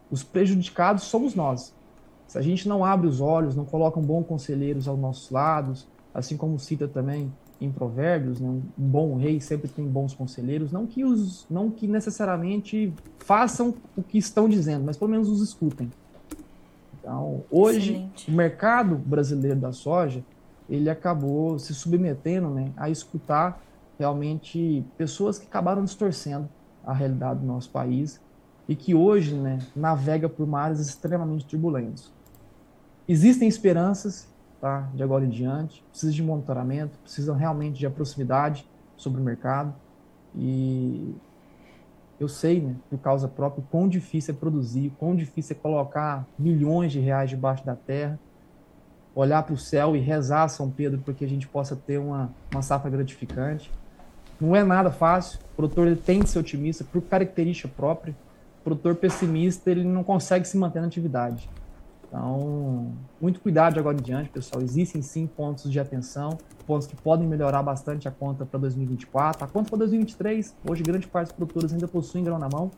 os 0.09 0.23
prejudicados 0.23 1.03
somos 1.03 1.35
nós. 1.35 1.73
Se 2.25 2.37
a 2.37 2.41
gente 2.41 2.67
não 2.67 2.85
abre 2.85 3.07
os 3.07 3.19
olhos, 3.19 3.55
não 3.55 3.65
coloca 3.65 3.99
um 3.99 4.03
bom 4.03 4.23
conselheiros 4.23 4.87
aos 4.87 4.97
nossos 4.97 5.29
lados, 5.29 5.87
assim 6.13 6.37
como 6.37 6.57
cita 6.57 6.87
também 6.87 7.31
em 7.59 7.71
Provérbios, 7.71 8.39
né, 8.39 8.49
um 8.49 8.61
bom 8.75 9.17
rei 9.17 9.39
sempre 9.39 9.67
tem 9.67 9.85
bons 9.85 10.13
conselheiros, 10.13 10.71
não 10.71 10.87
que 10.87 11.05
os, 11.05 11.45
não 11.49 11.69
que 11.69 11.87
necessariamente 11.87 12.91
façam 13.19 13.75
o 13.95 14.01
que 14.01 14.17
estão 14.17 14.49
dizendo, 14.49 14.83
mas 14.83 14.97
pelo 14.97 15.11
menos 15.11 15.29
os 15.29 15.41
escutem. 15.41 15.91
Então, 16.99 17.43
hoje 17.51 17.93
Excelente. 17.93 18.31
o 18.31 18.33
mercado 18.33 18.95
brasileiro 18.95 19.59
da 19.59 19.71
soja, 19.71 20.23
ele 20.67 20.89
acabou 20.89 21.59
se 21.59 21.73
submetendo, 21.75 22.49
né, 22.49 22.71
a 22.75 22.89
escutar 22.89 23.61
realmente 23.99 24.83
pessoas 24.97 25.37
que 25.37 25.45
acabaram 25.45 25.83
distorcendo 25.83 26.49
a 26.85 26.93
realidade 26.93 27.39
do 27.39 27.45
nosso 27.45 27.69
país 27.69 28.21
e 28.67 28.75
que 28.75 28.95
hoje, 28.95 29.35
né, 29.35 29.59
navega 29.75 30.29
por 30.29 30.47
mares 30.47 30.79
extremamente 30.79 31.45
turbulentos. 31.45 32.11
Existem 33.07 33.47
esperanças 33.47 34.31
tá, 34.61 34.87
de 34.93 35.01
agora 35.01 35.25
em 35.25 35.29
diante, 35.29 35.83
precisa 35.89 36.13
de 36.13 36.21
monitoramento, 36.21 36.97
precisa 36.99 37.33
realmente 37.33 37.79
de 37.79 37.89
proximidade 37.89 38.65
sobre 38.95 39.19
o 39.19 39.23
mercado. 39.23 39.73
E 40.35 41.15
eu 42.19 42.27
sei, 42.27 42.61
né, 42.61 42.75
por 42.89 42.99
causa 42.99 43.27
própria, 43.27 43.63
quão 43.71 43.89
difícil 43.89 44.35
é 44.35 44.37
produzir, 44.37 44.93
quão 44.99 45.15
difícil 45.15 45.55
é 45.55 45.59
colocar 45.59 46.25
milhões 46.37 46.91
de 46.91 46.99
reais 46.99 47.29
debaixo 47.31 47.65
da 47.65 47.75
terra, 47.75 48.19
olhar 49.15 49.43
para 49.43 49.53
o 49.53 49.57
céu 49.57 49.95
e 49.95 49.99
rezar 49.99 50.47
São 50.47 50.69
Pedro 50.69 51.01
para 51.01 51.13
que 51.13 51.25
a 51.25 51.27
gente 51.27 51.47
possa 51.47 51.75
ter 51.75 51.97
uma, 51.97 52.31
uma 52.53 52.61
safra 52.61 52.89
gratificante. 52.89 53.71
Não 54.41 54.55
é 54.55 54.63
nada 54.63 54.89
fácil, 54.89 55.39
o 55.53 55.55
produtor 55.55 55.85
ele 55.85 55.95
tem 55.95 56.21
que 56.21 56.29
ser 56.29 56.39
otimista 56.39 56.83
por 56.83 56.99
característica 57.03 57.67
própria. 57.67 58.15
O 58.61 58.63
produtor 58.63 58.95
pessimista 58.95 59.69
ele 59.69 59.83
não 59.83 60.03
consegue 60.03 60.47
se 60.47 60.57
manter 60.57 60.79
na 60.79 60.87
atividade. 60.87 61.47
Então, 62.07 62.91
muito 63.21 63.39
cuidado 63.39 63.79
agora 63.79 63.95
em 63.95 64.01
diante, 64.01 64.29
pessoal. 64.29 64.63
Existem 64.63 65.01
sim 65.01 65.27
pontos 65.27 65.71
de 65.71 65.79
atenção, 65.79 66.37
pontos 66.65 66.87
que 66.87 66.95
podem 66.95 67.27
melhorar 67.27 67.61
bastante 67.61 68.07
a 68.07 68.11
conta 68.11 68.45
para 68.45 68.59
2024. 68.59 69.45
A 69.45 69.47
conta 69.47 69.69
para 69.69 69.79
2023, 69.79 70.55
hoje 70.67 70.83
grande 70.83 71.07
parte 71.07 71.27
dos 71.27 71.37
produtores 71.37 71.71
ainda 71.71 71.87
possuem 71.87 72.23
grão 72.23 72.39
na 72.39 72.49
mão, 72.49 72.71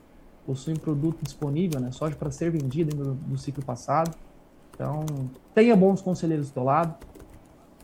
possuem 0.45 0.75
produto 0.75 1.19
disponível, 1.23 1.79
né, 1.79 1.91
soja 1.91 2.15
para 2.15 2.29
ser 2.29 2.51
vendido 2.51 2.95
no, 2.95 3.15
no 3.15 3.37
ciclo 3.37 3.63
passado. 3.63 4.13
Então, 4.75 5.05
tenha 5.55 5.75
bons 5.75 6.01
conselheiros 6.01 6.51
do 6.51 6.63
lado. 6.63 6.93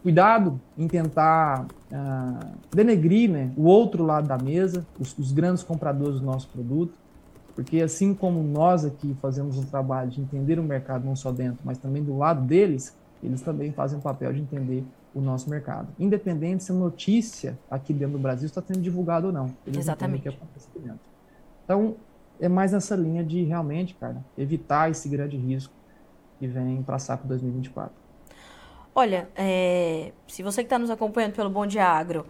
Cuidado 0.02 0.60
em 0.78 0.88
tentar 0.88 1.66
uh, 1.92 2.48
denegrir 2.72 3.30
né, 3.30 3.52
o 3.58 3.64
outro 3.64 4.06
lado 4.06 4.28
da 4.28 4.38
mesa, 4.38 4.86
os, 5.00 5.18
os 5.18 5.32
grandes 5.32 5.62
compradores 5.64 6.20
do 6.20 6.26
nosso 6.26 6.48
produto 6.48 6.94
porque 7.60 7.82
assim 7.82 8.14
como 8.14 8.42
nós 8.42 8.86
aqui 8.86 9.14
fazemos 9.22 9.58
um 9.58 9.66
trabalho 9.66 10.10
de 10.10 10.22
entender 10.22 10.58
o 10.58 10.64
mercado 10.64 11.04
não 11.04 11.14
só 11.14 11.30
dentro, 11.30 11.60
mas 11.66 11.78
também 11.78 12.02
do 12.02 12.18
lado 12.18 12.42
deles, 12.48 12.96
eles 13.22 13.42
também 13.42 13.74
fazem 13.74 14.00
o 14.00 14.02
papel 14.02 14.32
de 14.32 14.40
entender 14.40 14.82
o 15.14 15.20
nosso 15.20 15.50
mercado. 15.50 15.90
Independente 16.00 16.64
se 16.64 16.72
a 16.72 16.76
notícia 16.76 17.60
aqui 17.70 17.92
dentro 17.92 18.14
do 18.14 18.22
Brasil 18.22 18.46
está 18.46 18.62
sendo 18.62 18.80
divulgada 18.80 19.28
ou 19.28 19.34
não. 19.34 19.48
Eles 19.68 19.80
Exatamente. 19.80 20.20
O 20.20 20.32
que 20.32 20.38
acontece 20.38 20.70
dentro. 20.74 21.02
Então, 21.66 21.96
é 22.40 22.48
mais 22.48 22.72
nessa 22.72 22.96
linha 22.96 23.26
de 23.26 23.44
realmente, 23.44 23.94
cara, 23.96 24.24
evitar 24.38 24.90
esse 24.90 25.10
grande 25.10 25.36
risco 25.36 25.74
que 26.40 26.48
vem 26.48 26.82
para 26.82 26.96
a 26.96 27.00
safra 27.00 27.28
2024. 27.28 27.92
Olha, 29.00 29.30
é, 29.34 30.12
se 30.28 30.44
você 30.44 30.62
que 30.62 30.66
está 30.66 30.78
nos 30.78 30.90
acompanhando 30.90 31.32
pelo 31.32 31.50
Bom 31.50 31.66
Dia 31.66 31.86
Agro 31.86 32.26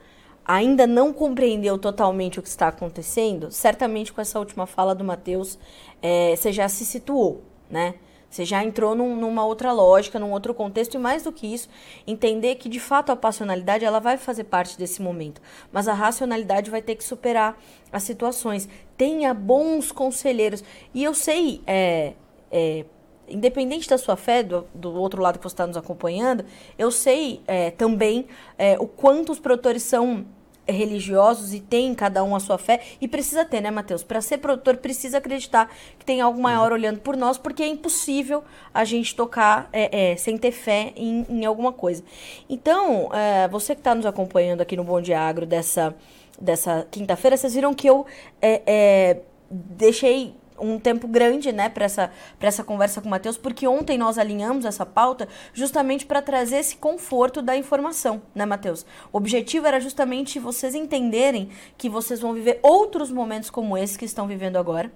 ainda 0.46 0.86
não 0.86 1.12
compreendeu 1.12 1.80
totalmente 1.80 2.38
o 2.38 2.44
que 2.44 2.48
está 2.48 2.68
acontecendo, 2.68 3.50
certamente 3.50 4.14
com 4.14 4.22
essa 4.22 4.38
última 4.38 4.68
fala 4.68 4.94
do 4.94 5.04
Matheus, 5.04 5.58
é, 6.00 6.36
você 6.36 6.52
já 6.52 6.70
se 6.70 6.86
situou, 6.86 7.44
né? 7.72 7.96
Você 8.30 8.46
já 8.46 8.64
entrou 8.64 8.94
num, 8.94 9.16
numa 9.16 9.44
outra 9.44 9.72
lógica, 9.72 10.20
num 10.20 10.32
outro 10.32 10.54
contexto, 10.54 10.94
e 10.94 11.00
mais 11.00 11.24
do 11.24 11.32
que 11.32 11.52
isso, 11.52 11.68
entender 12.06 12.54
que 12.54 12.70
de 12.70 12.80
fato 12.80 13.12
a 13.12 13.16
passionalidade 13.16 13.84
ela 13.84 14.00
vai 14.00 14.16
fazer 14.16 14.44
parte 14.44 14.78
desse 14.78 15.02
momento, 15.02 15.42
mas 15.72 15.88
a 15.88 15.94
racionalidade 15.94 16.70
vai 16.70 16.84
ter 16.84 16.94
que 16.94 17.04
superar 17.04 17.60
as 17.92 18.04
situações. 18.04 18.70
Tenha 18.96 19.34
bons 19.34 19.92
conselheiros. 19.92 20.64
E 20.94 21.04
eu 21.04 21.16
sei, 21.16 21.64
é, 21.66 22.14
é, 22.52 22.86
independente 23.30 23.88
da 23.90 23.98
sua 23.98 24.16
fé, 24.16 24.44
do, 24.44 24.66
do, 24.74 24.94
outro 24.94 25.22
lado 25.22 25.38
que 25.38 25.44
você 25.44 25.54
está 25.54 25.68
nos 25.68 25.78
acompanhando, 25.78 26.46
eu 26.78 26.92
sei 26.92 27.42
é, 27.48 27.72
também 27.72 28.28
é, 28.58 28.78
o 28.80 28.88
quanto 28.88 29.32
os 29.32 29.40
produtores 29.40 29.84
são 29.84 30.26
religiosos 30.68 31.54
e 31.54 31.60
tem 31.60 31.94
cada 31.96 32.24
um 32.24 32.36
a 32.36 32.40
sua 32.40 32.58
fé 32.58 32.82
e 33.02 33.08
precisa 33.08 33.44
ter, 33.44 33.62
né, 33.62 33.72
Mateus? 33.72 34.04
Para 34.04 34.22
ser 34.22 34.38
produtor 34.38 34.78
precisa 34.78 35.18
acreditar 35.18 35.70
que 35.98 36.06
tem 36.06 36.22
algo 36.22 36.40
maior 36.40 36.72
olhando 36.72 37.00
por 37.00 37.18
nós, 37.18 37.38
porque 37.38 37.64
é 37.64 37.68
impossível 37.68 38.44
a 38.74 38.84
gente 38.86 39.16
tocar 39.16 39.68
é, 39.74 40.12
é, 40.12 40.16
sem 40.16 40.38
ter 40.38 40.52
fé 40.52 40.94
em, 40.96 41.26
em 41.30 41.46
alguma 41.46 41.72
coisa. 41.72 42.04
Então, 42.50 43.10
é, 43.14 43.48
você 43.48 43.74
que 43.74 43.82
está 43.82 43.96
nos 43.96 44.06
acompanhando 44.06 44.62
aqui 44.62 44.78
no 44.78 44.84
Bom 44.84 45.02
Dia 45.02 45.20
Agro 45.20 45.46
dessa 45.46 45.96
dessa 46.42 46.88
quinta-feira, 46.90 47.36
vocês 47.36 47.54
viram 47.54 47.74
que 47.74 47.90
eu 47.90 48.06
é, 48.42 48.62
é, 48.66 49.22
deixei 49.52 50.34
um 50.60 50.80
tempo 50.80 51.08
grande, 51.08 51.52
né, 51.52 51.70
para 51.70 51.86
essa, 51.86 52.12
essa 52.40 52.64
conversa 52.64 53.02
com 53.02 53.08
o 53.08 53.10
Matheus, 53.10 53.38
porque 53.38 53.68
ontem 53.68 53.98
nós 53.98 54.18
alinhamos 54.18 54.66
essa 54.66 54.86
pauta 54.86 55.28
justamente 55.54 56.06
para 56.06 56.22
trazer 56.22 56.58
esse 56.58 56.78
conforto 56.78 57.42
da 57.42 57.56
informação, 57.56 58.22
né, 58.34 58.46
Matheus? 58.46 58.86
O 59.12 59.18
objetivo 59.18 59.68
era 59.68 59.80
justamente 59.80 60.40
vocês 60.40 60.76
entenderem 60.76 61.50
que 61.78 61.90
vocês 61.90 62.20
vão 62.20 62.34
viver 62.34 62.60
outros 62.62 63.12
momentos 63.12 63.50
como 63.50 63.78
esse 63.78 63.98
que 63.98 64.06
estão 64.06 64.28
vivendo 64.28 64.58
agora. 64.58 64.92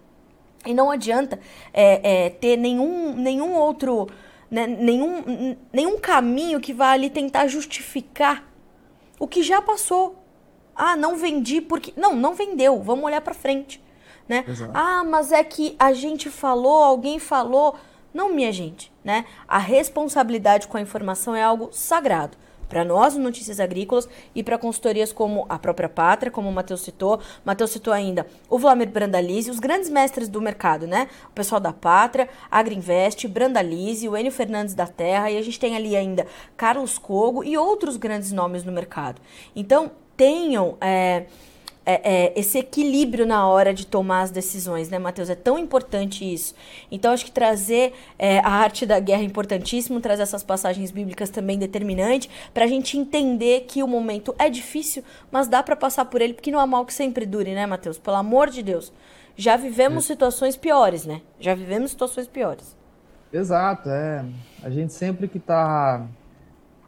E 0.65 0.73
não 0.73 0.89
adianta 0.89 1.39
é, 1.73 2.25
é, 2.25 2.29
ter 2.29 2.57
nenhum, 2.57 3.15
nenhum 3.15 3.53
outro, 3.53 4.07
né, 4.49 4.65
nenhum, 4.65 5.57
nenhum 5.73 5.99
caminho 5.99 6.59
que 6.61 6.73
vá 6.73 6.91
ali 6.91 7.09
tentar 7.09 7.47
justificar 7.47 8.49
o 9.19 9.27
que 9.27 9.43
já 9.43 9.61
passou. 9.61 10.23
Ah, 10.75 10.95
não 10.95 11.17
vendi 11.17 11.61
porque. 11.61 11.93
Não, 11.95 12.15
não 12.15 12.33
vendeu. 12.33 12.81
Vamos 12.81 13.05
olhar 13.05 13.21
para 13.21 13.33
frente 13.33 13.82
né? 14.27 14.43
Exato. 14.47 14.71
Ah, 14.73 15.03
mas 15.03 15.31
é 15.31 15.43
que 15.43 15.75
a 15.77 15.93
gente 15.93 16.29
falou, 16.29 16.83
alguém 16.83 17.19
falou. 17.19 17.75
Não, 18.13 18.31
minha 18.31 18.51
gente, 18.51 18.91
né? 19.03 19.25
A 19.47 19.57
responsabilidade 19.57 20.67
com 20.67 20.77
a 20.77 20.81
informação 20.81 21.35
é 21.35 21.41
algo 21.41 21.69
sagrado 21.71 22.37
para 22.73 22.83
nós, 22.83 23.15
Notícias 23.15 23.59
Agrícolas, 23.59 24.09
e 24.33 24.41
para 24.41 24.57
consultorias 24.57 25.13
como 25.13 25.45
a 25.47 25.59
própria 25.59 25.87
Pátria, 25.87 26.31
como 26.31 26.49
o 26.49 26.51
Matheus 26.51 26.81
citou. 26.81 27.19
Matheus 27.45 27.69
citou 27.69 27.93
ainda 27.93 28.25
o 28.49 28.57
Vlamir 28.57 28.89
Brandalize, 28.89 29.51
os 29.51 29.59
grandes 29.59 29.89
mestres 29.89 30.27
do 30.27 30.41
mercado, 30.41 30.87
né? 30.87 31.07
O 31.29 31.33
pessoal 31.33 31.61
da 31.61 31.71
Pátria, 31.71 32.27
Agriinvest, 32.49 33.27
Brandalize, 33.27 34.09
o 34.09 34.17
Enio 34.17 34.31
Fernandes 34.31 34.73
da 34.73 34.87
Terra, 34.87 35.29
e 35.29 35.37
a 35.37 35.41
gente 35.43 35.59
tem 35.59 35.75
ali 35.75 35.95
ainda 35.95 36.25
Carlos 36.57 36.97
Cogo 36.97 37.43
e 37.43 37.55
outros 37.55 37.95
grandes 37.95 38.31
nomes 38.31 38.63
no 38.63 38.71
mercado. 38.71 39.21
Então, 39.55 39.91
tenham. 40.17 40.75
É, 40.81 41.25
é, 41.85 42.27
é, 42.27 42.39
esse 42.39 42.57
equilíbrio 42.57 43.25
na 43.25 43.47
hora 43.47 43.73
de 43.73 43.85
tomar 43.85 44.21
as 44.21 44.31
decisões, 44.31 44.89
né, 44.89 44.97
Matheus? 44.97 45.29
É 45.29 45.35
tão 45.35 45.57
importante 45.57 46.31
isso. 46.31 46.55
Então, 46.91 47.11
acho 47.11 47.25
que 47.25 47.31
trazer 47.31 47.93
é, 48.17 48.39
a 48.39 48.49
arte 48.49 48.85
da 48.85 48.99
guerra 48.99 49.21
é 49.21 49.25
importantíssimo, 49.25 49.99
trazer 49.99 50.23
essas 50.23 50.43
passagens 50.43 50.91
bíblicas 50.91 51.29
também 51.29 51.57
determinante, 51.57 52.29
para 52.53 52.65
a 52.65 52.67
gente 52.67 52.97
entender 52.97 53.65
que 53.67 53.83
o 53.83 53.87
momento 53.87 54.33
é 54.39 54.49
difícil, 54.49 55.03
mas 55.31 55.47
dá 55.47 55.61
para 55.61 55.75
passar 55.75 56.05
por 56.05 56.21
ele, 56.21 56.33
porque 56.33 56.51
não 56.51 56.59
há 56.59 56.65
mal 56.65 56.85
que 56.85 56.93
sempre 56.93 57.25
dure, 57.25 57.53
né, 57.53 57.65
Matheus? 57.65 57.97
Pelo 57.97 58.17
amor 58.17 58.49
de 58.49 58.63
Deus. 58.63 58.91
Já 59.35 59.57
vivemos 59.57 60.05
é. 60.05 60.07
situações 60.07 60.55
piores, 60.55 61.05
né? 61.05 61.21
Já 61.39 61.55
vivemos 61.55 61.91
situações 61.91 62.27
piores. 62.27 62.77
Exato, 63.31 63.89
é. 63.89 64.23
A 64.61 64.69
gente 64.69 64.93
sempre 64.93 65.27
que 65.27 65.39
está 65.39 66.05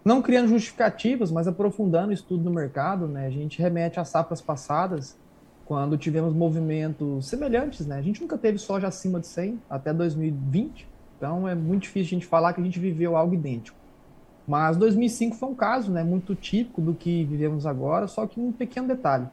não 0.06 0.22
criando 0.22 0.47
justificativas, 0.47 1.32
mas 1.32 1.47
aprofundando 1.47 2.10
o 2.10 2.14
estudo 2.14 2.43
do 2.43 2.51
mercado, 2.51 3.08
né? 3.08 3.26
A 3.26 3.32
gente 3.32 3.60
remete 3.60 3.99
às 3.99 4.10
safras 4.10 4.39
passadas, 4.39 5.18
quando 5.66 5.97
tivemos 5.97 6.32
movimentos 6.32 7.28
semelhantes, 7.28 7.88
né? 7.88 7.97
A 7.97 8.01
gente 8.03 8.22
nunca 8.22 8.38
teve 8.38 8.60
soja 8.60 8.88
acima 8.88 9.20
de 9.20 9.26
100 9.26 9.60
até 9.68 9.91
2020, 9.91 10.88
então 11.18 11.47
é 11.47 11.56
muito 11.56 11.84
difícil 11.84 12.16
a 12.16 12.20
gente 12.20 12.28
falar 12.28 12.53
que 12.53 12.62
a 12.62 12.64
gente 12.64 12.80
viveu 12.80 13.18
algo 13.18 13.34
idêntico. 13.34 13.76
Mas 14.47 14.78
2005 14.78 15.36
foi 15.36 15.49
um 15.49 15.56
caso, 15.56 15.91
né, 15.91 16.03
muito 16.03 16.36
típico 16.36 16.80
do 16.80 16.93
que 16.93 17.26
vivemos 17.26 17.66
agora, 17.66 18.08
só 18.08 18.28
que 18.28 18.39
um 18.39 18.51
pequeno 18.51 18.88
detalhe. 18.88 19.28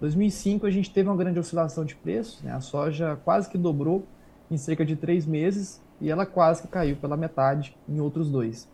2005 0.00 0.64
a 0.64 0.70
gente 0.70 0.90
teve 0.90 1.06
uma 1.06 1.16
grande 1.16 1.38
oscilação 1.38 1.84
de 1.84 1.94
preços, 1.94 2.40
né? 2.42 2.52
A 2.52 2.62
soja 2.62 3.18
quase 3.24 3.50
que 3.50 3.58
dobrou 3.58 4.06
em 4.50 4.56
cerca 4.56 4.86
de 4.86 4.96
três 4.96 5.26
meses 5.26 5.82
e 6.00 6.08
ela 6.08 6.24
quase 6.24 6.62
que 6.62 6.68
caiu 6.68 6.96
pela 6.96 7.16
metade 7.16 7.76
em 7.86 8.00
outros 8.00 8.30
dois. 8.30 8.66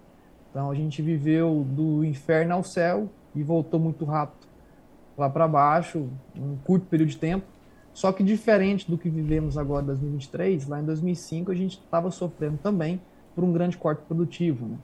Então 0.55 0.71
a 0.71 0.75
gente 0.75 1.03
viveu 1.03 1.67
do 1.69 2.05
inferno 2.05 2.55
ao 2.55 2.63
céu 2.63 3.09
e 3.35 3.43
voltou 3.43 3.81
muito 3.81 4.05
rápido 4.05 4.47
lá 5.19 5.29
para 5.29 5.49
baixo, 5.49 6.09
um 6.37 6.55
curto 6.59 6.87
período 6.87 7.09
de 7.09 7.17
tempo. 7.17 7.45
Só 7.93 8.13
que 8.13 8.23
diferente 8.23 8.89
do 8.89 8.97
que 8.97 9.11
vivemos 9.11 9.59
agora 9.59 9.83
em 9.83 9.87
2023, 9.87 10.69
lá 10.69 10.81
em 10.81 10.85
2005 10.85 11.51
a 11.51 11.55
gente 11.57 11.81
estava 11.81 12.09
sofrendo 12.13 12.57
também 12.59 13.01
por 13.35 13.43
um 13.43 13.53
grande 13.53 13.77
corte 13.77 14.03
produtivo. 14.03 14.67
Né? 14.69 14.77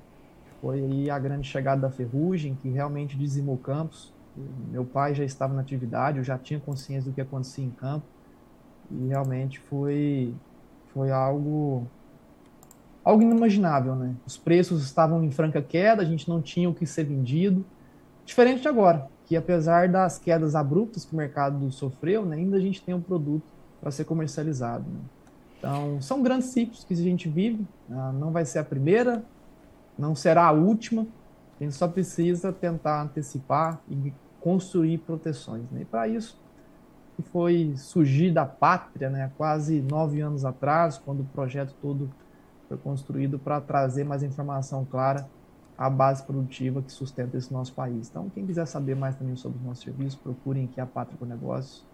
Foi 0.60 0.80
aí 0.80 1.08
a 1.08 1.20
grande 1.20 1.46
chegada 1.46 1.82
da 1.82 1.90
ferrugem, 1.90 2.56
que 2.56 2.68
realmente 2.68 3.16
dizimou 3.16 3.56
campos. 3.56 4.12
Meu 4.72 4.84
pai 4.84 5.14
já 5.14 5.24
estava 5.24 5.54
na 5.54 5.60
atividade, 5.60 6.18
eu 6.18 6.24
já 6.24 6.36
tinha 6.36 6.58
consciência 6.58 7.08
do 7.12 7.14
que 7.14 7.20
acontecia 7.20 7.64
em 7.64 7.70
campo. 7.70 8.06
E 8.90 9.06
realmente 9.06 9.60
foi, 9.60 10.34
foi 10.92 11.12
algo 11.12 11.86
algo 13.04 13.22
inimaginável, 13.22 13.94
né? 13.94 14.14
Os 14.26 14.36
preços 14.36 14.84
estavam 14.84 15.22
em 15.24 15.30
franca 15.30 15.62
queda, 15.62 16.02
a 16.02 16.04
gente 16.04 16.28
não 16.28 16.40
tinha 16.40 16.68
o 16.68 16.74
que 16.74 16.86
ser 16.86 17.04
vendido. 17.04 17.64
Diferente 18.24 18.62
de 18.62 18.68
agora, 18.68 19.08
que 19.26 19.36
apesar 19.36 19.88
das 19.88 20.18
quedas 20.18 20.54
abruptas 20.54 21.04
que 21.04 21.14
o 21.14 21.16
mercado 21.16 21.70
sofreu, 21.72 22.24
né, 22.24 22.36
ainda 22.36 22.56
a 22.56 22.60
gente 22.60 22.82
tem 22.82 22.94
um 22.94 23.00
produto 23.00 23.44
para 23.80 23.90
ser 23.90 24.04
comercializado. 24.04 24.84
Né? 24.88 25.00
Então, 25.58 26.00
são 26.00 26.22
grandes 26.22 26.48
ciclos 26.48 26.84
que 26.84 26.94
a 26.94 26.96
gente 26.96 27.28
vive, 27.28 27.66
né? 27.88 28.12
não 28.18 28.30
vai 28.30 28.44
ser 28.44 28.58
a 28.58 28.64
primeira, 28.64 29.22
não 29.98 30.14
será 30.14 30.46
a 30.46 30.52
última, 30.52 31.06
a 31.60 31.64
gente 31.64 31.74
só 31.74 31.86
precisa 31.86 32.52
tentar 32.52 33.02
antecipar 33.02 33.80
e 33.88 34.12
construir 34.40 34.98
proteções. 34.98 35.70
Né? 35.70 35.82
E 35.82 35.84
para 35.84 36.08
isso, 36.08 36.40
que 37.16 37.22
foi 37.22 37.74
surgir 37.76 38.32
da 38.32 38.46
pátria, 38.46 39.10
né, 39.10 39.30
quase 39.36 39.80
nove 39.80 40.20
anos 40.20 40.44
atrás, 40.44 40.98
quando 40.98 41.20
o 41.20 41.26
projeto 41.26 41.74
todo 41.80 42.10
foi 42.70 42.78
construído 42.78 43.36
para 43.36 43.60
trazer 43.60 44.04
mais 44.04 44.22
informação 44.22 44.84
clara 44.84 45.28
à 45.76 45.90
base 45.90 46.22
produtiva 46.22 46.80
que 46.80 46.92
sustenta 46.92 47.36
esse 47.36 47.52
nosso 47.52 47.72
país. 47.72 48.08
Então, 48.08 48.30
quem 48.30 48.46
quiser 48.46 48.64
saber 48.64 48.94
mais 48.94 49.16
também 49.16 49.34
sobre 49.34 49.58
os 49.58 49.64
nossos 49.64 49.82
serviços, 49.82 50.14
procurem 50.14 50.66
aqui 50.66 50.80
a 50.80 50.86
Pátria 50.86 51.18
com 51.18 51.24
Negócios. 51.24 51.84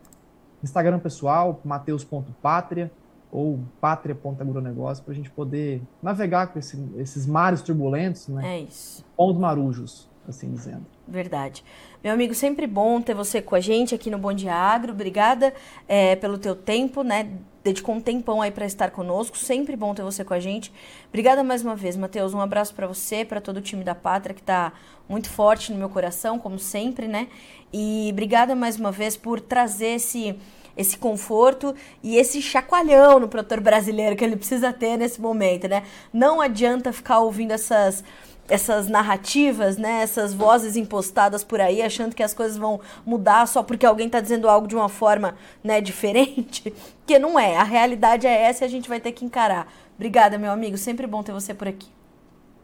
Instagram 0.62 0.99
pessoal, 0.99 1.59
mateus.pátria 1.64 2.93
ou 3.33 3.59
pátria.agronegócio, 3.81 5.03
para 5.03 5.12
a 5.14 5.16
gente 5.16 5.31
poder 5.31 5.83
navegar 6.03 6.49
com 6.49 6.59
esse, 6.59 6.79
esses 6.97 7.27
mares 7.27 7.62
turbulentos, 7.62 8.29
né? 8.29 8.57
É 8.57 8.61
isso. 8.61 9.03
Pontos 9.16 9.41
marujos. 9.41 10.11
Assim 10.31 10.51
dizendo. 10.51 10.85
Verdade. 11.07 11.64
Meu 12.03 12.12
amigo, 12.12 12.35
sempre 12.35 12.66
bom 12.66 13.01
ter 13.01 13.14
você 13.14 13.41
com 13.41 13.55
a 13.55 13.61
gente 13.61 13.95
aqui 13.95 14.11
no 14.11 14.18
Bom 14.18 14.33
Dia 14.33 14.55
Agro. 14.55 14.93
Obrigada 14.93 15.53
é, 15.89 16.16
pelo 16.16 16.39
teu 16.39 16.55
tempo, 16.55 17.03
né? 17.03 17.31
Dedicou 17.62 17.95
um 17.95 18.01
tempão 18.01 18.41
aí 18.41 18.51
para 18.51 18.66
estar 18.66 18.91
conosco. 18.91 19.37
Sempre 19.37 19.77
bom 19.77 19.95
ter 19.95 20.03
você 20.03 20.24
com 20.24 20.35
a 20.35 20.41
gente. 20.41 20.72
Obrigada 21.09 21.43
mais 21.43 21.62
uma 21.62 21.74
vez, 21.74 21.97
Matheus. 21.97 22.35
Um 22.35 22.41
abraço 22.41 22.74
para 22.74 22.87
você, 22.87 23.24
para 23.24 23.41
todo 23.41 23.57
o 23.57 23.61
time 23.61 23.83
da 23.83 23.95
Pátria 23.95 24.35
que 24.35 24.41
está 24.41 24.72
muito 25.09 25.29
forte 25.29 25.72
no 25.72 25.79
meu 25.79 25.89
coração, 25.89 26.39
como 26.39 26.59
sempre, 26.59 27.09
né? 27.09 27.29
E 27.72 28.09
obrigada 28.12 28.55
mais 28.55 28.79
uma 28.79 28.93
vez 28.93 29.16
por 29.16 29.41
trazer 29.41 29.95
esse 29.97 30.37
esse 30.77 30.99
conforto 30.99 31.74
e 32.03 32.16
esse 32.18 32.43
chacoalhão 32.43 33.18
no 33.18 33.29
produtor 33.29 33.61
brasileiro 33.61 34.14
que 34.14 34.22
ele 34.22 34.37
precisa 34.37 34.72
ter 34.72 34.99
nesse 34.99 35.20
momento, 35.20 35.66
né? 35.66 35.83
Não 36.12 36.41
adianta 36.41 36.93
ficar 36.93 37.20
ouvindo 37.20 37.53
essas 37.53 38.05
essas 38.49 38.88
narrativas, 38.88 39.76
né, 39.76 40.03
essas 40.03 40.32
vozes 40.32 40.76
impostadas 40.76 41.42
por 41.42 41.61
aí, 41.61 41.82
achando 41.82 42.14
que 42.14 42.22
as 42.22 42.34
coisas 42.34 42.57
vão 42.57 42.80
mudar 43.05 43.47
só 43.47 43.62
porque 43.62 43.86
alguém 43.86 44.07
está 44.07 44.20
dizendo 44.20 44.49
algo 44.49 44.66
de 44.66 44.76
uma 44.76 44.88
forma, 44.88 45.34
né, 45.62 45.80
diferente, 45.82 46.72
que 47.07 47.18
não 47.18 47.38
é. 47.38 47.57
A 47.57 47.64
realidade 47.64 48.26
é 48.26 48.42
essa 48.42 48.64
e 48.64 48.66
a 48.66 48.70
gente 48.70 48.88
vai 48.88 49.01
ter 49.01 49.12
que 49.12 49.24
encarar. 49.24 49.66
Obrigada, 49.94 50.38
meu 50.38 50.53
amigo. 50.53 50.76
Sempre 50.76 51.07
bom 51.07 51.22
ter 51.22 51.32
você 51.32 51.55
por 51.55 51.66
aqui. 51.66 51.88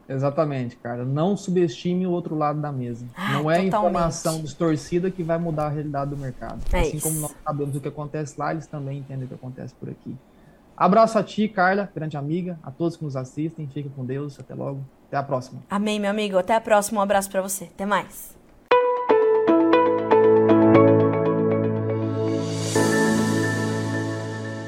Exatamente, 0.07 0.75
cara. 0.77 1.05
Não 1.05 1.35
subestime 1.37 2.05
o 2.05 2.11
outro 2.11 2.35
lado 2.35 2.59
da 2.59 2.71
mesa. 2.71 3.05
Ah, 3.15 3.33
não 3.33 3.49
é 3.49 3.63
totalmente. 3.63 3.67
informação 3.67 4.41
distorcida 4.41 5.09
que 5.09 5.23
vai 5.23 5.37
mudar 5.37 5.67
a 5.67 5.69
realidade 5.69 6.11
do 6.11 6.17
mercado. 6.17 6.59
É 6.71 6.81
assim 6.81 6.97
isso. 6.97 7.07
como 7.07 7.21
nós 7.21 7.33
sabemos 7.43 7.75
o 7.75 7.81
que 7.81 7.87
acontece 7.87 8.35
lá, 8.37 8.51
eles 8.51 8.67
também 8.67 8.99
entendem 8.99 9.25
o 9.25 9.27
que 9.27 9.33
acontece 9.33 9.73
por 9.73 9.89
aqui. 9.89 10.15
Abraço 10.75 11.17
a 11.17 11.23
ti, 11.23 11.47
Carla, 11.47 11.89
grande 11.93 12.17
amiga, 12.17 12.59
a 12.63 12.71
todos 12.71 12.97
que 12.97 13.03
nos 13.03 13.15
assistem. 13.15 13.67
Fica 13.67 13.89
com 13.95 14.05
Deus. 14.05 14.39
Até 14.39 14.53
logo. 14.53 14.81
Até 15.13 15.19
a 15.19 15.23
próxima. 15.23 15.61
Amém, 15.69 15.99
meu 15.99 16.09
amigo. 16.09 16.39
Até 16.39 16.55
a 16.55 16.61
próxima. 16.61 16.99
Um 16.99 17.03
abraço 17.03 17.29
para 17.29 17.39
você. 17.39 17.65
Até 17.65 17.85
mais. 17.85 18.35